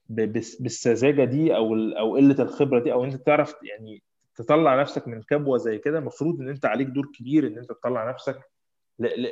[0.09, 4.03] بالسذاجة دي أو أو قلة الخبرة دي أو أنت تعرف يعني
[4.37, 8.11] تطلع نفسك من كبوة زي كده المفروض إن أنت عليك دور كبير إن أنت تطلع
[8.11, 8.41] نفسك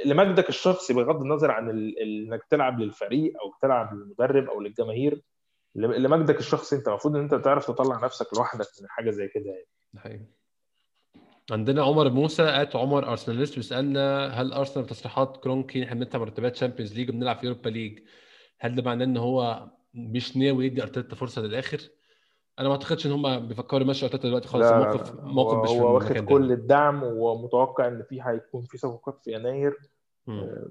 [0.06, 5.20] لمجدك الشخصي بغض النظر عن إنك تلعب للفريق أو تلعب للمدرب أو للجماهير.
[5.74, 9.66] لمجدك الشخصي انت المفروض إن انت تعرف تطلع نفسك لوحدك من حاجة زي كده يعني.
[9.96, 10.24] حقيقي.
[11.50, 16.94] عندنا عمر موسى at عمر ارسناليست بيسألنا هل أرسنال بتصريحات كرونكي إحنا بنطلع مرتبات Champions
[16.94, 17.98] League وبنلعب في Europa League
[18.60, 21.78] هل ده معناه إن هو مش ناوي يدي أرتيتا فرصة للآخر؟
[22.58, 26.16] أنا ما أعتقدش إن هم بيفكروا يمشوا أرتيتا دلوقتي خالص الموقف موقف مش هو واخد
[26.18, 29.76] كل ده الدعم ومتوقع إن في هيكون في صفقات في يناير.
[30.26, 30.70] مم.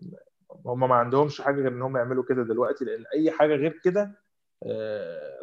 [0.66, 4.02] هم ما عندهمش حاجة غير إن هم يعملوا كده دلوقتي لأن أي حاجة غير كده
[4.02, 4.28] آه،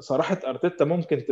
[0.01, 1.25] صراحة أرتيتا ممكن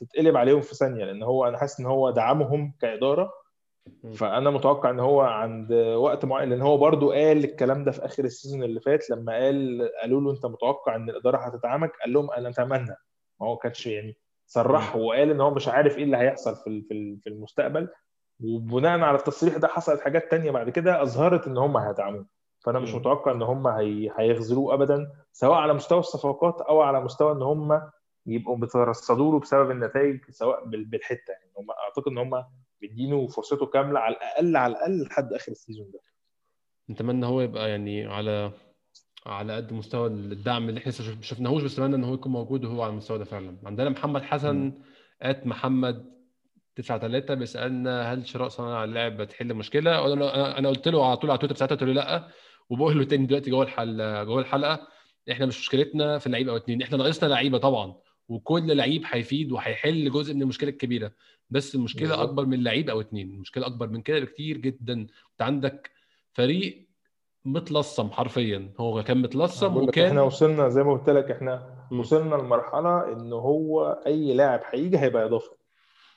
[0.00, 3.32] تتقلب عليهم في ثانية لأن هو أنا حاسس إن هو دعمهم كإدارة.
[4.14, 8.24] فأنا متوقع إن هو عند وقت معين لأن هو برضو قال الكلام ده في آخر
[8.24, 12.48] السيزون اللي فات لما قال قالوا له أنت متوقع إن الإدارة هتدعمك؟ قال لهم أنا
[12.48, 12.96] أتمنى.
[13.40, 14.16] ما هو كانش يعني
[14.46, 16.82] صرح وقال إن هو مش عارف إيه اللي هيحصل في
[17.22, 17.88] في المستقبل.
[18.44, 22.26] وبناء على التصريح ده حصلت حاجات تانية بعد كده أظهرت إن هم هيدعموه.
[22.64, 22.94] فأنا مش.
[22.94, 24.10] متوقع إن هم هي...
[24.18, 27.82] هيخذلوه ابدا سواء على مستوى الصفقات أو على مستوى إن هم
[28.26, 31.30] يبقوا بيترصدوا له بسبب النتائج سواء بال- بالحتة.
[31.32, 32.44] يعني هم أعتقد إن هم
[32.80, 36.00] بيدينه فرصته كاملة على الأقل على الأقل لحد آخر السيزون ده.
[36.90, 38.50] نتمنى هو يبقى يعني على
[39.26, 42.82] على قد مستوى الدعم اللي إحنا شف- شفناهوش بس اتمنى إن هو يكون موجود وهو
[42.82, 43.56] على المستوى ده فعلا.
[43.64, 44.72] عندنا محمد حسن
[45.22, 46.12] ات محمد
[46.76, 51.16] 9 3 بيسألنا هل شراء صانع اللعب بتحل مشكلة؟ وأنا أنا أنا قلت له على
[51.16, 52.28] طول على تويتر ساعتها قلت له لأ.
[52.72, 54.88] وبقول له تاني دلوقتي جوه الحلقة جوه الحلقة
[55.30, 57.94] إحنا مش مشكلتنا في اللعيبه أو اتنين إحنا ناقصنا لعيبة طبعا
[58.28, 61.12] وكل لعيب هيفيد وهيحل جزء من المشكلة الكبيرة
[61.50, 62.28] بس المشكلة بالظبط.
[62.28, 65.90] أكبر من لعيب أو اتنين المشكلة أكبر من كده بكتير جدا أنت عندك
[66.32, 66.88] فريق
[67.44, 71.86] متلصم حرفيا هو كان متلصم وكان إحنا وصلنا زي ما قلت لك إحنا.
[71.92, 75.56] وصلنا لمرحلة إن هو أي لاعب هيجي هيبقى اضافه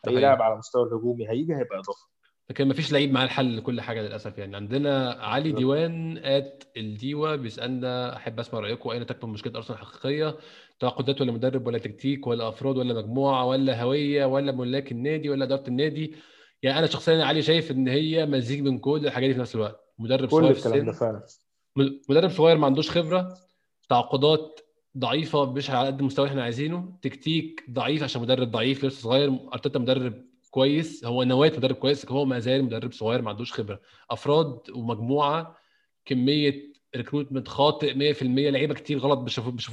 [0.08, 0.16] أي.
[0.16, 2.08] لاعب على المستوى الهجومي هيجي هيبقى اضافه
[2.50, 4.56] لكن مفيش لعيب معاه الحل لكل حاجة للأسف يعني.
[4.56, 5.52] عندنا علي.
[5.52, 10.38] ديوان ات الديوا بيسألنا أحب أسمع رأيكم أين تكمن مشكلة أرسنال الحقيقية؟
[10.80, 15.46] تعاقدات ولا مدرب ولا تكتيك ولا أفراد ولا مجموعة ولا هوية ولا ملاك النادي ولا
[15.46, 16.16] إدارة النادي؟
[16.64, 19.80] يعني أنا شخصيا علي شايف إن هي مزيج من كل الحاجات دي في نفس الوقت.
[20.00, 21.24] مدرب كل صغير الكلام ده فعلا.
[22.10, 23.38] مدرب صغير ما عندوش خبرة.
[23.90, 24.60] تعاقدات
[24.98, 26.98] ضعيفة مش على قد المستوى إحنا عايزينه.
[27.02, 29.40] تكتيك ضعيف عشان مدرب ضعيف لسه صغير.
[29.54, 30.26] أرتيتا مدرب
[30.56, 33.82] كويس هو نواة مدرب كويس هو ما زال مدرب صغير ما عندوش خبرة.
[34.12, 35.58] أفراد ومجموعة
[36.06, 39.30] كمية ريكروتمنت خاطئ 100% لعيبة كتير غلط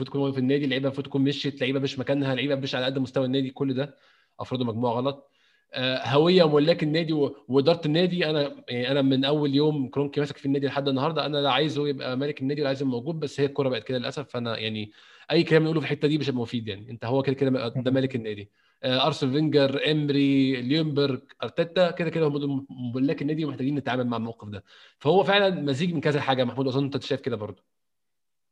[0.07, 3.27] تكون في النادي لعيبة المفروض تكون مشيت لعيبة مش مكانها لعيبة مش على قد مستوى
[3.27, 3.97] النادي كل ده
[4.41, 5.31] أفراد ومجموعة غلط.
[5.75, 7.13] آه، هوية وملاك النادي
[7.49, 11.39] وإدارة النادي أنا يعني أنا من أول يوم كرونكي ماسك في النادي لحد النهارده أنا
[11.39, 14.59] لا عايزه يبقى مالك النادي ولا عايزه موجود بس هي الكوره بقت كده للأسف فأنا
[14.59, 14.93] يعني
[15.31, 16.91] أي كلام نقوله في الحتة دي مش هيبقى مفيد يعني.
[16.91, 18.51] أنت هو كده كده ده مالك النادي.
[18.85, 24.65] ارسن فينجر امري ليونبرج أرتيتا كده كده هم ملاك النادي ومحتاجين نتعامل مع الموقف ده.
[24.99, 26.45] فهو فعلا مزيج من كذا حاجة.
[26.45, 27.63] محمود أظن أنت شايف كده برضه.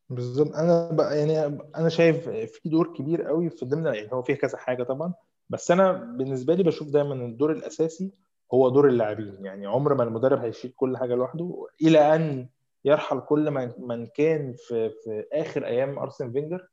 [0.09, 0.55] بالظبط.
[0.55, 4.57] أنا بقى يعني أنا شايف في دور كبير قوي في ضمن يعني هو فيه كذا
[4.57, 5.13] حاجة طبعا.
[5.49, 8.11] بس أنا بالنسبة لي بشوف دايما الدور الأساسي
[8.53, 9.37] هو دور اللاعبين.
[9.41, 12.47] يعني عمر ما المدرب هيشيل كل حاجة لوحده إلى أن
[12.85, 16.67] يرحل كل من كان في في آخر أيام أرسن فينجر.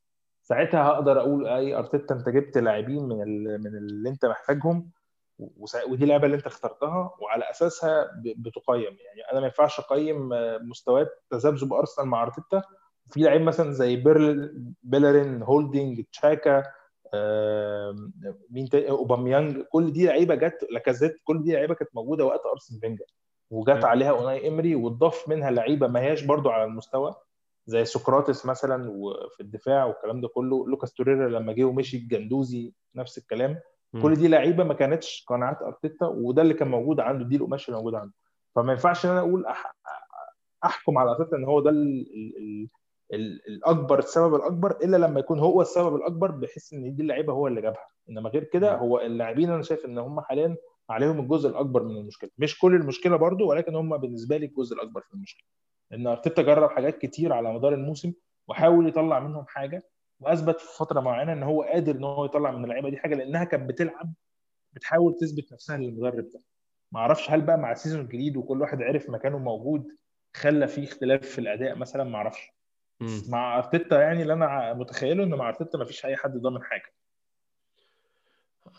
[0.48, 4.90] ساعتها هقدر أقول أي أرتيتا أنت جبت لاعبين من ال- من اللي أنت محتاجهم
[5.88, 8.82] ودي اللعبه اللي أنت اخترتها وعلى أساسها ب- بتقيم.
[9.06, 10.28] يعني أنا ما ينفعش أقيم
[10.68, 12.62] مستويات تذبذب أرسنال مع أرتيتا.
[13.10, 16.62] في لعيب مثلا زي بيرل بيليرين هولدينج تشاكا
[18.50, 19.60] مين تاني؟ أوباميانج.
[19.62, 23.04] كل دي لعيبة جت لاكازيت كل دي لعيبة كانت موجودة وقت ارسن فينجر
[23.50, 23.84] وجت.
[23.84, 27.14] عليها أوناي إمري واتضاف منها لعيبة ما هياش برضو على المستوى.
[27.68, 33.18] زي سقراطس مثلا وفي الدفاع والكلام ده كله لوكاس توريرا لما جه ومشي الجندوزي نفس
[33.18, 33.60] الكلام
[33.92, 34.02] مم.
[34.02, 37.78] كل دي لعيبة ما كانتش قناعات أرتيتا وده اللي كان موجود عنده دي القماش اللي
[37.78, 38.14] موجود عنده
[38.56, 39.74] فما ينفعش إن أنا أقول أح...
[40.64, 42.06] أحكم على أرتيتا إن هو ده ال...
[42.14, 42.36] ال...
[42.36, 42.68] ال...
[43.12, 43.40] ال...
[43.48, 47.60] الأكبر السبب الأكبر إلا لما يكون هو السبب الأكبر بحيث إن دي اللعيبة هو اللي
[47.60, 48.76] جابها إنما غير كده.
[48.76, 50.56] هو اللاعبين أنا شايف إن هم حاليا
[50.90, 52.30] عليهم الجزء الأكبر من المشكلة.
[52.38, 55.46] مش كل المشكلة برضو ولكن هم بالنسبة لي الجزء الأكبر في المشكلة.
[55.92, 58.12] ان أرتيتا جرب حاجات كتير على مدار الموسم
[58.48, 59.82] وحاول يطلع منهم حاجة
[60.20, 63.44] وأثبت في فترة معينة إن هو قادر إن هو يطلع من اللعيبة دي حاجة لأنها
[63.44, 64.14] كانت بتلعب
[64.72, 66.40] بتحاول تثبت نفسها للمدرب ده.
[66.92, 69.88] ما أعرفش هل بقى مع season الجديد وكل واحد عرف مكانه موجود
[70.36, 72.50] خلى فيه اختلاف في الأداء مثلا؟ ما أعرفش.
[73.30, 76.92] مع أرتيتا يعني اللي أنا متخيله إن مع أرتيتا ما فيش أي حد ضامن حاجة.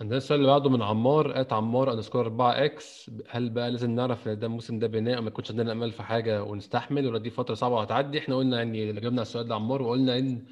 [0.02, 4.28] عندنا السؤال اللي بعده من عمار at عمار underscore 4 x هل بقى لازم نعرف
[4.28, 7.54] إن ده الموسم ده بناء وما يكونش عندنا أمل في حاجة ونستحمل؟ ولا دي فترة
[7.56, 10.46] صعبة وهتعدي؟ إحنا قلنا يعني اللي جبنا السؤال ده عمار وقلنا إن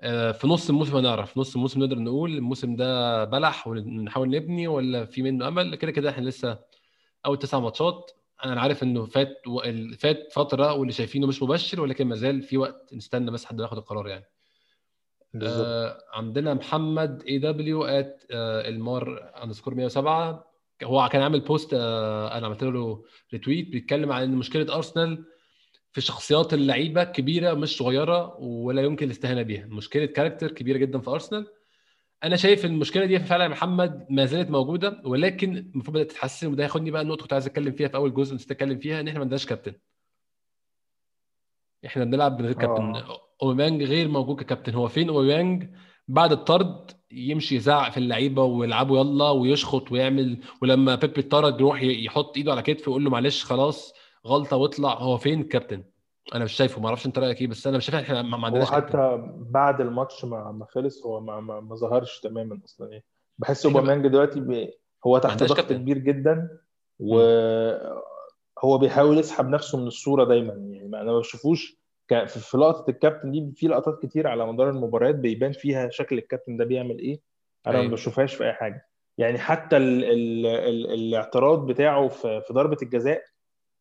[0.00, 5.04] آه، في نص الموسم هنعرف نص الموسم نقدر نقول الموسم ده بلح ونحاول نبني ولا
[5.04, 6.58] في منه أمل؟ كده كده إحنا لسه
[7.26, 8.10] أول تسع ماتشات.
[8.44, 9.42] أنا عارف إنه فات.
[9.98, 13.78] فات فترة واللي شايفينه مش مبشر ولكن ما زال في وقت نستنى بس حد ياخد
[13.78, 14.24] القرار يعني.
[15.42, 20.50] آه عندنا محمد A W at المار underscore 107
[20.82, 25.24] هو كان عامل بوست آه أنا عملت له retweet بيتكلم عن إن مشكلة أرسنال
[25.92, 29.66] في شخصيات اللعيبة كبيرة مش صغيرة ولا يمكن الاستهانة بيها.
[29.66, 31.46] مشكلة character كبيرة جدا في أرسنال.
[32.24, 36.62] أنا شايف المشكلة دي فعلا يا محمد ما زالت موجودة ولكن المفروض بدأت تتحسن وده
[36.64, 39.18] هياخدني بقى النقطة كنت عايز أتكلم فيها في أول جزء نسيت أتكلم فيها إن إحنا
[39.18, 39.72] ما عندناش كابتن
[41.86, 44.74] إحنا بنلعب من غير كابتن آه أوباميانج غير موجود ككابتن.
[44.74, 45.68] هو فين أوباميانج؟
[46.08, 50.38] بعد الطرد يمشي يزعق في اللعيبة ويلعبوا يلا ويشخط ويعمل.
[50.62, 53.94] ولما بيبي اتطرد يروح يحط إيده على كتفه ويقول له معلش خلاص
[54.26, 54.94] غلطة واطلع.
[54.94, 55.84] هو فين الكابتن؟
[56.34, 58.70] أنا مش شايفه ما أعرفش أنت رأيك إيه بس أنا مش شايف إحنا ما عندناش
[58.70, 62.90] حتى بعد الماتش ما ما خلص هو ما, ما, ما ظهرش تماما أصلا.
[62.90, 63.04] يعني
[63.38, 63.66] بحس.
[63.66, 64.70] أوباميانج دلوقتي
[65.06, 65.76] هو تحت ضغط كابتن.
[65.76, 66.48] كبير جدا.
[68.62, 70.52] وهو بيحاول يسحب نفسه من الصورة دايما.
[70.52, 71.76] يعني ما أنا ما بشوفوش
[72.26, 76.64] في لقطة الكابتن دي في لقطات كتير على مدار المباريات بيبان فيها شكل الكابتن ده
[76.64, 77.20] بيعمل إيه.
[77.66, 77.92] أنا ما أيوة.
[77.92, 78.88] بشوفهاش في أي حاجة.
[79.18, 83.22] يعني حتى ال ال ال الاعتراض بتاعه في في ضربة الجزاء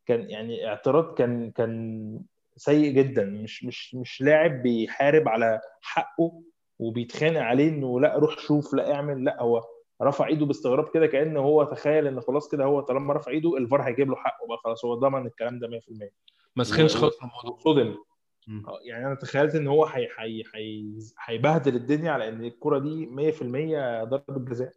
[0.05, 2.19] كان يعني اعتراض كان كان
[2.55, 3.25] سيء جدا.
[3.25, 6.41] مش مش مش لاعب بيحارب على حقه
[6.79, 9.61] وبيتخانق عليه إنه لا روح شوف لا اعمل لا هو
[10.03, 13.81] رفع ايده باستغراب كده كأنه هو تخيل إن خلاص كده هو طالما رفع ايده الفار
[13.81, 16.09] هيجيب له حقه بقى خلاص هو ضمن الكلام ده 100%
[16.55, 17.57] ما سخنش خالص الموضوع.
[17.59, 17.95] صدم.
[18.67, 20.85] آه، يعني أنا تخيلت إن هو هي هي هي
[21.25, 24.71] هيبهدل الدنيا على إن الكرة دي 100% ضربة جزاء.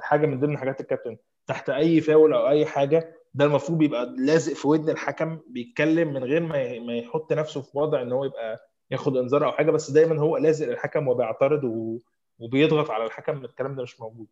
[0.00, 1.16] حاجة من ضمن حاجات الكابتن.
[1.46, 6.24] تحت أي فاول أو أي حاجة ده المفروض بيبقى لازق في ودن الحكم بيتكلم من
[6.24, 9.90] غير ما ما يحط نفسه في وضع إن هو يبقى ياخد إنذار أو حاجة بس
[9.90, 11.98] دايما هو لازق للحكم وبيعترض و...
[12.38, 14.26] وبيضغط على الحكم الكلام ده مش موجود.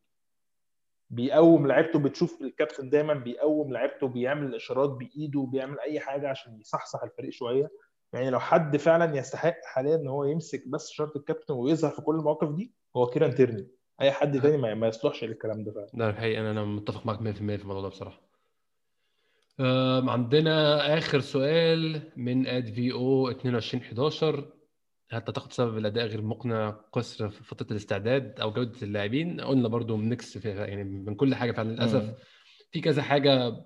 [1.11, 7.03] بيقوم لعيبته بتشوف الكابتن دايما بيقوم لعيبته بيعمل اشارات بإيده بيعمل أي حاجة عشان يصحصح
[7.03, 7.71] الفريق شوية.
[8.13, 12.15] يعني لو حد فعلا يستحق حاليا إن هو يمسك بس شرط الكابتن ويظهر في كل
[12.15, 13.69] المواقف دي هو كيران تيرني.
[14.01, 15.89] أي حد تاني ما, يصلحش للكلام ده فعلا.
[15.95, 18.21] ده الحقيقة أنا أنا متفق معاك 100% في الموضوع ده بصراحة.
[19.61, 24.45] أم، عندنا آخر سؤال من اد في أو 2211
[25.13, 29.97] هل تعتقد سبب الأداء غير مقنع قصر في فترة الاستعداد أو جودة اللاعبين؟ قلنا برضو
[29.97, 32.03] ميكس في يعني من كل حاجة فعلا للأسف.
[32.03, 32.15] مم.
[32.73, 33.57] في كذا حاجة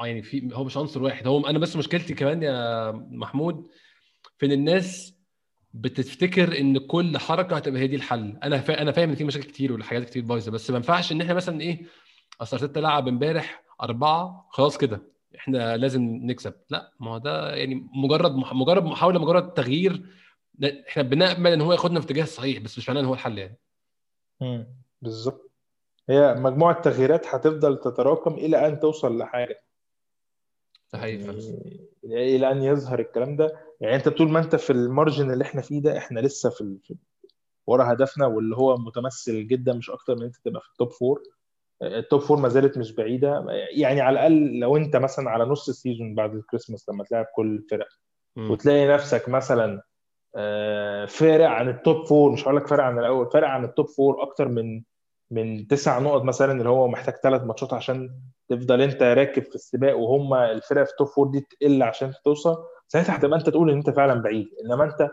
[0.00, 1.26] يعني في هو مش عنصر واحد.
[1.26, 3.66] هو أنا بس مشكلتي كمان يا محمود
[4.38, 5.14] في إن الناس
[5.74, 8.38] بتفتكر إن كل حركة هتبقى هي دي الحل.
[8.42, 8.82] أنا فا...
[8.82, 11.60] أنا فاهم إن في مشاكل كتير والحاجات كتير بايظة بس ما ينفعش إن إحنا مثلا
[11.60, 11.82] إيه
[12.40, 15.02] أصل أرتيتا لعب إمبارح أربعة خلاص كده.
[15.36, 16.54] إحنا لازم نكسب.
[16.70, 18.54] لا ما هو ده يعني مجرد مح...
[18.54, 20.02] مجرد محاولة مجرد تغيير
[20.64, 23.58] إحنا بنأمل إن هو ياخدنا في اتجاه صحيح بس مش معناه إن هو الحل يعني
[24.40, 24.66] مم.
[25.02, 25.50] بالظبط
[26.08, 29.62] هي مجموعة تغييرات هتفضل تتراكم إلى أن توصل لحاجة
[30.92, 31.24] ده حقيقي.
[32.02, 35.44] يعني إلى أن يظهر الكلام ده يعني أنت طول ما أنت في ال margin اللي
[35.44, 36.78] إحنا فيه ده إحنا لسه في, ال...
[36.84, 36.94] في
[37.66, 41.22] ورا هدفنا واللي هو متمثل جدا مش أكتر من أنت تبقى في ال top four
[41.82, 43.46] ال top four ما زالت مش بعيدة
[43.76, 47.56] يعني على الأقل لو أنت مثلا على نص ال season بعد الكريسماس لما تلعب كل
[47.56, 47.88] الفرق.
[48.50, 49.82] وتلاقي نفسك مثلا
[51.08, 53.86] فارق عن ال top four مش هقول لك فارق عن الأول فارق عن ال top
[53.86, 54.82] four أكتر من
[55.30, 58.10] من تسع نقط مثلا اللي هو محتاج ثلاث ماتشات عشان
[58.48, 62.56] تفضل أنت راكب في السباق وهم الفرق في ال top four دي تقل عشان توصل.
[62.88, 64.46] ساعتها هتبقى أنت تقول إن أنت فعلا بعيد.
[64.64, 65.10] إنما أنت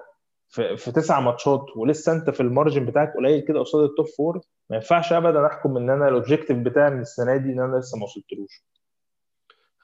[0.47, 4.05] في, في تسع ماتشات ولسه أنت في ال margin بتاعك قليل كده قصاد ال top
[4.17, 7.77] four ما ينفعش ابدا أحكم إن أنا ال objective بتاعي من السنة دي إن أنا
[7.77, 8.63] لسه ما وصلتلوش.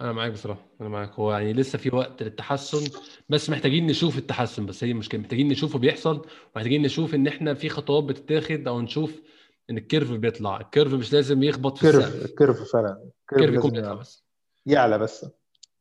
[0.03, 1.11] أنا معاك بصراحة أنا معاك.
[1.11, 2.99] هو يعني لسه في وقت للتحسن
[3.29, 5.21] بس محتاجين نشوف التحسن بس هي المشكلة.
[5.21, 6.25] محتاجين نشوفه بيحصل
[6.55, 9.21] ومحتاجين نشوف إن إحنا في خطوات بتتاخد أو نشوف
[9.69, 10.61] إن ال curve بيطلع.
[10.61, 12.25] ال curve مش لازم يخبط في السقف.
[12.25, 13.09] ال curve فعلا.
[13.31, 14.23] ال curve يكون بيطلع بس.
[14.65, 15.25] يعلى بس.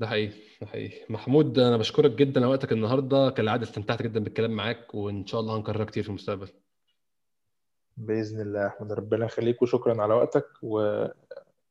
[0.00, 1.06] ده حقيقي ده حقيقي.
[1.08, 3.30] محمود أنا بشكرك جدا على وقتك النهارده.
[3.30, 6.48] كالعاده استمتعت جدا بالكلام معاك وإن شاء الله هنكررها كتير في المستقبل.
[7.96, 10.46] بإذن الله يا أحمد ربنا يخليك وشكرا على وقتك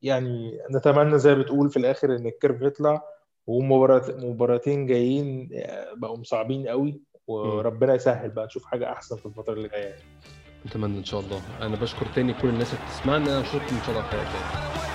[0.02, 3.02] ويعني نتمنى زي ما بتقول في الآخر إن الكيرف يطلع
[3.46, 5.48] ومبارات مباراتين جايين
[5.96, 9.94] بقوا صعبين قوي وربنا يسهل بقى نشوف حاجة أحسن في الفترة اللي جاية.
[10.66, 11.42] اتمنى إن شاء الله.
[11.60, 13.40] أنا بشكر تاني كل الناس اللي بتسمعنا.
[13.40, 14.91] أشوفكم إن شاء الله في